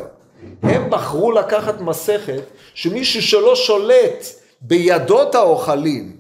הם 0.63 0.91
בחרו 0.91 1.33
לקחת 1.33 1.81
מסכת 1.81 2.43
שמישהו 2.75 3.23
שלא 3.23 3.57
שולט 3.57 4.27
בידות 4.61 5.35
האוכלים 5.35 6.17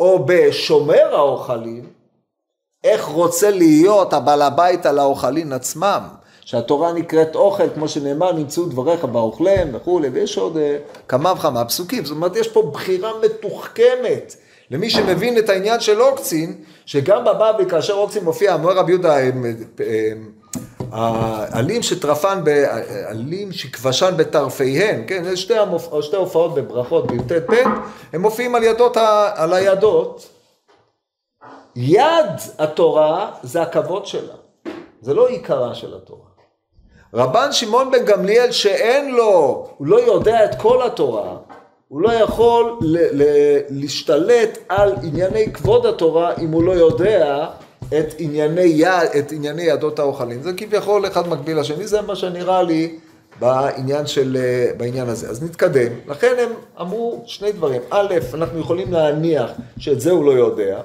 או 0.00 0.26
בשומר 0.26 1.14
האוכלים, 1.14 1.86
איך 2.84 3.04
רוצה 3.04 3.50
להיות 3.50 4.12
הבעל 4.12 4.42
הבית 4.42 4.86
על 4.86 4.98
האוכלים 4.98 5.52
עצמם. 5.52 6.02
שהתורה 6.44 6.92
נקראת 6.92 7.34
אוכל, 7.34 7.70
כמו 7.74 7.88
שנאמר, 7.88 8.32
נמצאו 8.32 8.64
דבריך 8.64 9.04
באוכלם 9.04 9.68
וכולי, 9.72 10.08
ויש 10.08 10.38
עוד 10.38 10.56
אה, 10.56 10.76
כמה 11.08 11.32
וכמה 11.32 11.64
פסוקים. 11.64 12.04
זאת 12.04 12.16
אומרת, 12.16 12.36
יש 12.36 12.48
פה 12.48 12.70
בחירה 12.72 13.10
מתוחכמת 13.24 14.36
למי 14.70 14.90
שמבין 14.90 15.38
את 15.38 15.48
העניין 15.48 15.80
של 15.80 16.02
אוקצין, 16.02 16.64
שגם 16.86 17.24
בבבלי, 17.24 17.66
כאשר 17.70 17.92
אוקצין 17.92 18.24
מופיע, 18.24 18.54
אמר 18.54 18.72
רבי 18.72 18.92
יהודה, 18.92 19.16
העלים 20.92 21.82
שטרפן, 21.82 22.42
עלים 23.06 23.52
שכבשן 23.52 24.14
בטרפיהן, 24.16 25.04
כן, 25.06 25.36
שתי, 25.36 25.58
המופ... 25.58 26.00
שתי 26.00 26.16
הופעות 26.16 26.54
בברכות 26.54 27.06
בי"ט 27.06 27.32
פ', 27.32 27.52
הם 28.12 28.22
מופיעים 28.22 28.54
על 28.54 28.62
ידות, 28.62 28.96
על 29.34 29.52
הידות. 29.52 30.28
יד 31.76 32.26
התורה 32.58 33.30
זה 33.42 33.62
הכבוד 33.62 34.06
שלה, 34.06 34.34
זה 35.00 35.14
לא 35.14 35.28
עיקרה 35.28 35.74
של 35.74 35.94
התורה. 35.96 36.22
רבן 37.14 37.52
שמעון 37.52 37.90
בן 37.90 38.04
גמליאל 38.04 38.52
שאין 38.52 39.14
לו, 39.14 39.68
הוא 39.76 39.86
לא 39.86 40.00
יודע 40.00 40.44
את 40.44 40.54
כל 40.60 40.86
התורה, 40.86 41.36
הוא 41.88 42.00
לא 42.00 42.12
יכול 42.12 42.78
ל- 42.80 43.22
ל- 43.22 43.58
להשתלט 43.70 44.58
על 44.68 44.94
ענייני 45.02 45.52
כבוד 45.52 45.86
התורה 45.86 46.34
אם 46.42 46.52
הוא 46.52 46.62
לא 46.64 46.72
יודע 46.72 47.46
את 47.98 48.14
ענייני, 48.18 48.60
יד, 48.60 49.08
את 49.18 49.32
ענייני 49.32 49.62
ידות 49.62 49.98
האוכלים. 49.98 50.42
זה 50.42 50.52
כביכול 50.52 51.06
אחד 51.06 51.28
מקביל 51.28 51.58
לשני, 51.58 51.86
זה 51.86 52.00
מה 52.00 52.16
שנראה 52.16 52.62
לי 52.62 52.98
בעניין, 53.40 54.06
של, 54.06 54.36
בעניין 54.76 55.08
הזה. 55.08 55.28
אז 55.30 55.42
נתקדם. 55.42 55.92
לכן 56.06 56.34
הם 56.38 56.52
אמרו 56.80 57.22
שני 57.26 57.52
דברים. 57.52 57.82
א', 57.90 58.14
אנחנו 58.34 58.60
יכולים 58.60 58.92
להניח 58.92 59.50
שאת 59.78 60.00
זה 60.00 60.10
הוא 60.10 60.24
לא 60.24 60.30
יודע. 60.30 60.80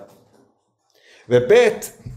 וב', 1.30 1.51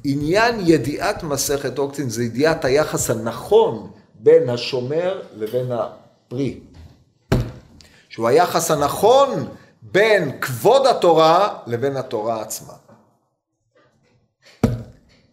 עניין 0.04 0.60
ידיעת 0.66 1.22
מסכת 1.22 1.78
אוקצין 1.78 2.08
זה 2.08 2.24
ידיעת 2.24 2.64
היחס 2.64 3.10
הנכון 3.10 3.90
בין 4.14 4.48
השומר 4.48 5.22
לבין 5.36 5.72
הפרי. 5.72 6.60
שהוא 8.08 8.28
היחס 8.28 8.70
הנכון 8.70 9.48
בין 9.82 10.40
כבוד 10.40 10.86
התורה 10.86 11.58
לבין 11.66 11.96
התורה 11.96 12.42
עצמה. 12.42 12.72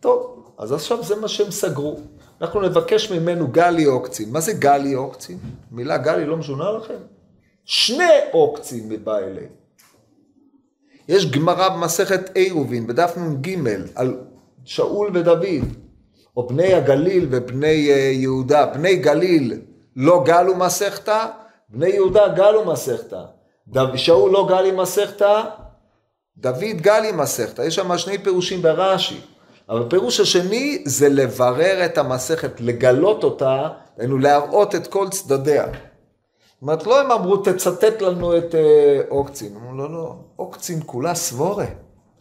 טוב, 0.07 0.51
אז 0.57 0.71
עכשיו 0.71 1.03
זה 1.03 1.15
מה 1.15 1.27
שהם 1.27 1.51
סגרו. 1.51 1.99
אנחנו 2.41 2.61
נבקש 2.61 3.11
ממנו 3.11 3.47
גלי 3.47 3.85
אוקצין. 3.87 4.31
מה 4.31 4.39
זה 4.39 4.53
גלי 4.53 4.95
אוקצין? 4.95 5.37
מילה 5.71 5.97
גלי 5.97 6.25
לא 6.25 6.37
משונה 6.37 6.71
לכם? 6.71 7.01
שני 7.65 8.13
אוקצין 8.33 8.89
מבא 8.89 9.17
אליהם. 9.17 9.49
יש 11.07 11.31
גמרא 11.31 11.69
במסכת 11.69 12.29
עירובין, 12.35 12.87
בדף 12.87 13.17
נ"ג, 13.17 13.55
על 13.95 14.19
שאול 14.65 15.11
ודוד. 15.13 15.43
או 16.37 16.47
בני 16.47 16.73
הגליל 16.73 17.27
ובני 17.31 17.91
אה, 17.91 17.95
יהודה, 17.95 18.65
בני 18.65 18.95
גליל 18.95 19.61
לא 19.95 20.23
גלו 20.25 20.55
מסכתא, 20.55 21.25
בני 21.69 21.89
יהודה 21.89 22.27
גלו 22.27 22.65
מסכתא. 22.65 23.21
שאול 23.95 24.31
לא 24.31 24.47
גלי 24.49 24.71
מסכתא, 24.71 25.43
דוד 26.37 26.81
גלי 26.81 27.11
מסכתא. 27.11 27.61
יש 27.61 27.75
שם 27.75 27.97
שני 27.97 28.17
פירושים 28.17 28.61
ברש"י. 28.61 29.36
אבל 29.69 29.81
הפירוש 29.81 30.19
השני 30.19 30.81
זה 30.85 31.09
לברר 31.09 31.85
את 31.85 31.97
המסכת, 31.97 32.61
לגלות 32.61 33.23
אותה, 33.23 33.67
היינו 33.97 34.17
להראות 34.17 34.75
את 34.75 34.87
כל 34.87 35.09
צדדיה. 35.09 35.65
זאת 35.65 36.61
אומרת, 36.61 36.87
לא 36.87 37.01
הם 37.01 37.11
אמרו, 37.11 37.37
תצטט 37.37 38.01
לנו 38.01 38.37
את 38.37 38.55
אה, 38.55 39.01
אוקצין. 39.09 39.55
אמרו, 39.55 39.77
לא, 39.77 39.91
לא, 39.91 40.15
אוקצין 40.39 40.79
כולה 40.85 41.15
סבורה, 41.15 41.65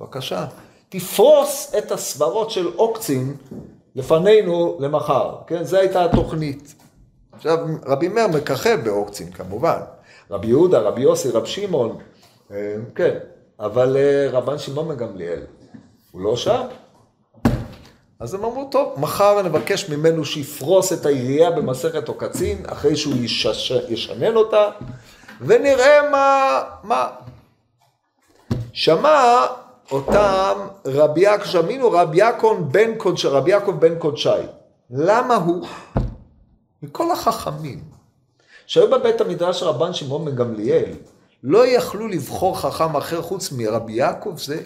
בבקשה. 0.01 0.47
תפרוס 0.89 1.75
את 1.79 1.93
הסברות 1.93 2.51
של 2.51 2.67
אוקצין 2.79 3.35
לפנינו 3.95 4.77
למחר, 4.81 5.35
כן? 5.47 5.65
זו 5.65 5.77
הייתה 5.77 6.05
התוכנית. 6.05 6.75
עכשיו, 7.33 7.59
רבי 7.87 8.09
מאיר 8.09 8.29
מככב 8.29 8.81
באוקצין 8.85 9.31
כמובן. 9.31 9.79
רבי 10.31 10.47
יהודה, 10.47 10.79
רבי 10.79 11.01
יוסי, 11.03 11.31
רבי 11.31 11.47
שמעון, 11.47 11.99
אה, 12.51 12.75
כן, 12.95 13.19
אבל 13.61 13.97
אה, 13.97 14.29
רבן 14.31 14.59
שמעון 14.59 14.89
מגמליאל, 14.89 15.43
הוא 16.13 16.21
לא 16.21 16.37
שם. 16.37 16.63
אז 18.21 18.35
הם 18.35 18.45
אמרו, 18.45 18.69
טוב, 18.71 18.95
מחר 19.01 19.43
נבקש 19.43 19.89
ממנו 19.89 20.25
שיפרוס 20.25 20.93
את 20.93 21.07
העירייה 21.07 21.51
במסכת 21.51 22.09
עוקצין, 22.09 22.63
אחרי 22.67 22.97
שהוא 22.97 23.15
ישש... 23.17 23.71
ישנן 23.89 24.37
אותה, 24.37 24.71
ונראה 25.41 26.11
מה... 26.11 26.61
מה. 26.83 27.09
שמע 28.73 29.47
אותם 29.93 30.59
רבי 30.87 31.21
יעקב, 31.21 31.45
שמינו 31.45 31.91
רבי 31.91 32.19
יעקב 32.19 32.59
בן 32.71 32.99
קודשי, 32.99 33.29
רבי 33.29 33.51
יעקב 33.51 33.71
בן 33.71 33.99
קודשי. 33.99 34.29
למה 34.91 35.35
הוא? 35.35 35.67
מכל 36.83 37.13
החכמים 37.13 37.81
שהיו 38.67 38.91
בבית 38.91 39.21
המדרש 39.21 39.63
רבן 39.63 39.93
שמעון 39.93 40.25
בן 40.25 40.35
גמליאל, 40.35 40.93
לא 41.43 41.67
יכלו 41.67 42.09
לבחור 42.09 42.61
חכם 42.61 42.97
אחר 42.97 43.23
חוץ 43.23 43.53
מרבי 43.53 43.93
יעקב 43.93 44.35
זה. 44.37 44.63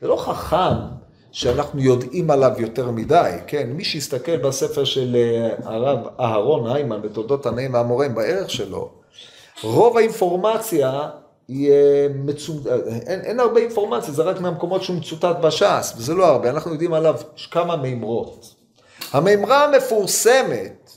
זה 0.00 0.08
לא 0.08 0.16
חכם 0.16 1.01
שאנחנו 1.32 1.80
יודעים 1.80 2.30
עליו 2.30 2.52
יותר 2.58 2.90
מדי, 2.90 3.32
כן? 3.46 3.70
מי 3.70 3.84
שיסתכל 3.84 4.36
בספר 4.36 4.84
של 4.84 5.16
אה, 5.16 5.54
הרב 5.64 5.98
אהרון 6.20 6.76
היימן 6.76 7.02
בתולדות 7.02 7.46
הנעים 7.46 7.74
והמורם 7.74 8.14
בערך 8.14 8.50
שלו, 8.50 8.90
רוב 9.62 9.96
האינפורמציה 9.96 11.08
היא 11.48 11.70
אה, 11.70 12.06
מצומצ... 12.14 12.66
אין, 13.06 13.20
אין 13.20 13.40
הרבה 13.40 13.60
אינפורמציה, 13.60 14.14
זה 14.14 14.22
רק 14.22 14.40
מהמקומות 14.40 14.82
שהוא 14.82 14.96
מצוטט 14.96 15.36
בש"ס, 15.42 15.94
וזה 15.96 16.14
לא 16.14 16.26
הרבה, 16.26 16.50
אנחנו 16.50 16.72
יודעים 16.72 16.94
עליו 16.94 17.16
כמה 17.50 17.76
מימרות. 17.76 18.54
המימרה 19.12 19.64
המפורסמת 19.64 20.90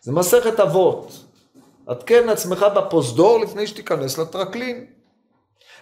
זה 0.00 0.12
מסכת 0.12 0.60
אבות. 0.60 1.24
עדכן 1.86 2.28
עצמך 2.28 2.66
בפרוזדור 2.76 3.40
לפני 3.40 3.66
שתיכנס 3.66 4.18
לטרקלין. 4.18 4.86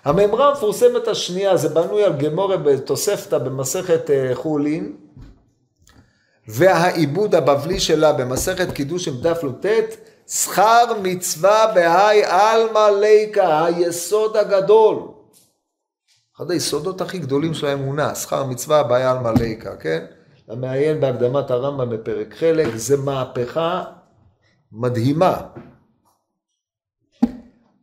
המימרה 0.04 0.48
המפורסמת 0.48 1.08
השנייה, 1.08 1.56
זה 1.56 1.68
בנוי 1.68 2.04
על 2.04 2.12
גמורה 2.12 2.56
בתוספתא 2.56 3.38
במסכת 3.38 4.10
אה, 4.10 4.30
חולין, 4.34 4.96
והעיבוד 6.48 7.34
הבבלי 7.34 7.80
שלה 7.80 8.12
במסכת 8.12 8.72
קידוש 8.72 9.08
עם 9.08 9.14
דף 9.20 9.44
ל"ט, 9.44 9.66
שכר 10.28 10.84
מצווה 11.02 11.72
בהאי 11.74 12.24
עלמא 12.24 12.88
ליקה, 13.00 13.64
היסוד 13.64 14.36
הגדול. 14.36 14.96
אחד 16.36 16.50
היסודות 16.50 17.00
הכי 17.00 17.18
גדולים 17.18 17.54
של 17.54 17.66
האמונה, 17.66 18.14
שכר 18.14 18.44
מצווה 18.44 18.82
בהאי 18.82 19.04
עלמא 19.04 19.28
ליקה, 19.40 19.76
כן? 19.76 20.04
המעיין 20.48 21.00
בהקדמת 21.00 21.50
הרמב"ם 21.50 21.90
בפרק 21.90 22.34
חלק, 22.34 22.76
זה 22.76 22.96
מהפכה 22.96 23.84
מדהימה. 24.72 25.36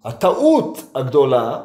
הטעות 0.06 0.80
הגדולה 0.96 1.60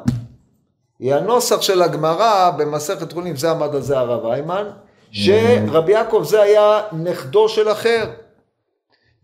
היא 1.03 1.15
הנוסח 1.15 1.61
של 1.61 1.81
הגמרא 1.81 2.51
במסכת 2.57 3.13
חולין, 3.13 3.35
זה 3.35 3.51
עמד 3.51 3.75
על 3.75 3.81
זה 3.81 3.99
הרב 3.99 4.25
היימן, 4.25 4.67
שרבי 5.11 5.91
יעקב 5.91 6.23
זה 6.25 6.41
היה 6.41 6.81
נכדו 6.91 7.49
של 7.49 7.71
אחר. 7.71 8.05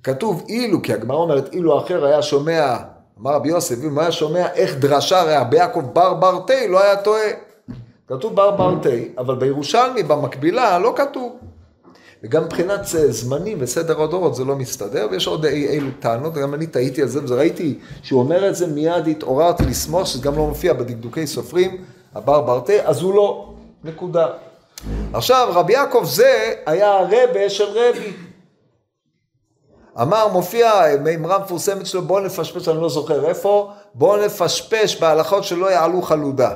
כתוב 0.03 0.45
אילו, 0.49 0.81
כי 0.81 0.93
הגמרא 0.93 1.17
אומרת 1.17 1.53
אילו 1.53 1.79
אחר 1.79 2.05
היה 2.05 2.21
שומע, 2.21 2.77
אמר 3.21 3.31
רבי 3.31 3.49
יוסף, 3.49 3.75
אם 3.83 3.99
היה 3.99 4.11
שומע 4.11 4.53
איך 4.53 4.75
דרשה 4.75 5.39
רבי 5.41 5.57
יעקב 5.57 5.81
בר 5.93 6.13
בר 6.13 6.39
תה, 6.47 6.67
לא 6.69 6.83
היה 6.83 6.95
טועה. 6.95 7.29
כתוב 8.07 8.35
בר 8.35 8.51
בר 8.51 8.75
תה, 8.81 8.89
אבל 9.17 9.35
בירושלמי 9.35 10.03
במקבילה 10.03 10.79
לא 10.79 10.93
כתוב. 10.95 11.38
וגם 12.23 12.43
מבחינת 12.43 12.81
זמנים 13.09 13.57
וסדר 13.61 14.01
הדורות 14.01 14.35
זה 14.35 14.45
לא 14.45 14.55
מסתדר, 14.55 15.07
ויש 15.11 15.27
עוד 15.27 15.45
אי 15.45 15.67
אילו 15.67 15.89
טענות, 15.99 16.33
וגם 16.35 16.53
אני 16.53 16.67
טעיתי 16.67 17.01
על 17.01 17.07
זה, 17.07 17.19
וראיתי 17.27 17.79
שהוא 18.03 18.19
אומר 18.19 18.49
את 18.49 18.55
זה, 18.55 18.67
מיד 18.67 19.07
התעוררתי 19.07 19.63
לשמוח, 19.65 20.05
שזה 20.05 20.23
גם 20.23 20.35
לא 20.35 20.47
מופיע 20.47 20.73
בדקדוקי 20.73 21.27
סופרים, 21.27 21.85
הבר 22.15 22.41
בר 22.41 22.59
תה, 22.59 22.73
אז 22.73 23.01
הוא 23.01 23.13
לא, 23.13 23.53
נקודה. 23.83 24.27
עכשיו, 25.13 25.49
רבי 25.53 25.73
יעקב 25.73 26.03
זה 26.05 26.53
היה 26.65 26.91
הרבה 26.91 27.49
של 27.49 27.65
רבי. 27.65 28.13
אמר, 30.01 30.27
מופיע 30.27 30.71
מימרה 31.01 31.39
מפורסמת 31.39 31.85
שלו, 31.85 32.01
בואו 32.01 32.19
נפשפש, 32.23 32.67
אני 32.67 32.81
לא 32.81 32.89
זוכר 32.89 33.25
איפה, 33.25 33.71
בואו 33.93 34.25
נפשפש 34.25 34.99
בהלכות 34.99 35.43
שלא 35.43 35.71
יעלו 35.71 36.01
חלודה. 36.01 36.55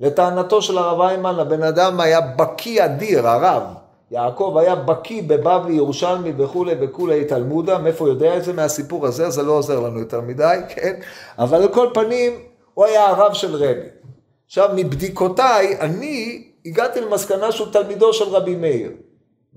לטענתו 0.00 0.62
של 0.62 0.78
הרב 0.78 1.00
היימן, 1.00 1.38
הבן 1.38 1.62
אדם 1.62 2.00
היה 2.00 2.20
בקיא 2.20 2.84
אדיר, 2.84 3.28
הרב. 3.28 3.62
יעקב 4.10 4.56
היה 4.58 4.74
בקיא 4.74 5.22
בבבלי, 5.22 5.74
ירושלמי 5.74 6.32
וכולי 6.38 6.74
וכולי 6.80 7.24
תלמודה, 7.24 7.78
מאיפה 7.78 8.08
יודע 8.08 8.36
את 8.36 8.44
זה? 8.44 8.52
מהסיפור 8.52 9.06
הזה, 9.06 9.30
זה 9.30 9.42
לא 9.42 9.52
עוזר 9.52 9.80
לנו 9.80 9.98
יותר 9.98 10.20
מדי, 10.20 10.58
כן? 10.68 11.00
אבל 11.38 11.62
על 11.62 11.68
פנים, 11.94 12.32
הוא 12.74 12.84
היה 12.84 13.06
הרב 13.06 13.34
של 13.34 13.54
רבי. 13.54 13.88
עכשיו, 14.46 14.70
מבדיקותיי, 14.76 15.80
אני 15.80 16.46
הגעתי 16.66 17.00
למסקנה 17.00 17.52
שהוא 17.52 17.72
תלמידו 17.72 18.12
של 18.12 18.24
רבי 18.24 18.56
מאיר. 18.56 18.92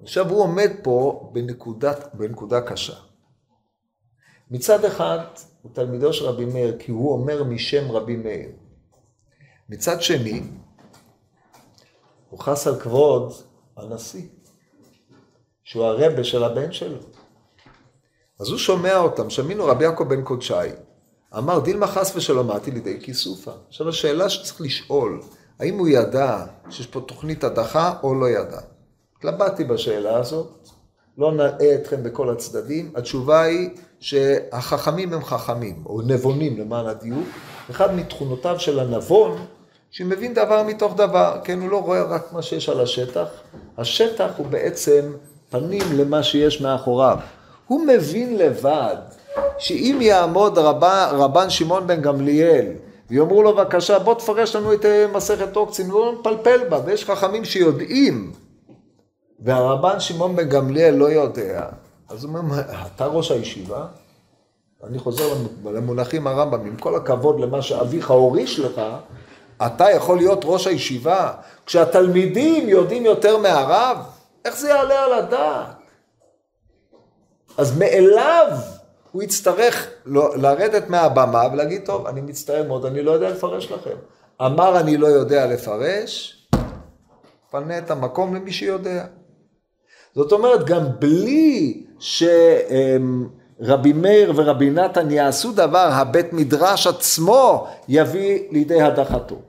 עכשיו, 0.02 0.30
הוא 0.30 0.42
עומד 0.42 0.72
פה 0.82 1.30
בנקודת, 1.34 2.10
בנקודה 2.14 2.62
קשה. 2.62 2.96
מצד 4.52 4.86
אחד, 4.86 5.20
הוא 5.62 5.72
תלמידו 5.74 6.14
של 6.14 6.26
רבי 6.26 6.46
מאיר, 6.46 6.76
כי 6.80 6.92
הוא 6.92 7.14
אומר 7.14 7.44
משם 7.44 7.92
רבי 7.92 8.16
מאיר. 8.16 8.50
מצד 9.70 10.02
שני, 10.02 10.42
הוא 12.30 12.40
חס 12.40 12.68
על 12.68 12.80
כבוד 12.80 13.34
הנשיא, 13.78 14.28
שהוא 15.64 15.86
הרבה 15.86 16.24
של 16.24 16.44
הבן 16.44 16.72
שלו. 16.72 16.98
אז 18.40 18.50
הוא 18.50 18.58
שומע 18.58 18.98
אותם, 18.98 19.30
שמינו 19.30 19.66
רבי 19.66 19.84
יעקב 19.84 20.04
בן 20.04 20.24
קודשי, 20.24 20.54
אמר 21.38 21.60
דילמה 21.60 21.88
חס 21.88 22.16
ושלום 22.16 22.48
מעתי 22.48 22.72
לידי 22.72 23.00
כיסופה. 23.02 23.52
עכשיו 23.68 23.90
השאלה 23.90 24.30
שצריך 24.30 24.62
לשאול, 24.62 25.22
האם 25.60 25.78
הוא 25.78 25.88
ידע 25.88 26.46
שיש 26.70 26.88
פה 26.88 27.02
תוכנית 27.02 27.44
הדחה 27.44 27.94
או 28.04 28.16
לא 28.16 28.30
ידע? 28.30 28.60
התלבטתי 29.18 29.64
בשאלה 29.64 30.18
הזאת, 30.18 30.70
לא 31.18 31.32
נראה 31.32 31.76
אתכם 31.76 32.04
בכל 32.04 32.30
הצדדים, 32.30 32.92
התשובה 32.96 33.42
היא 33.42 33.70
שהחכמים 34.00 35.14
הם 35.14 35.24
חכמים, 35.24 35.84
או 35.86 36.02
נבונים 36.02 36.60
למען 36.60 36.86
הדיוק, 36.86 37.28
אחד 37.70 37.96
מתכונותיו 37.96 38.60
של 38.60 38.80
הנבון, 38.80 39.46
שמבין 39.92 40.34
דבר 40.34 40.64
מתוך 40.64 40.96
דבר, 40.96 41.40
כן, 41.44 41.62
הוא 41.62 41.70
לא 41.70 41.82
רואה 41.82 42.04
רק 42.04 42.34
מה 42.34 42.42
שיש 42.42 42.70
על 42.70 42.82
השטח, 42.82 43.28
השטח 43.78 44.32
הוא 44.38 44.48
בעצם 44.48 45.14
פנים 45.54 45.82
למה 45.98 46.24
שיש 46.24 46.62
מאחוריו. 46.62 47.18
הוא 47.68 47.86
מבין 47.88 48.38
לבד 48.38 48.96
שאם 49.58 49.98
יעמוד 50.02 50.58
רבן, 50.58 51.08
רבן 51.12 51.50
שמעון 51.50 51.88
בן 51.88 52.02
גמליאל 52.02 52.66
ויאמרו 53.10 53.44
לו 53.44 53.56
בבקשה 53.56 54.00
בוא 54.00 54.14
תפרש 54.14 54.56
לנו 54.56 54.74
את 54.74 54.86
אה, 54.86 55.06
מסכת 55.14 55.56
עוקצין, 55.56 55.90
הוא 55.90 56.06
לא 56.06 56.20
מפלפל 56.20 56.70
בה, 56.70 56.80
ויש 56.86 57.06
חכמים 57.06 57.46
שיודעים, 57.46 58.32
והרבן 59.40 60.00
שמעון 60.00 60.36
בן 60.36 60.50
גמליאל 60.50 60.96
לא 60.96 61.06
יודע, 61.06 61.66
אז 62.10 62.24
הוא 62.24 62.38
אומר, 62.38 62.62
אתה 62.96 63.06
ראש 63.06 63.32
הישיבה? 63.32 63.86
אני 64.88 65.00
חוזר 65.00 65.34
למונחים 65.66 66.28
הרמב"ם, 66.28 66.66
עם 66.66 66.76
כל 66.76 66.96
הכבוד 66.96 67.40
למה 67.40 67.62
שאביך 67.62 68.12
הוריש 68.12 68.60
לך, 68.60 68.82
אתה 69.66 69.92
יכול 69.92 70.18
להיות 70.18 70.42
ראש 70.44 70.68
הישיבה 70.68 71.32
כשהתלמידים 71.66 72.70
יודעים 72.70 73.06
יותר 73.06 73.38
מהרב? 73.38 73.98
איך 74.46 74.58
זה 74.58 74.70
יעלה 74.70 75.04
על 75.04 75.14
הדעת? 75.14 75.76
אז 77.58 77.78
מאליו 77.78 78.48
הוא 79.12 79.24
יצטרך 79.24 79.88
לרדת 80.36 80.90
מהבמה 80.90 81.44
ולהגיד, 81.54 81.86
טוב, 81.86 82.08
אני 82.08 82.22
מצטער 82.22 82.64
מאוד, 82.68 82.86
אני 82.86 83.02
לא 83.02 83.12
יודע 83.12 83.30
לפרש 83.30 83.72
לכם. 83.72 83.96
אמר 84.42 84.80
אני 84.80 84.98
לא 84.98 85.08
יודע 85.08 85.46
לפרש, 85.46 86.40
פנה 87.52 87.78
את 87.78 87.92
המקום 87.92 88.36
למי 88.36 88.52
שיודע. 88.52 89.06
זאת 90.16 90.32
אומרת, 90.32 90.66
גם 90.66 90.84
בלי 91.00 91.84
שרבי 92.00 93.94
מאיר 93.94 94.34
ורבי 94.36 94.70
נתן 94.70 95.12
יעשו 95.12 95.52
דבר, 95.52 95.90
הבית 95.92 96.34
מדרש 96.34 96.88
עצמו 96.88 97.68
יביא 97.88 98.40
לידי 98.52 98.82
הדחתו. 98.82 99.42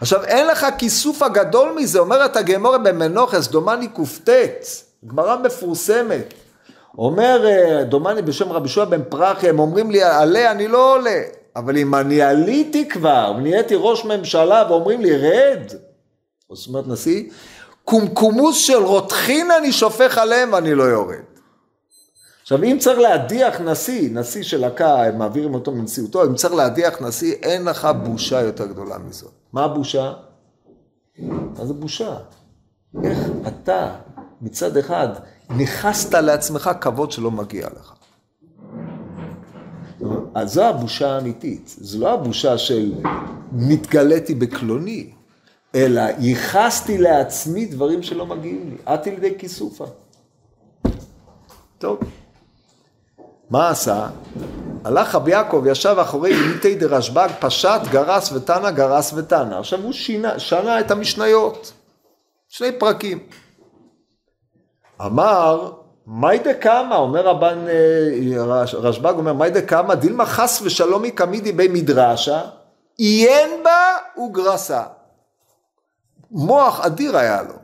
עכשיו, 0.00 0.24
אין 0.24 0.46
לך 0.46 0.66
כיסוף 0.78 1.22
הגדול 1.22 1.72
מזה, 1.76 1.98
אומרת 1.98 2.36
הגמורה 2.36 2.78
במנוחס, 2.78 3.48
דומני 3.48 3.88
קט, 3.88 4.66
גמרא 5.06 5.36
מפורסמת. 5.36 6.34
אומר, 6.98 7.46
אה, 7.46 7.84
דומני 7.84 8.22
בשם 8.22 8.52
רבי 8.52 8.68
שועה 8.68 8.86
בן 8.86 9.02
פרחי, 9.08 9.48
הם 9.48 9.58
אומרים 9.58 9.90
לי, 9.90 10.02
עלה, 10.02 10.50
אני 10.50 10.68
לא 10.68 10.94
עולה. 10.94 11.20
אבל 11.56 11.76
אם 11.76 11.94
אני 11.94 12.22
עליתי 12.22 12.88
כבר, 12.88 13.32
ונהייתי 13.36 13.74
ראש 13.78 14.04
ממשלה, 14.04 14.64
ואומרים 14.68 15.00
לי, 15.00 15.16
רד, 15.16 15.72
זאת 16.52 16.68
אומרת 16.68 16.88
נשיא, 16.88 17.24
קומקומוס 17.84 18.56
של 18.56 18.82
רותחין 18.82 19.50
אני 19.50 19.72
שופך 19.72 20.18
עליהם 20.18 20.52
ואני 20.52 20.74
לא 20.74 20.82
יורד. 20.82 21.16
עכשיו, 22.42 22.64
אם 22.64 22.76
צריך 22.80 22.98
להדיח 22.98 23.60
נשיא, 23.60 24.08
נשיא 24.12 24.42
של 24.42 24.64
הם 24.78 25.18
מעבירים 25.18 25.54
אותו 25.54 25.72
מנשיאותו, 25.72 26.24
אם 26.24 26.34
צריך 26.34 26.54
להדיח 26.54 27.02
נשיא, 27.02 27.34
אין 27.42 27.64
לך 27.64 27.88
בושה 28.04 28.40
יותר 28.40 28.66
גדולה 28.66 28.98
מזאת. 28.98 29.39
מה 29.52 29.64
הבושה? 29.64 30.12
מה 31.18 31.66
זה 31.66 31.74
בושה? 31.74 32.16
איך 33.04 33.18
אתה 33.46 33.94
מצד 34.40 34.76
אחד 34.76 35.08
ניכסת 35.50 36.14
לעצמך 36.14 36.70
כבוד 36.80 37.12
שלא 37.12 37.30
מגיע 37.30 37.66
לך. 37.66 37.94
אז 40.34 40.52
זו 40.52 40.64
הבושה 40.64 41.10
האמיתית, 41.16 41.76
זו 41.80 42.00
לא 42.00 42.12
הבושה 42.12 42.58
של 42.58 42.94
נתגליתי 43.52 44.34
בקלוני, 44.34 45.10
אלא 45.74 46.02
ייחסתי 46.18 46.98
לעצמי 46.98 47.66
דברים 47.66 48.02
שלא 48.02 48.26
מגיעים 48.26 48.70
לי, 48.70 48.76
עד 48.86 49.08
לידי 49.08 49.38
כיסופה. 49.38 49.84
טוב, 51.78 52.00
מה 53.50 53.68
עשה? 53.68 54.08
הלך 54.84 55.14
רבי 55.14 55.30
יעקב, 55.30 55.64
ישב 55.66 55.96
אחורי 55.98 56.32
ליטי 56.34 56.74
דרשב"ג, 56.74 57.28
פשט, 57.40 57.80
גרס 57.90 58.32
ותנא, 58.32 58.70
גרס 58.70 59.12
ותנא. 59.16 59.54
עכשיו 59.54 59.82
הוא 59.82 59.92
שינה, 59.92 60.38
שנה 60.38 60.80
את 60.80 60.90
המשניות, 60.90 61.72
שני 62.48 62.72
פרקים. 62.72 63.18
אמר, 65.00 65.72
מאי 66.06 66.38
דקמא, 66.38 66.94
אומר 66.94 67.26
רבן 67.26 67.58
אה, 67.68 68.64
רשב"ג, 68.72 69.14
אומר, 69.16 69.32
מאי 69.32 69.50
דקמא, 69.50 69.94
דילמה 69.94 70.26
חס 70.26 70.62
ושלומי 70.62 71.10
קמידי 71.10 71.52
בי 71.52 71.68
מדרשה, 71.68 72.40
עיין 72.96 73.62
בה 73.64 73.96
וגרסה. 74.24 74.82
מוח 76.30 76.80
אדיר 76.80 77.16
היה 77.16 77.42
לו. 77.42 77.54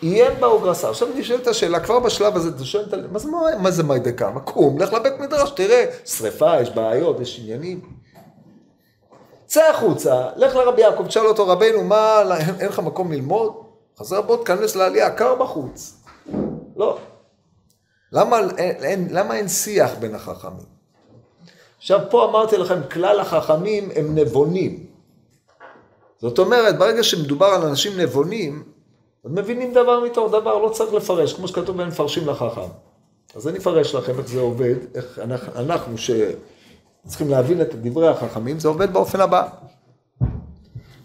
עיין 0.00 0.40
בה 0.40 0.48
וגרסה. 0.48 0.90
עכשיו 0.90 1.08
את 1.42 1.46
השאלה, 1.46 1.80
כבר 1.80 2.00
בשלב 2.00 2.36
הזה, 2.36 2.48
אתה 2.48 2.64
שואל, 2.64 3.06
מה 3.12 3.18
זה, 3.18 3.28
מה 3.58 3.70
זה 3.70 3.82
מאי 3.82 3.98
דקמא? 3.98 4.40
קום, 4.40 4.78
לך 4.78 4.92
לבית 4.92 5.20
מדרש, 5.20 5.50
תראה, 5.50 5.84
שריפה, 6.04 6.60
יש 6.60 6.70
בעיות, 6.70 7.20
יש 7.20 7.40
עניינים. 7.42 7.80
צא 9.46 9.62
החוצה, 9.70 10.28
לך 10.36 10.54
לרבי 10.54 10.82
יעקב, 10.82 11.06
תשאל 11.06 11.26
אותו, 11.26 11.48
רבנו, 11.48 11.84
מה, 11.84 12.22
אין 12.60 12.68
לך 12.68 12.78
מקום 12.78 13.12
ללמוד? 13.12 13.52
חזר 13.98 14.22
בוא 14.22 14.44
תכנס 14.44 14.76
לעלייה, 14.76 15.10
קר 15.10 15.34
בחוץ. 15.34 16.02
לא. 16.76 16.98
למה 18.12 18.38
אין, 18.58 18.84
אין, 18.84 19.08
למה 19.10 19.36
אין 19.36 19.48
שיח 19.48 19.90
בין 20.00 20.14
החכמים? 20.14 20.76
עכשיו, 21.78 22.00
פה 22.10 22.24
אמרתי 22.24 22.56
לכם, 22.56 22.80
כלל 22.92 23.20
החכמים 23.20 23.88
הם 23.96 24.14
נבונים. 24.14 24.86
זאת 26.20 26.38
אומרת, 26.38 26.78
ברגע 26.78 27.02
שמדובר 27.02 27.46
על 27.46 27.62
אנשים 27.62 28.00
נבונים, 28.00 28.75
אז 29.26 29.32
מבינים 29.32 29.72
דבר 29.72 30.00
מתוך 30.04 30.32
דבר, 30.32 30.58
לא 30.58 30.68
צריך 30.68 30.94
לפרש, 30.94 31.32
כמו 31.32 31.48
שכתוב 31.48 31.76
בין 31.76 31.88
מפרשים 31.88 32.28
לחכם. 32.28 32.68
אז 33.34 33.48
אני 33.48 33.58
אפרש 33.58 33.94
לכם 33.94 34.18
איך 34.18 34.28
זה 34.28 34.40
עובד, 34.40 34.74
איך 34.94 35.18
אנחנו, 35.18 35.52
אנחנו 35.56 35.94
שצריכים 35.98 37.30
להבין 37.30 37.60
את 37.62 37.74
דברי 37.74 38.08
החכמים, 38.08 38.58
זה 38.58 38.68
עובד 38.68 38.92
באופן 38.92 39.20
הבא. 39.20 39.48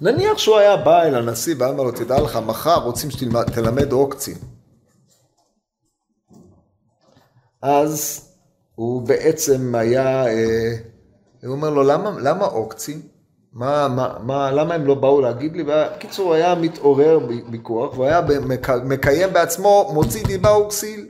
נניח 0.02 0.38
שהוא 0.38 0.58
היה 0.58 0.78
בא 0.78 1.04
אל 1.04 1.16
הנשיא 1.16 1.56
ואמר 1.58 1.84
לו, 1.84 1.92
תדע 1.92 2.22
לך, 2.22 2.40
מחר 2.46 2.80
רוצים 2.84 3.12
שתלמד 3.12 3.92
עוקצים. 3.92 4.38
אז 7.62 8.28
הוא 8.76 9.02
בעצם 9.02 9.76
היה, 9.76 10.28
אה, 10.28 10.74
הוא 11.44 11.52
אומר 11.52 11.70
לו, 11.70 11.84
למה, 11.84 12.12
למה 12.20 12.46
עוקצים? 12.46 13.02
מה, 13.54 13.88
מה, 13.88 14.14
מה, 14.24 14.52
למה 14.52 14.74
הם 14.74 14.86
לא 14.86 14.96
באו 14.96 15.22
להגיד 15.22 15.56
לי? 15.56 15.64
בקיצור, 15.68 16.34
היה 16.34 16.56
מתעורר 16.56 17.20
בכוח, 17.50 17.94
והוא 17.94 18.06
היה 18.06 18.22
מקיים 18.84 19.34
בעצמו, 19.34 19.92
מוציא 19.94 20.24
דיבה 20.24 20.58
וכסיל. 20.58 21.08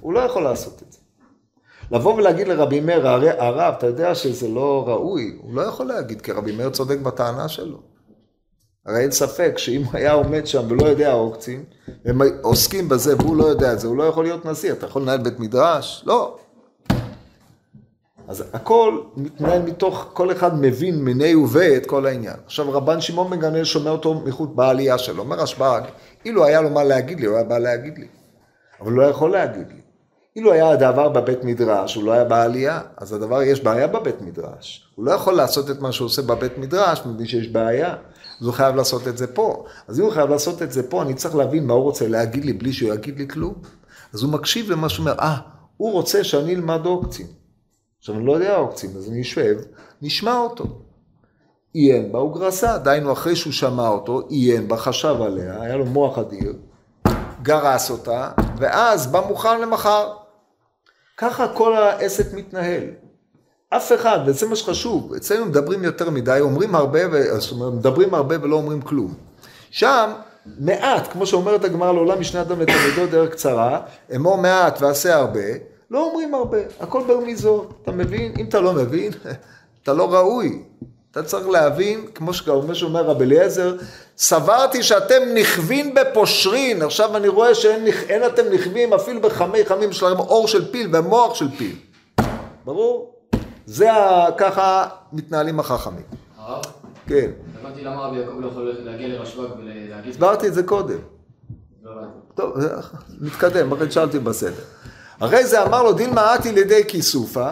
הוא 0.00 0.12
לא 0.12 0.20
יכול 0.20 0.42
לעשות 0.42 0.82
את 0.82 0.92
זה. 0.92 0.98
לבוא 1.90 2.14
ולהגיד 2.14 2.48
לרבי 2.48 2.80
מאיר, 2.80 3.08
הרב, 3.08 3.74
אתה 3.78 3.86
יודע 3.86 4.14
שזה 4.14 4.48
לא 4.48 4.84
ראוי, 4.88 5.36
הוא 5.42 5.54
לא 5.54 5.62
יכול 5.62 5.86
להגיד, 5.86 6.20
כי 6.20 6.32
רבי 6.32 6.52
מאיר 6.56 6.70
צודק 6.70 6.98
בטענה 6.98 7.48
שלו. 7.48 7.78
הרי 8.86 9.00
אין 9.00 9.10
ספק 9.10 9.54
שאם 9.56 9.82
היה 9.92 10.12
עומד 10.12 10.46
שם 10.46 10.62
ולא 10.68 10.86
יודע 10.86 11.10
העוקצים, 11.10 11.64
הם 12.04 12.20
עוסקים 12.42 12.88
בזה 12.88 13.16
והוא 13.16 13.36
לא 13.36 13.44
יודע 13.44 13.72
את 13.72 13.80
זה, 13.80 13.88
הוא 13.88 13.96
לא 13.96 14.04
יכול 14.04 14.24
להיות 14.24 14.46
נשיא, 14.46 14.72
אתה 14.72 14.86
יכול 14.86 15.02
לנהל 15.02 15.18
בית 15.18 15.40
מדרש? 15.40 16.04
לא. 16.06 16.38
אז 18.32 18.44
הכל 18.52 19.00
מתנהל 19.16 19.62
מתוך, 19.62 20.10
כל 20.12 20.32
אחד 20.32 20.60
מבין 20.60 21.04
מיני 21.04 21.34
וביה 21.34 21.76
את 21.76 21.86
כל 21.86 22.06
העניין. 22.06 22.36
עכשיו 22.46 22.72
רבן 22.72 23.00
שמעון 23.00 23.40
בן 23.40 23.64
שומע 23.64 23.90
אותו 23.90 24.14
מחוט 24.14 24.50
בעלייה 24.54 24.98
שלו, 24.98 25.22
אומר 25.22 25.36
רשב"ג, 25.36 25.80
אילו 26.24 26.44
היה 26.44 26.60
לו 26.60 26.70
מה 26.70 26.84
להגיד 26.84 27.20
לי, 27.20 27.26
הוא 27.26 27.36
היה 27.36 27.44
בא 27.44 27.58
להגיד 27.58 27.98
לי. 27.98 28.06
אבל 28.80 28.90
הוא 28.90 28.98
לא 28.98 29.02
יכול 29.02 29.30
להגיד 29.30 29.66
לי. 29.68 29.80
אילו 30.36 30.52
היה 30.52 30.70
הדבר 30.70 31.08
בבית 31.08 31.44
מדרש, 31.44 31.94
הוא 31.94 32.04
לא 32.04 32.12
היה 32.12 32.24
בעלייה, 32.24 32.80
אז 32.96 33.12
הדבר, 33.12 33.42
יש 33.42 33.60
בעיה 33.60 33.86
בבית 33.86 34.20
מדרש. 34.20 34.92
הוא 34.94 35.06
לא 35.06 35.12
יכול 35.12 35.34
לעשות 35.34 35.70
את 35.70 35.80
מה 35.80 35.92
שהוא 35.92 36.06
עושה 36.06 36.22
בבית 36.22 36.58
מדרש, 36.58 37.02
מפני 37.06 37.26
שיש 37.26 37.48
בעיה. 37.48 37.94
אז 38.40 38.46
הוא 38.46 38.54
חייב 38.54 38.76
לעשות 38.76 39.08
את 39.08 39.18
זה 39.18 39.26
פה. 39.26 39.64
אז 39.88 40.00
אם 40.00 40.04
הוא 40.04 40.12
חייב 40.12 40.30
לעשות 40.30 40.62
את 40.62 40.72
זה 40.72 40.90
פה, 40.90 41.02
אני 41.02 41.14
צריך 41.14 41.34
להבין 41.34 41.66
מה 41.66 41.74
הוא 41.74 41.82
רוצה 41.82 42.08
להגיד 42.08 42.44
לי 42.44 42.52
בלי 42.52 42.72
שהוא 42.72 42.94
יגיד 42.94 43.18
לי 43.18 43.28
כלום. 43.28 43.54
אז 44.14 44.22
הוא 44.22 44.32
מקשיב 44.32 44.70
למה 44.70 44.88
שהוא 44.88 45.04
אומר, 45.04 45.18
אה, 45.20 45.36
הוא 45.76 45.92
רוצה 45.92 46.24
שאני 46.24 46.54
אלמד 46.54 46.86
אוקצים. 46.86 47.41
עכשיו, 48.02 48.16
אני 48.16 48.26
לא 48.26 48.32
יודע 48.32 48.56
אוקצים, 48.56 48.90
אז 48.96 49.08
אני 49.10 49.22
אשב, 49.22 49.56
נשמע 50.02 50.38
אותו. 50.38 50.64
עיין 51.72 52.12
בה 52.12 52.18
וגרסה, 52.18 52.78
דהיינו 52.78 53.12
אחרי 53.12 53.36
שהוא 53.36 53.52
שמע 53.52 53.88
אותו, 53.88 54.22
עיין 54.28 54.68
בה, 54.68 54.76
חשב 54.76 55.16
עליה, 55.22 55.62
היה 55.62 55.76
לו 55.76 55.86
מוח 55.86 56.18
אדיר, 56.18 56.52
גרס 57.42 57.90
אותה, 57.90 58.30
ואז 58.58 59.06
בא 59.06 59.20
מוכן 59.28 59.60
למחר. 59.60 60.12
ככה 61.16 61.48
כל 61.48 61.76
העסק 61.76 62.32
מתנהל. 62.34 62.84
אף 63.68 63.92
אחד, 63.92 64.18
וזה 64.26 64.46
מה 64.46 64.56
שחשוב, 64.56 65.14
אצלנו 65.14 65.46
מדברים 65.46 65.84
יותר 65.84 66.10
מדי, 66.10 66.38
אומרים 66.40 66.74
הרבה, 66.74 67.00
ו... 67.12 67.40
זאת 67.40 67.52
אומרת, 67.52 67.72
מדברים 67.72 68.14
הרבה 68.14 68.36
ולא 68.42 68.56
אומרים 68.56 68.82
כלום. 68.82 69.14
שם, 69.70 70.10
מעט, 70.58 71.12
כמו 71.12 71.26
שאומרת 71.26 71.64
הגמרא 71.64 71.92
לעולם 71.92 72.20
משני 72.20 72.40
אדם 72.40 72.60
לתלמידו 72.60 73.06
דרך 73.10 73.30
קצרה, 73.30 73.80
אמור 74.16 74.38
מעט 74.38 74.82
ועשה 74.82 75.16
הרבה, 75.16 75.71
לא 75.92 76.06
אומרים 76.06 76.34
הרבה, 76.34 76.58
הכל 76.80 77.02
ברמיזות, 77.06 77.72
אתה 77.82 77.92
מבין? 77.92 78.32
אם 78.38 78.44
אתה 78.48 78.60
לא 78.60 78.72
מבין, 78.72 79.12
אתה 79.82 79.92
לא 79.92 80.14
ראוי. 80.14 80.62
אתה 81.10 81.22
צריך 81.22 81.48
להבין, 81.48 82.06
כמו 82.14 82.34
שאומר 82.74 83.02
רב 83.02 83.22
אליעזר, 83.22 83.76
סברתי 84.16 84.82
שאתם 84.82 85.22
נכווין 85.34 85.94
בפושרין, 85.94 86.82
עכשיו 86.82 87.16
אני 87.16 87.28
רואה 87.28 87.54
שאין 87.54 88.26
אתם 88.26 88.42
נכווים 88.52 88.92
אפילו 88.92 89.20
בחמי 89.20 89.64
חמים, 89.64 89.90
יש 89.90 90.02
לכם 90.02 90.18
אור 90.20 90.48
של 90.48 90.72
פיל 90.72 90.96
ומוח 90.96 91.34
של 91.34 91.50
פיל. 91.50 91.76
ברור? 92.64 93.14
זה 93.66 93.92
ה... 93.92 94.26
ככה 94.38 94.86
מתנהלים 95.12 95.60
החכמים. 95.60 96.04
הרב? 96.36 96.62
כן. 97.06 97.30
הבנתי 97.60 97.84
למה 97.84 98.06
רבי 98.06 98.18
יעקב 98.18 98.40
לא 98.40 98.46
יכול 98.46 98.76
להגיע 98.78 99.08
לרשב"ג 99.08 99.58
ולהגיד... 99.58 100.10
הסברתי 100.10 100.48
את 100.48 100.54
זה 100.54 100.62
קודם. 100.62 100.98
לא. 101.82 101.92
טוב, 102.34 102.56
נתקדם, 103.20 103.72
אחרי 103.72 103.90
שאלתי 103.90 104.18
בסדר. 104.18 104.62
אחרי 105.24 105.46
זה 105.46 105.62
אמר 105.62 105.82
לו 105.82 105.92
דילמה 105.92 106.34
אתי 106.34 106.52
לידי 106.52 106.82
כיסופה, 106.88 107.50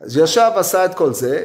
אז 0.00 0.16
ישב 0.16 0.50
עשה 0.54 0.84
את 0.84 0.94
כל 0.94 1.12
זה, 1.12 1.44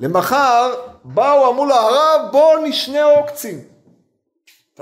למחר 0.00 0.74
באו 1.04 1.50
אמרו 1.50 1.66
לו 1.66 1.74
הרב 1.74 2.20
בוא 2.32 2.58
נשנה 2.64 3.04
עוקצים. 3.04 3.60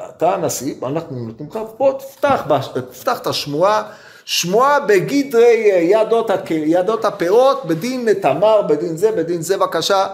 אתה 0.09 0.35
הנשיא, 0.35 0.75
אנחנו 0.83 1.17
נותנים 1.17 1.49
לך, 1.51 1.59
בוא 1.79 1.93
תפתח, 1.93 2.43
תפתח 2.91 3.19
את 3.19 3.27
השמועה, 3.27 3.83
שמועה 4.25 4.81
בגדרי 4.81 5.69
ידות, 5.83 6.31
ידות 6.51 7.05
הפירות, 7.05 7.65
בדין 7.65 8.15
תמר, 8.15 8.63
בדין 8.63 8.97
זה, 8.97 9.13
בדין 9.13 9.43
זה, 9.43 9.57
בבקשה. 9.57 10.07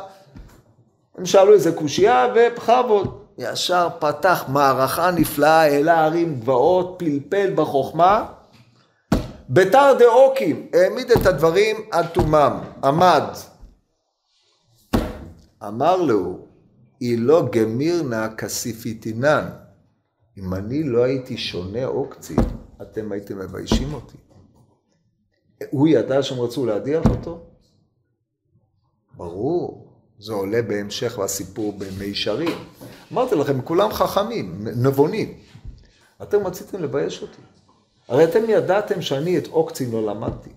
הם 1.18 1.26
שאלו 1.26 1.54
איזה 1.54 1.72
קושייה 1.72 2.28
ובכבוד. 2.34 3.18
ישר 3.38 3.88
פתח 3.98 4.44
מערכה 4.48 5.10
נפלאה, 5.10 5.60
העלה 5.60 6.04
הרים 6.04 6.40
גבעות, 6.40 6.94
פלפל 6.98 7.50
בחוכמה. 7.54 8.24
בתר 9.52 9.92
דאוקים, 9.98 10.66
העמיד 10.72 11.10
את 11.10 11.26
הדברים 11.26 11.76
עד 11.90 12.06
תומם, 12.06 12.60
עמד. 12.84 13.22
אמר 15.66 15.96
לו, 15.96 16.38
היא 17.00 17.18
לא 17.18 17.48
גמירנה 17.52 18.34
כסיפיתינן. 18.34 19.48
אם 20.38 20.54
אני 20.54 20.82
לא 20.82 21.02
הייתי 21.04 21.36
שונה 21.36 21.84
עוקצי, 21.84 22.36
אתם 22.82 23.12
הייתם 23.12 23.38
מביישים 23.38 23.94
אותי. 23.94 24.16
הוא 25.70 25.88
ידע 25.88 26.22
שהם 26.22 26.40
רצו 26.40 26.66
להדיח 26.66 27.02
אותו? 27.10 27.40
ברור, 29.16 29.92
זה 30.18 30.32
עולה 30.32 30.62
בהמשך 30.62 31.18
לסיפור 31.18 31.72
במישרים. 31.78 32.58
אמרתי 33.12 33.34
לכם, 33.34 33.62
כולם 33.62 33.92
חכמים, 33.92 34.68
נבונים. 34.76 35.38
אתם 36.22 36.46
רציתם 36.46 36.82
לבייש 36.82 37.22
אותי. 37.22 37.42
הרי 38.08 38.24
אתם 38.24 38.42
ידעתם 38.48 39.02
שאני 39.02 39.38
את 39.38 39.46
עוקצין 39.46 39.90
לא 39.90 40.06
למדתי. 40.06 40.50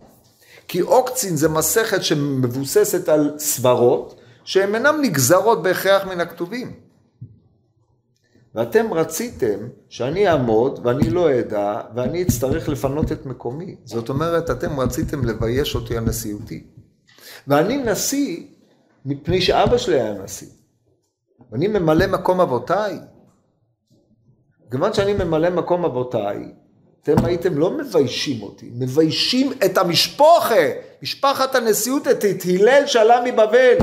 כי 0.68 0.80
עוקצין 0.80 1.36
זה 1.36 1.50
מסכת 1.50 2.04
שמבוססת 2.04 3.10
על 3.10 3.34
סברות, 3.38 4.20
שהן 4.44 4.76
אינן 4.76 5.02
נגזרות 5.02 5.64
בהכרח 5.64 6.06
מן 6.06 6.22
הכתובים. 6.22 6.72
ואתם 8.56 8.94
רציתם 8.94 9.60
שאני 9.90 10.30
אעמוד 10.30 10.80
ואני 10.84 11.10
לא 11.10 11.40
אדע 11.40 11.82
ואני 11.96 12.22
אצטרך 12.22 12.70
לפנות 12.70 13.12
את 13.12 13.26
מקומי. 13.26 13.76
זאת 13.84 14.10
אומרת, 14.10 14.50
אתם 14.50 14.80
רציתם 14.80 15.26
לבייש 15.26 15.76
אותי 15.76 15.98
על 15.98 16.04
נשיאותי. 16.04 16.64
ואני 17.48 17.78
נשיא 17.78 18.44
מפני 19.06 19.42
שאבא 19.42 19.78
שלי 19.78 20.02
היה 20.02 20.14
נשיא. 20.14 20.48
ואני 21.52 21.68
ממלא 21.68 22.08
מקום 22.08 22.42
אבותיי. 22.42 23.00
כיוון 24.72 24.94
שאני 24.94 25.14
ממלא 25.14 25.50
מקום 25.50 25.86
אבותיי, 25.86 26.54
אתם 27.06 27.26
הייתם 27.26 27.58
לא 27.58 27.72
מביישים 27.72 28.42
אותי, 28.44 28.70
מביישים 28.76 29.52
את 29.66 29.78
המשפוחה, 29.78 30.66
משפחת 31.02 31.56
הנשיאות, 31.56 32.08
את 32.08 32.26
הלל 32.46 32.84
שעלה 32.88 33.22
מבבל. 33.26 33.76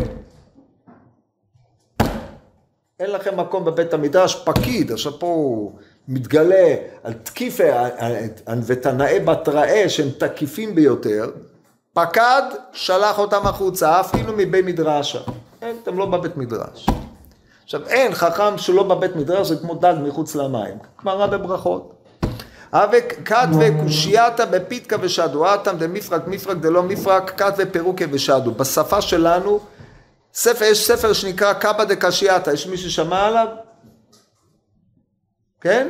אין 3.00 3.10
לכם 3.10 3.40
מקום 3.40 3.64
בבית 3.64 3.94
המדרש, 3.94 4.34
פקיד, 4.44 4.92
עכשיו 4.92 5.18
פה 5.18 5.26
הוא 5.26 5.72
מתגלה 6.08 6.74
על 7.02 7.12
תקיפה 7.12 7.64
ותנאי 8.66 9.20
בתראה 9.20 9.88
שהם 9.88 10.08
תקיפים 10.18 10.74
ביותר, 10.74 11.30
פקד, 11.92 12.42
שלח 12.72 13.18
אותם 13.18 13.46
החוצה, 13.46 14.00
אפילו 14.00 14.32
מבית 14.36 14.64
מדרשה. 14.64 15.20
אין, 15.62 15.76
אתם 15.82 15.98
לא 15.98 16.06
בבית 16.06 16.36
מדרש. 16.36 16.86
עכשיו 17.64 17.88
אין 17.88 18.14
חכם 18.14 18.58
שלא 18.58 18.82
בבית 18.82 19.16
מדרש, 19.16 19.48
זה 19.48 19.56
כמו 19.56 19.74
דג 19.74 19.94
מחוץ 20.02 20.34
למים. 20.34 20.74
גמרא 21.02 21.26
בברכות. 21.26 22.01
אבק 22.72 23.14
כת 23.24 23.48
וקושייתא 23.60 24.44
בפיתקא 24.44 24.96
ושדו, 25.00 25.54
אטם 25.54 25.78
דמפרק 25.78 26.26
מפרק 26.26 26.56
דלא 26.56 26.82
מפרק, 26.82 27.30
כת 27.36 27.54
ופירוקה 27.58 28.04
ושדו. 28.10 28.50
בשפה 28.50 29.00
שלנו 29.00 29.60
ספר, 30.34 30.64
יש 30.64 30.86
ספר 30.86 31.12
שנקרא 31.12 31.52
קבא 31.52 31.84
דקשייתא, 31.84 32.50
יש 32.50 32.66
מי 32.66 32.76
ששמע 32.76 33.26
עליו? 33.26 33.46
כן? 35.60 35.88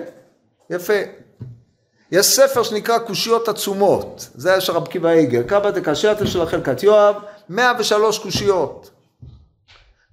יפה. 0.70 0.92
יש 2.12 2.26
ספר 2.26 2.62
שנקרא 2.62 2.98
קושיות 2.98 3.48
עצומות, 3.48 4.28
זה 4.34 4.54
יש 4.56 4.70
רב 4.70 4.86
קיבא 4.86 5.10
איגר, 5.10 5.42
קבא 5.42 5.70
דקשייתא 5.70 6.26
של 6.26 6.42
החלקת 6.42 6.82
יואב, 6.82 7.14
103 7.48 8.18
קושיות. 8.18 8.90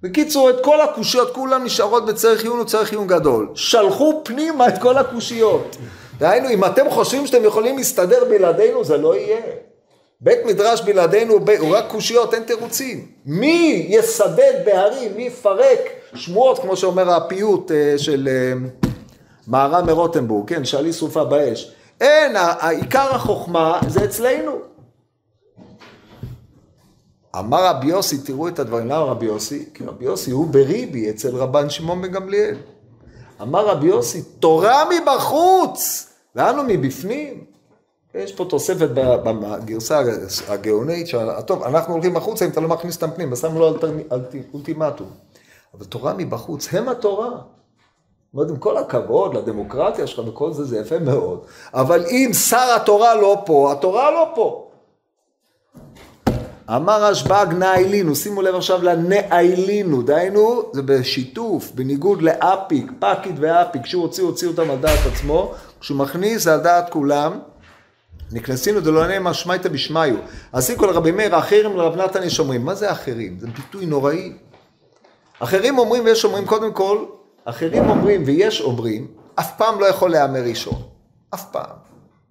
בקיצור, 0.02 0.50
את 0.50 0.56
כל 0.62 0.80
הקושיות, 0.80 1.34
כולן 1.34 1.64
נשארות 1.64 2.06
בצריך 2.06 2.42
עיון 2.42 2.60
וצריך 2.60 2.90
עיון 2.90 3.06
גדול. 3.06 3.48
שלחו 3.54 4.20
פנימה 4.24 4.68
את 4.68 4.78
כל 4.82 4.98
הקושיות. 4.98 5.76
דהיינו, 6.20 6.48
אם 6.50 6.64
אתם 6.64 6.90
חושבים 6.90 7.26
שאתם 7.26 7.44
יכולים 7.44 7.76
להסתדר 7.76 8.24
בלעדינו, 8.24 8.84
זה 8.84 8.96
לא 8.96 9.16
יהיה. 9.16 9.40
בית 10.20 10.38
מדרש 10.46 10.80
בלעדינו 10.80 11.38
הוא 11.58 11.76
רק 11.76 11.84
קושיות, 11.88 12.34
אין 12.34 12.42
תירוצים. 12.42 13.06
מי 13.26 13.86
יסדד 13.88 14.52
בהרים, 14.64 15.16
מי 15.16 15.22
יפרק 15.22 15.80
שמועות, 16.14 16.58
כמו 16.58 16.76
שאומר 16.76 17.10
הפיוט 17.10 17.70
אה, 17.70 17.94
של 17.98 18.28
אה, 18.28 18.52
מהר"ם 19.46 19.86
מרוטנבורג, 19.86 20.48
כן, 20.48 20.64
שעלי 20.64 20.92
שרופה 20.92 21.24
באש. 21.24 21.74
אין, 22.00 22.36
עיקר 22.60 23.14
החוכמה 23.14 23.80
זה 23.88 24.04
אצלנו. 24.04 24.52
אמר 27.38 27.64
רבי 27.64 27.86
יוסי, 27.86 28.18
תראו 28.18 28.48
את 28.48 28.58
הדברים, 28.58 28.86
למה 28.86 29.04
רבי 29.04 29.26
יוסי? 29.26 29.64
כי 29.74 29.84
רבי 29.84 30.04
יוסי 30.04 30.30
הוא 30.30 30.46
בריבי 30.46 31.10
אצל 31.10 31.36
רבן 31.36 31.70
שמעון 31.70 32.02
בן 32.02 32.08
גמליאל. 32.08 32.56
אמר 33.42 33.66
רבי 33.66 33.86
יוסי, 33.86 34.22
תורה 34.22 34.84
מבחוץ, 34.84 36.09
ואנו 36.34 36.62
מבפנים. 36.68 37.44
יש 38.14 38.32
פה 38.32 38.44
תוספת 38.44 38.88
בגרסה 38.90 40.02
הגאונית, 40.48 41.06
טוב, 41.46 41.62
אנחנו 41.62 41.94
הולכים 41.94 42.16
החוצה 42.16 42.44
אם 42.44 42.50
אתה 42.50 42.60
לא 42.60 42.68
מכניס 42.68 42.94
אותם 42.94 43.10
פנים, 43.10 43.32
ושם 43.32 43.58
לו 43.58 43.74
אולטימטום. 44.54 45.10
אבל 45.74 45.84
תורה 45.84 46.14
מבחוץ, 46.18 46.74
הם 46.74 46.88
התורה. 46.88 47.30
זאת 48.34 48.50
עם 48.50 48.56
כל 48.56 48.76
הכבוד 48.76 49.34
לדמוקרטיה 49.34 50.06
שלך 50.06 50.28
וכל 50.28 50.52
זה, 50.52 50.64
זה 50.64 50.78
יפה 50.78 50.98
מאוד. 50.98 51.40
אבל 51.74 52.04
אם 52.06 52.30
שר 52.32 52.76
התורה 52.76 53.14
לא 53.14 53.42
פה, 53.46 53.72
התורה 53.72 54.10
לא 54.10 54.32
פה. 54.34 54.70
אמר 56.76 57.04
רשב"ג 57.04 57.46
נאילינו, 57.58 58.14
שימו 58.14 58.42
לב 58.42 58.54
עכשיו 58.54 58.82
לנאילינו, 58.82 60.02
דהיינו 60.02 60.62
זה 60.72 60.82
בשיתוף, 60.82 61.70
בניגוד 61.74 62.22
לאפיק, 62.22 62.92
פקיד 62.98 63.36
ואפיק, 63.40 63.82
כשהוא 63.82 64.02
הוציא, 64.02 64.24
הוציא 64.24 64.48
אותם 64.48 64.70
על 64.70 64.78
דעת 64.78 64.98
עצמו, 65.12 65.54
כשהוא 65.80 65.98
מכניס 65.98 66.46
על 66.46 66.60
דעת 66.60 66.90
כולם, 66.90 67.40
נכנסינו 68.32 68.80
דלעוני 68.80 69.16
משמעיתא 69.20 69.68
בשמיו. 69.68 70.14
עסיקו 70.52 70.86
לרבי 70.86 71.10
מאיר, 71.10 71.36
האחרים 71.36 71.76
לרב 71.76 71.96
נתן 71.96 72.22
יש 72.22 72.40
אומרים, 72.40 72.64
מה 72.64 72.74
זה 72.74 72.90
האחרים? 72.90 73.38
זה 73.38 73.46
ביטוי 73.46 73.86
נוראי. 73.86 74.32
אחרים 75.38 75.78
אומרים 75.78 76.04
ויש 76.04 76.24
אומרים, 76.24 76.46
קודם 76.46 76.72
כל, 76.72 77.04
אחרים 77.44 77.90
אומרים 77.90 78.22
ויש 78.26 78.60
אומרים, 78.60 79.06
אף 79.34 79.56
פעם 79.58 79.80
לא 79.80 79.86
יכול 79.86 80.10
להיאמר 80.10 80.42
ראשון. 80.42 80.82
אף 81.34 81.50
פעם. 81.52 81.76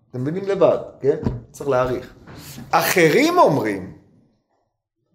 אתם 0.10 0.22
מבינים 0.22 0.48
לבד, 0.48 0.78
כן? 1.02 1.18
צריך 1.52 1.70
להעריך. 1.70 2.14
אחרים 2.72 3.38
אומרים, 3.38 3.94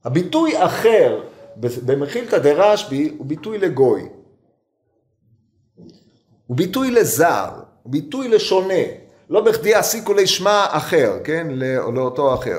הביטוי 0.04 0.64
אחר 0.64 1.20
במחילתא 1.56 2.38
דרשב"י 2.38 3.14
הוא 3.18 3.26
ביטוי 3.26 3.58
לגוי. 3.58 4.08
הוא 6.46 6.56
ביטוי 6.56 6.90
לזר, 6.90 7.50
ביטוי 7.86 8.28
לשונה. 8.28 8.84
לא 9.30 9.40
בכדי 9.40 9.74
עסיקו 9.74 10.14
לשמה 10.14 10.66
אחר, 10.70 11.12
כן? 11.24 11.46
לאותו 11.94 12.34
אחר. 12.34 12.58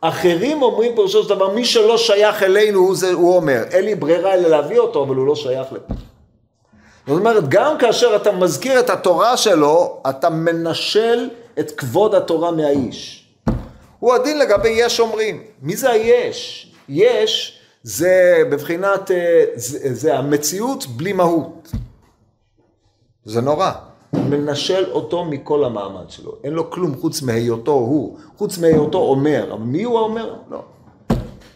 אחרים 0.00 0.62
אומרים 0.62 0.94
פירושו 0.94 1.22
של 1.22 1.28
דבר, 1.28 1.54
מי 1.54 1.64
שלא 1.64 1.98
שייך 1.98 2.42
אלינו, 2.42 2.78
הוא, 2.78 2.96
זה, 2.96 3.12
הוא 3.12 3.36
אומר, 3.36 3.62
אין 3.70 3.84
לי 3.84 3.94
ברירה 3.94 4.34
אלא 4.34 4.48
להביא 4.48 4.78
אותו, 4.78 5.02
אבל 5.04 5.16
הוא 5.16 5.26
לא 5.26 5.34
שייך 5.34 5.72
לפה. 5.72 5.94
זאת 7.06 7.18
אומרת, 7.18 7.48
גם 7.48 7.78
כאשר 7.78 8.16
אתה 8.16 8.32
מזכיר 8.32 8.80
את 8.80 8.90
התורה 8.90 9.36
שלו, 9.36 10.00
אתה 10.10 10.30
מנשל 10.30 11.28
את 11.58 11.70
כבוד 11.70 12.14
התורה 12.14 12.50
מהאיש. 12.50 13.26
הוא 13.98 14.14
הדין 14.14 14.38
לגבי 14.38 14.68
יש 14.68 15.00
אומרים. 15.00 15.42
מי 15.62 15.76
זה 15.76 15.90
היש? 15.90 16.72
יש 16.88 17.60
זה 17.82 18.42
בבחינת, 18.50 19.10
אה, 19.10 19.44
זה, 19.54 19.94
זה 19.94 20.18
המציאות 20.18 20.86
בלי 20.86 21.12
מהות. 21.12 21.68
זה 23.24 23.40
נורא. 23.40 23.72
מנשל 24.12 24.90
אותו 24.90 25.24
מכל 25.24 25.64
המעמד 25.64 26.10
שלו. 26.10 26.32
אין 26.44 26.52
לו 26.52 26.70
כלום 26.70 26.96
חוץ 27.00 27.22
מהיותו 27.22 27.72
הוא, 27.72 28.18
חוץ 28.36 28.58
מהיותו 28.58 28.98
אומר. 28.98 29.52
אבל 29.52 29.62
מי 29.62 29.82
הוא 29.82 29.98
האומר? 29.98 30.34
לא. 30.50 30.62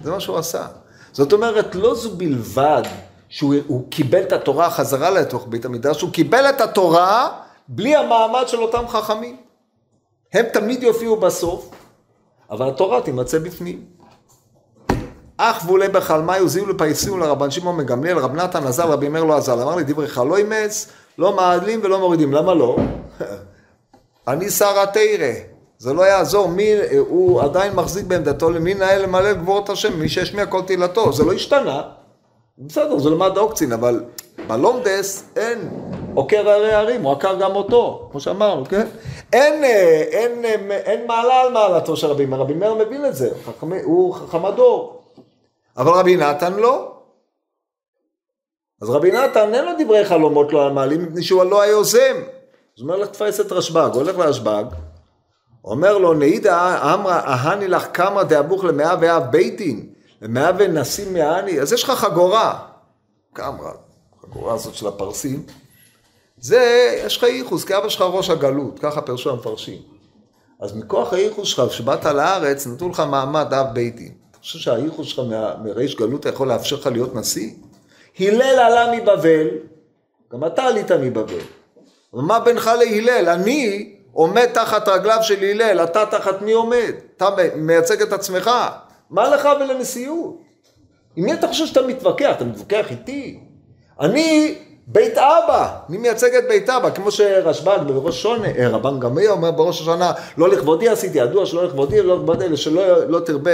זה 0.00 0.10
מה 0.10 0.20
שהוא 0.20 0.36
עשה. 0.36 0.66
זאת 1.12 1.32
אומרת, 1.32 1.74
לא 1.74 1.94
זו 1.94 2.10
בלבד 2.16 2.82
שהוא 3.28 3.90
קיבל 3.90 4.22
את 4.22 4.32
התורה 4.32 4.70
חזרה 4.70 5.10
לתוך 5.10 5.46
בית 5.48 5.64
המדרש, 5.64 6.00
הוא 6.00 6.10
קיבל 6.10 6.44
את 6.48 6.60
התורה 6.60 7.28
בלי 7.68 7.96
המעמד 7.96 8.44
של 8.46 8.62
אותם 8.62 8.84
חכמים. 8.88 9.36
הם 10.32 10.46
תמיד 10.52 10.82
יופיעו 10.82 11.16
בסוף, 11.16 11.70
אבל 12.50 12.68
התורה 12.68 13.00
תימצא 13.00 13.38
בפנים. 13.38 13.84
אך 15.36 15.64
ואולי 15.66 15.88
בחלמי 15.88 16.40
וזיהו 16.40 16.66
לפייסיהו 16.66 17.18
לרבן 17.18 17.50
שמעון 17.50 17.76
מגמליאל, 17.76 18.18
רב 18.18 18.34
נתן 18.34 18.66
עזר, 18.66 18.90
רבי 18.90 19.08
מאיר 19.08 19.24
לא 19.24 19.36
עזר. 19.36 19.62
אמר 19.62 19.76
לי 19.76 19.84
דבריך 19.84 20.18
לא 20.18 20.36
אימץ, 20.36 20.88
לא 21.18 21.36
מעלים 21.36 21.80
ולא 21.82 22.00
מורידים. 22.00 22.32
למה 22.32 22.54
לא? 22.54 22.76
אני 24.28 24.50
שר 24.50 24.78
התרא. 24.80 25.32
זה 25.78 25.92
לא 25.92 26.02
יעזור, 26.02 26.48
מי, 26.48 26.70
הוא 26.98 27.42
עדיין 27.42 27.72
מחזיק 27.72 28.04
בעמדתו 28.06 28.50
למי 28.50 28.74
נאה 28.74 28.98
למלא 28.98 29.32
גבורת 29.32 29.68
השם, 29.68 29.98
מי 29.98 30.08
שישמיע 30.08 30.46
כל 30.46 30.62
תהילתו. 30.62 31.12
זה 31.12 31.24
לא 31.24 31.32
השתנה. 31.32 31.82
בסדר, 32.58 32.98
זה 32.98 33.10
למד 33.10 33.36
אוקצין, 33.36 33.72
אבל 33.72 34.04
בלומדס 34.46 35.24
אין 35.36 35.58
עוקר 36.14 36.50
הרי 36.50 36.72
הרים, 36.72 37.02
הוא 37.02 37.12
עקר 37.12 37.34
גם 37.34 37.56
אותו, 37.56 38.08
כמו 38.10 38.20
שאמרנו, 38.20 38.64
כן? 38.64 38.86
אין, 39.32 39.64
אין, 39.64 40.44
אין, 40.44 40.70
אין 40.70 41.06
מעלה 41.06 41.40
על 41.40 41.52
מעלתו 41.52 41.96
של 41.96 42.06
רבי 42.06 42.26
מאיר, 42.26 42.42
רבי 42.42 42.54
מאיר 42.54 42.74
מבין 42.74 43.06
את 43.06 43.14
זה, 43.14 43.30
הוא 43.84 44.14
חכם 44.14 44.44
הדור. 44.44 45.00
אבל 45.76 45.92
רבי 45.92 46.16
נתן 46.16 46.52
לא. 46.52 46.93
אז 48.82 48.90
רבי 48.90 49.12
נתן 49.12 49.54
אין 49.54 49.64
לו 49.64 49.70
דברי 49.78 50.04
חלומות 50.04 50.52
לא 50.52 50.72
מעלים 50.72 51.04
מפני 51.04 51.22
שהוא 51.22 51.44
לא 51.44 51.60
היוזם. 51.60 52.16
אז 52.76 52.82
הוא 52.82 52.90
אומר 52.90 52.96
לך 52.96 53.08
תפס 53.08 53.40
את 53.40 53.52
רשב"ג, 53.52 53.90
הולך 53.94 54.18
לרשב"ג, 54.18 54.64
אומר 55.64 55.98
לו 55.98 56.14
נעידה 56.14 56.94
אמרה 56.94 57.20
אהני 57.20 57.68
לך 57.68 57.86
כמה 57.94 58.24
דאבוך 58.24 58.64
למאה 58.64 58.94
ואב 59.00 59.22
ביתין, 59.30 59.86
למאה 60.22 60.50
ונסים 60.58 61.12
מהני, 61.12 61.60
אז 61.60 61.72
יש 61.72 61.84
לך 61.84 61.90
חגורה, 61.90 62.58
כמה, 63.34 63.70
חגורה 64.22 64.54
הזאת 64.54 64.74
של 64.74 64.86
הפרסים, 64.86 65.46
זה, 66.38 66.94
יש 67.06 67.16
לך 67.16 67.22
ייחוס, 67.22 67.64
כי 67.64 67.76
אבא 67.76 67.88
שלך 67.88 68.02
ראש 68.02 68.30
הגלות, 68.30 68.78
ככה 68.78 69.00
פרשו 69.00 69.30
המפרשים. 69.30 69.78
אז 70.60 70.76
מכוח 70.76 71.12
הייחוס 71.12 71.48
שלך, 71.48 71.68
כשבאת 71.68 72.04
לארץ, 72.04 72.66
נתנו 72.66 72.88
לך 72.88 73.00
מעמד 73.00 73.54
אב 73.54 73.66
ביתין. 73.74 74.12
חושב 74.40 74.58
שהייחוס 74.58 75.06
שלך 75.06 75.26
מריש 75.64 75.96
גלות 75.96 76.26
יכול 76.26 76.48
לאפשר 76.48 76.76
לך 76.76 76.86
להיות 76.86 77.14
נשיא? 77.14 77.50
הלל 78.20 78.42
עלה 78.42 78.92
מבבל, 78.96 79.48
גם 80.32 80.44
אתה 80.46 80.62
עלית 80.62 80.92
מבבל. 80.92 81.40
ומה 82.14 82.40
בינך 82.40 82.70
להלל? 82.78 83.28
אני 83.28 83.90
עומד 84.12 84.46
תחת 84.46 84.88
רגליו 84.88 85.18
של 85.22 85.42
הלל, 85.42 85.84
אתה 85.84 86.06
תחת 86.06 86.42
מי 86.42 86.52
עומד? 86.52 86.92
אתה 87.16 87.28
מייצג 87.56 88.02
את 88.02 88.12
עצמך. 88.12 88.50
מה 89.10 89.28
לך 89.28 89.48
ולנשיאות? 89.60 90.40
עם 91.16 91.24
מי 91.24 91.34
אתה 91.34 91.48
חושב 91.48 91.66
שאתה 91.66 91.82
מתווכח? 91.86 92.30
אתה 92.36 92.44
מתווכח 92.44 92.90
איתי? 92.90 93.40
אני 94.00 94.54
בית 94.86 95.18
אבא, 95.18 95.76
אני 95.88 95.98
מייצג 95.98 96.34
את 96.34 96.44
בית 96.48 96.70
אבא, 96.70 96.90
כמו 96.90 97.10
שרשב"ג 97.10 97.78
בראש 97.86 98.22
שונה, 98.22 98.48
אה, 98.58 98.68
רבן 98.68 99.00
גמליאל 99.00 99.30
אומר 99.30 99.50
בראש 99.50 99.80
השנה, 99.80 100.12
לא 100.38 100.48
לכבודי 100.48 100.88
עשיתי, 100.88 101.18
ידוע 101.18 101.46
שלא 101.46 101.64
לכבודי, 101.64 102.02
לא 102.02 102.16
לכבודי, 102.16 102.56
שלא 102.56 103.08
לא 103.08 103.20
תרבה 103.20 103.50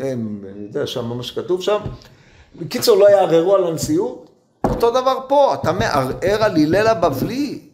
אני 0.00 0.66
יודע 0.66 0.86
שם 0.86 1.04
מה 1.04 1.22
שכתוב 1.22 1.62
שם. 1.62 1.78
בקיצור, 2.56 2.96
לא 2.96 3.10
יערערו 3.10 3.54
על 3.54 3.66
הנשיאות. 3.66 4.30
אותו 4.64 4.90
דבר 4.90 5.18
פה, 5.28 5.54
אתה 5.54 5.72
מערער 5.72 6.42
על 6.42 6.56
הלל 6.56 6.86
הבבלי. 6.86 7.68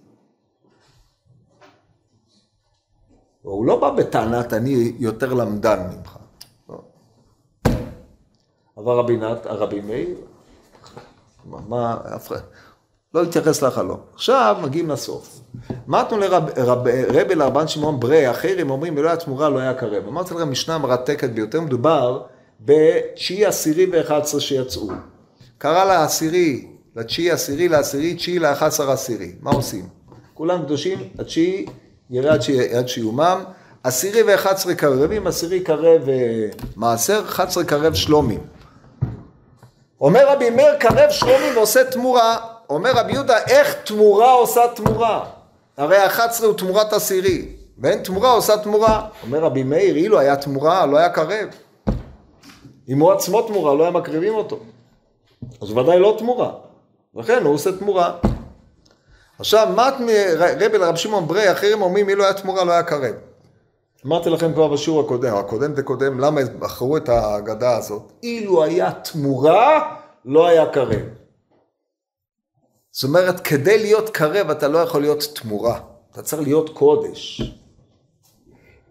הוא 3.43 3.67
לא 3.67 3.81
בא 3.81 3.91
בטענת 3.91 4.53
אני 4.53 4.93
יותר 4.99 5.35
למדן 5.35 5.91
ממך. 5.91 6.17
לא. 6.69 6.79
אבל 8.77 8.93
רבי 8.93 9.17
נת, 9.17 9.47
הרבי 9.47 9.81
מאיר, 9.81 10.17
מה, 11.45 11.97
אף 12.17 12.27
אחד, 12.27 12.41
לא 13.15 13.23
להתייחס 13.23 13.63
לחלום. 13.63 14.01
עכשיו 14.15 14.57
מגיעים 14.63 14.91
לסוף. 14.91 15.41
אמרנו 15.89 16.19
לרבי 16.19 17.35
לרבן 17.35 17.69
שמעון 17.69 18.01
ברי, 18.01 18.31
אחרים 18.31 18.71
אומרים, 18.71 18.99
אלוהי 18.99 19.13
התמורה 19.13 19.49
לא 19.49 19.59
היה 19.59 19.75
קרב. 19.75 20.09
אמרתי 20.09 20.35
לכם, 20.35 20.51
משנה 20.51 20.79
מרתקת 20.79 21.31
ביותר, 21.31 21.61
מדובר 21.61 22.23
בתשיעי 22.61 23.47
עשירי 23.47 23.87
ואחד 23.93 24.21
עשרה 24.23 24.41
שיצאו. 24.41 24.89
קרא 25.59 25.85
לעשירי, 25.85 26.67
לתשיעי 26.97 27.31
עשירי, 27.31 27.69
לעשירי, 27.69 28.15
תשיעי 28.15 28.39
לאחד 28.39 28.67
עשר 28.67 28.91
עשירי. 28.91 29.33
מה 29.41 29.51
עושים? 29.51 29.85
כולם 30.35 30.63
קדושים, 30.63 30.99
התשיעי 31.19 31.67
יראה 32.11 32.35
עד 32.79 32.89
שיומם. 32.89 33.45
עשירי 33.83 34.23
ואחד 34.23 34.53
עשרה 34.53 34.75
קרבים, 34.75 35.27
עשירי 35.27 35.61
קרב 35.61 36.09
אה, 36.09 36.49
מעשר, 36.77 37.23
אחד 37.25 37.49
עשרה 37.49 37.65
קרב 37.65 37.95
שלומים. 37.95 38.41
אומר 40.01 40.29
רבי 40.29 40.51
מאיר 40.51 40.77
קרב 40.77 41.11
שלומים 41.11 41.57
ועושה 41.57 41.85
תמורה. 41.85 42.37
אומר 42.71 42.93
רבי 42.93 43.13
יהודה, 43.13 43.39
איך 43.39 43.75
תמורה 43.85 44.33
עושה 44.33 44.61
תמורה? 44.75 45.25
הרי 45.77 45.97
ה-11 45.97 46.45
הוא 46.45 46.55
תמורת 46.55 46.93
עשירי, 46.93 47.49
ואין 47.79 48.03
תמורה 48.03 48.31
עושה 48.31 48.57
תמורה. 48.59 49.09
אומר 49.23 49.39
רבי 49.39 49.63
מאיר, 49.63 49.97
אילו 49.97 50.19
היה 50.19 50.37
תמורה, 50.37 50.87
לא 50.87 50.99
היה 50.99 51.09
קרב. 51.09 51.49
אם 52.89 52.99
הוא 52.99 53.13
עצמו 53.13 53.43
תמורה, 53.43 53.75
לא 53.75 53.83
היה 53.83 53.93
מקריבים 53.93 54.35
אותו. 54.35 54.59
אז 55.63 55.71
ודאי 55.71 55.99
לא 55.99 56.15
תמורה. 56.19 56.53
לכן 57.15 57.45
הוא 57.45 57.55
עושה 57.55 57.79
תמורה. 57.79 58.19
עכשיו, 59.39 59.69
מת 59.77 59.95
רבי 60.39 60.79
לרב 60.79 60.97
שמעון 60.97 61.29
ברי, 61.29 61.53
אחרים 61.53 61.83
אומרים, 61.83 62.09
אילו 62.09 62.25
היה 62.25 62.35
תמורה 62.35 62.65
לא 62.65 62.73
היה 62.73 62.83
קרב. 62.83 63.15
אמרתי 64.07 64.31
לכם 64.31 64.53
כבר 64.53 64.69
בשיעור 64.69 65.01
הקודם, 65.01 65.37
הקודם 65.37 65.77
זה 65.77 65.83
קודם, 65.83 66.21
למה 66.21 66.41
בחרו 66.59 66.97
את 66.97 67.09
ההגדה 67.09 67.77
הזאת? 67.77 68.13
אילו 68.23 68.65
היה 68.65 68.93
תמורה, 68.93 69.97
לא 70.25 70.47
היה 70.47 70.67
קרב. 70.67 71.03
זאת 72.91 73.09
אומרת, 73.09 73.41
כדי 73.41 73.79
להיות 73.79 74.11
קרב 74.11 74.51
אתה 74.51 74.69
לא 74.69 74.79
יכול 74.79 75.01
להיות 75.01 75.25
תמורה, 75.35 75.81
אתה 76.13 76.23
צריך 76.23 76.43
להיות 76.43 76.71
קודש. 76.71 77.43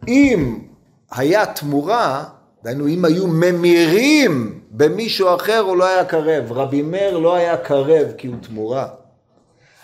אם 0.07 0.59
היה 1.11 1.45
תמורה, 1.45 2.23
דהיינו 2.67 2.87
אם 2.87 3.05
היו 3.05 3.27
ממירים 3.27 4.59
במישהו 4.71 5.35
אחר 5.35 5.59
הוא 5.59 5.77
לא 5.77 5.85
היה 5.85 6.05
קרב. 6.05 6.51
רבי 6.51 6.81
מאיר 6.81 7.17
לא 7.17 7.35
היה 7.35 7.57
קרב 7.57 8.07
כי 8.17 8.27
הוא 8.27 8.35
תמורה. 8.41 8.87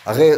הרי 0.06 0.32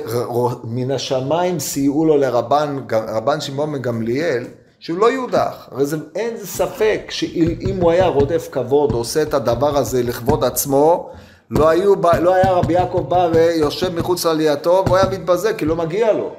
מן 0.63 0.91
השמיים 0.91 1.59
סייעו 1.59 2.05
לו 2.05 2.17
לרבן 2.17 2.79
רבן 2.91 3.41
שמעון 3.41 3.71
בן 3.71 3.81
גמליאל 3.81 4.43
שהוא 4.79 4.97
לא 4.97 5.11
יודח. 5.11 5.69
הרי 5.71 5.85
זה, 5.85 5.97
אין 6.15 6.37
ספק 6.37 7.01
שאם 7.09 7.75
הוא 7.81 7.91
היה 7.91 8.07
רודף 8.07 8.49
כבוד 8.51 8.91
עושה 8.91 9.21
את 9.21 9.33
הדבר 9.33 9.77
הזה 9.77 10.03
לכבוד 10.03 10.43
עצמו, 10.43 11.09
לא, 11.51 11.69
היו, 11.69 11.93
לא 12.19 12.33
היה 12.33 12.51
רבי 12.51 12.73
יעקב 12.73 13.05
בא 13.09 13.29
ויושב 13.33 13.95
מחוץ 13.95 14.25
לעלייתו 14.25 14.83
והוא 14.85 14.97
היה 14.97 15.09
מתבזה 15.09 15.53
כי 15.53 15.65
לא 15.65 15.75
מגיע 15.75 16.13
לו. 16.13 16.33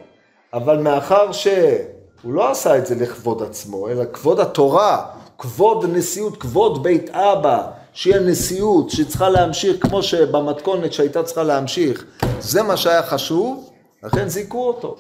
אבל 0.54 0.78
מאחר 0.78 1.32
שהוא 1.32 2.34
לא 2.34 2.50
עשה 2.50 2.78
את 2.78 2.86
זה 2.86 2.94
לכבוד 2.94 3.42
עצמו, 3.42 3.88
אלא 3.88 4.04
כבוד 4.12 4.40
התורה, 4.40 5.06
כבוד 5.38 5.84
נשיאות, 5.88 6.36
כבוד 6.36 6.82
בית 6.82 7.10
אבא, 7.10 7.62
שהיא 7.92 8.14
הנשיאות 8.14 8.90
שצריכה 8.90 9.28
להמשיך 9.28 9.86
כמו 9.86 10.02
שבמתכונת 10.02 10.92
שהייתה 10.92 11.22
צריכה 11.22 11.42
להמשיך, 11.42 12.04
זה 12.40 12.62
מה 12.62 12.76
שהיה 12.76 13.02
חשוב, 13.02 13.70
לכן 14.02 14.28
זיכו 14.28 14.68
אותו. 14.68 14.96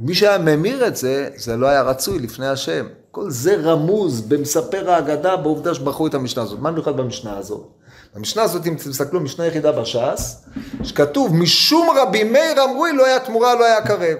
מי 0.00 0.14
שהיה 0.14 0.38
ממיר 0.38 0.86
את 0.86 0.96
זה, 0.96 1.28
זה 1.36 1.56
לא 1.56 1.66
היה 1.66 1.82
רצוי 1.82 2.18
לפני 2.18 2.48
השם. 2.48 2.86
כל 3.10 3.30
זה 3.30 3.54
רמוז 3.54 4.20
במספר 4.20 4.90
ההגדה 4.90 5.36
בעובדה 5.36 5.74
שבחרו 5.74 6.06
את 6.06 6.14
המשנה 6.14 6.42
הזאת. 6.42 6.58
מה 6.58 6.70
מיוחד 6.70 6.96
במשנה 6.96 7.38
הזאת? 7.38 7.66
במשנה 8.14 8.42
הזאת, 8.42 8.66
אם 8.66 8.74
תסתכלו, 8.74 9.20
משנה 9.20 9.46
יחידה 9.46 9.72
בש"ס, 9.72 10.44
שכתוב, 10.82 11.34
משום 11.34 11.88
רבי 11.96 12.24
מאיר 12.24 12.64
אמרו, 12.64 12.86
לא 12.96 13.06
היה 13.06 13.20
תמורה, 13.20 13.54
לא 13.54 13.64
היה 13.64 13.80
קרב. 13.86 14.18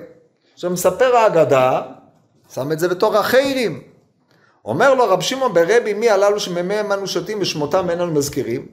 עכשיו 0.55 0.70
מספר 0.70 1.16
ההגדה, 1.16 1.80
שם 2.55 2.72
את 2.72 2.78
זה 2.78 2.88
בתור 2.88 3.16
החיירים. 3.16 3.91
אומר 4.65 4.95
לו 4.95 5.05
רב 5.09 5.21
שמעון 5.21 5.55
ברבי, 5.55 5.95
מי 5.95 6.11
הללו 6.11 6.41
שממיהם 6.41 6.93
אנו 6.93 7.07
שותים 7.07 7.39
ושמותם 7.41 7.91
אין 7.91 8.01
אנו 8.01 8.13
מזכירים? 8.13 8.67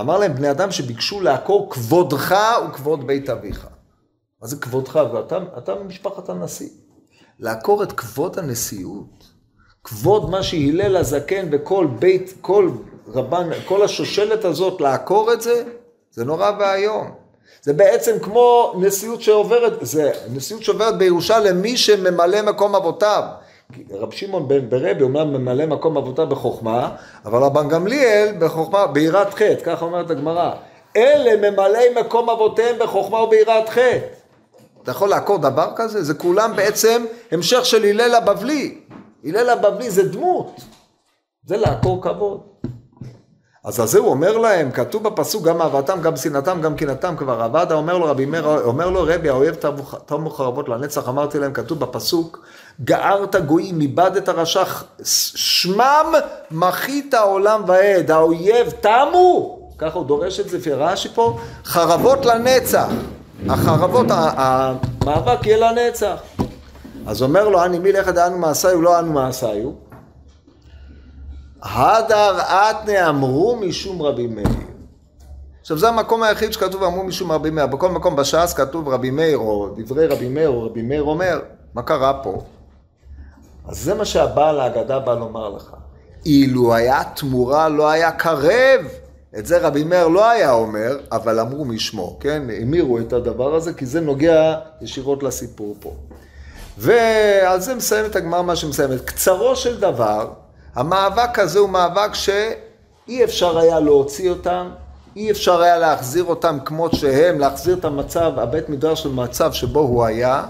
אמר 0.00 0.18
להם, 0.18 0.34
בני 0.34 0.50
אדם 0.50 0.70
שביקשו 0.70 1.20
לעקור 1.20 1.70
כבודך 1.70 2.36
וכבוד 2.68 3.06
בית 3.06 3.30
אביך. 3.30 3.66
מה 4.42 4.48
זה 4.48 4.56
כבודך? 4.56 5.00
ואתה 5.12 5.38
אתה 5.58 5.74
ממשפחת 5.74 6.28
הנשיא. 6.28 6.68
לעקור 7.38 7.82
את 7.82 7.92
כבוד 7.92 8.38
הנשיאות, 8.38 9.24
כבוד 9.84 10.30
מה 10.30 10.42
שהלל 10.42 10.96
הזקן 10.96 11.48
וכל 11.52 11.86
בית, 11.98 12.34
כל 12.40 12.70
רבן, 13.08 13.48
כל 13.64 13.82
השושלת 13.82 14.44
הזאת, 14.44 14.80
לעקור 14.80 15.32
את 15.32 15.40
זה, 15.40 15.64
זה 16.10 16.24
נורא 16.24 16.50
ואיום. 16.58 17.10
זה 17.62 17.72
בעצם 17.72 18.18
כמו 18.22 18.74
נשיאות 18.80 19.22
שעוברת, 19.22 19.72
זה 19.80 20.12
נשיאות 20.34 20.62
שעוברת 20.62 20.98
בירושה 20.98 21.38
למי 21.38 21.76
שממלא 21.76 22.42
מקום 22.42 22.74
אבותיו. 22.74 23.22
רב 23.90 24.10
שמעון 24.10 24.48
בן 24.48 24.70
ברבי 24.70 25.02
אומר 25.02 25.24
ממלא 25.24 25.66
מקום 25.66 25.96
אבותיו 25.96 26.26
בחוכמה, 26.26 26.96
אבל 27.24 27.42
רבן 27.42 27.68
גמליאל 27.68 28.34
בחוכמה, 28.38 28.86
ביראת 28.86 29.34
חטא, 29.34 29.64
ככה 29.64 29.84
אומרת 29.84 30.10
הגמרא. 30.10 30.52
אלה 30.96 31.50
ממלאי 31.50 31.86
מקום 32.00 32.30
אבותיהם 32.30 32.76
בחוכמה 32.78 33.22
וביראת 33.22 33.68
חטא. 33.68 33.98
אתה 34.82 34.90
יכול 34.90 35.08
לעקור 35.08 35.38
דבר 35.38 35.72
כזה? 35.76 36.02
זה 36.02 36.14
כולם 36.14 36.56
בעצם 36.56 37.04
המשך 37.32 37.64
של 37.64 37.84
הלל 37.84 38.14
הבבלי. 38.14 38.80
הלל 39.24 39.50
הבבלי 39.50 39.90
זה 39.90 40.08
דמות. 40.08 40.60
זה 41.46 41.56
לעקור 41.56 42.02
כבוד. 42.02 42.53
אז 43.64 43.80
על 43.80 43.86
זה 43.86 43.98
הוא 43.98 44.08
אומר 44.08 44.38
להם, 44.38 44.70
כתוב 44.70 45.02
בפסוק 45.02 45.44
גם 45.44 45.62
אהבתם, 45.62 46.00
גם 46.00 46.16
שנאתם, 46.16 46.60
גם 46.60 46.76
קנאתם 46.76 47.16
כבר 47.16 47.42
עבדה, 47.42 47.74
אומר 47.74 47.98
לו 47.98 48.06
רבי 48.06 48.26
מאיר, 48.26 48.60
אומר 48.64 48.90
לו 48.90 49.02
רבי, 49.02 49.28
האויב 49.28 49.56
תמו 50.06 50.30
חרבות 50.30 50.68
לנצח, 50.68 51.08
אמרתי 51.08 51.38
להם, 51.38 51.52
כתוב 51.52 51.80
בפסוק, 51.80 52.46
גערת 52.84 53.36
גויים, 53.36 53.80
איבדת 53.80 54.28
רשע, 54.28 54.62
שמם 55.04 56.12
מחית 56.50 57.14
העולם 57.14 57.62
ועד, 57.66 58.10
האויב 58.10 58.70
תמו, 58.70 59.58
ככה 59.78 59.98
הוא 59.98 60.06
דורש 60.06 60.40
את 60.40 60.48
זה 60.48 60.58
לפי 60.58 60.72
רש"י 60.72 61.08
פה, 61.14 61.38
חרבות 61.64 62.26
לנצח, 62.26 62.88
החרבות, 63.48 64.06
המאבק 64.10 65.46
יהיה 65.46 65.72
לנצח. 65.72 66.16
אז 67.06 67.22
אומר 67.22 67.48
לו, 67.48 67.64
אני 67.64 67.78
מי 67.78 67.92
לך 67.92 68.08
דאנו 68.08 68.38
מעשיו, 68.38 68.82
לא 68.82 68.98
אנו 68.98 69.12
מעשיו. 69.12 69.70
הדר 71.64 72.38
אתנה 72.40 73.08
אמרו 73.08 73.56
משום 73.56 74.02
רבי 74.02 74.26
מאיר. 74.26 74.46
עכשיו 75.60 75.78
זה 75.78 75.88
המקום 75.88 76.22
היחיד 76.22 76.52
שכתוב 76.52 76.82
אמרו 76.82 77.04
משום 77.04 77.32
רבי 77.32 77.50
מאיר. 77.50 77.66
בכל 77.66 77.90
מקום 77.90 78.16
בש"ס 78.16 78.54
כתוב 78.56 78.88
רבי 78.88 79.10
מאיר 79.10 79.38
או 79.38 79.68
דברי 79.76 80.06
רבי 80.06 80.28
מאיר 80.28 80.48
או 80.48 80.62
רבי 80.62 80.82
מאיר 80.82 81.02
אומר, 81.02 81.40
מה 81.74 81.82
קרה 81.82 82.22
פה? 82.22 82.42
אז 83.68 83.78
זה 83.78 83.94
מה 83.94 84.04
שהבעל 84.04 84.60
ההגדה 84.60 84.98
בא 84.98 85.14
לומר 85.14 85.48
לך. 85.48 85.70
אילו 86.26 86.74
היה 86.74 87.02
תמורה 87.04 87.68
לא 87.68 87.88
היה 87.88 88.12
קרב. 88.12 88.80
את 89.38 89.46
זה 89.46 89.58
רבי 89.58 89.84
מאיר 89.84 90.08
לא 90.08 90.30
היה 90.30 90.52
אומר, 90.52 90.98
אבל 91.12 91.40
אמרו 91.40 91.64
משמו, 91.64 92.16
כן? 92.20 92.42
המירו 92.60 92.98
את 92.98 93.12
הדבר 93.12 93.54
הזה, 93.54 93.74
כי 93.74 93.86
זה 93.86 94.00
נוגע 94.00 94.54
ישירות 94.80 95.22
לסיפור 95.22 95.76
פה. 95.80 95.94
ועל 96.78 97.60
זה 97.60 97.74
מסיימת 97.74 98.16
הגמרא 98.16 98.42
מה 98.42 98.56
שמסיימת. 98.56 99.00
קצרו 99.00 99.56
של 99.56 99.80
דבר, 99.80 100.28
המאבק 100.74 101.38
הזה 101.38 101.58
הוא 101.58 101.68
מאבק 101.68 102.14
שאי 102.14 103.24
אפשר 103.24 103.58
היה 103.58 103.80
להוציא 103.80 104.30
אותם, 104.30 104.68
אי 105.16 105.30
אפשר 105.30 105.60
היה 105.60 105.78
להחזיר 105.78 106.24
אותם 106.24 106.58
כמות 106.64 106.94
שהם, 106.94 107.38
להחזיר 107.38 107.76
את 107.78 107.84
המצב, 107.84 108.32
הבית 108.36 108.68
מדרש 108.68 109.06
למצב 109.06 109.52
שבו 109.52 109.80
הוא 109.80 110.04
היה, 110.04 110.44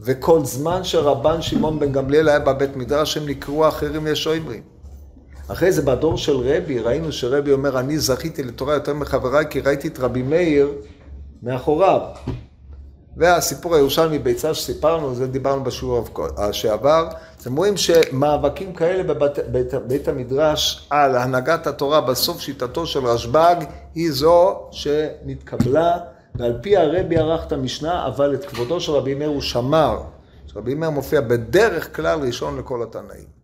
וכל 0.00 0.44
זמן 0.44 0.84
שרבן 0.84 1.42
שמעון 1.42 1.78
בן 1.78 1.92
גמליאל 1.92 2.28
היה 2.28 2.38
בבית 2.38 2.76
מדרש, 2.76 3.16
הם 3.16 3.28
נקראו 3.28 3.68
אחרים 3.68 4.06
ישויברים. 4.06 4.62
אחרי 5.48 5.72
זה 5.72 5.82
בדור 5.82 6.16
של 6.16 6.36
רבי, 6.36 6.78
ראינו 6.78 7.12
שרבי 7.12 7.52
אומר, 7.52 7.78
אני 7.78 7.98
זכיתי 7.98 8.42
לתורה 8.42 8.74
יותר 8.74 8.94
מחבריי, 8.94 9.44
כי 9.50 9.60
ראיתי 9.60 9.88
את 9.88 9.98
רבי 9.98 10.22
מאיר 10.22 10.72
מאחוריו. 11.42 12.00
והסיפור 13.16 13.74
הירושלמי 13.74 14.18
ביצה 14.18 14.54
שסיפרנו, 14.54 15.14
זה 15.14 15.26
דיברנו 15.26 15.64
בשיעור 15.64 16.04
שעבר, 16.52 17.08
אתם 17.42 17.56
רואים 17.56 17.76
שמאבקים 17.76 18.72
כאלה 18.72 19.02
בבית 19.02 19.38
בית, 19.38 19.74
בית 19.74 20.08
המדרש 20.08 20.86
על 20.90 21.16
הנהגת 21.16 21.66
התורה 21.66 22.00
בסוף 22.00 22.40
שיטתו 22.40 22.86
של 22.86 23.06
רשב"ג 23.06 23.56
היא 23.94 24.12
זו 24.12 24.60
שנתקבלה 24.70 25.98
ועל 26.34 26.58
פי 26.62 26.76
הרבי 26.76 27.16
ערך 27.16 27.46
את 27.46 27.52
המשנה, 27.52 28.06
אבל 28.06 28.34
את 28.34 28.44
כבודו 28.44 28.80
של 28.80 28.92
רבי 28.92 29.14
מאיר 29.14 29.28
הוא 29.28 29.40
שמר. 29.40 30.00
רבי 30.56 30.74
מאיר 30.74 30.90
מופיע 30.90 31.20
בדרך 31.20 31.96
כלל 31.96 32.20
ראשון 32.20 32.58
לכל 32.58 32.82
התנאים. 32.82 33.37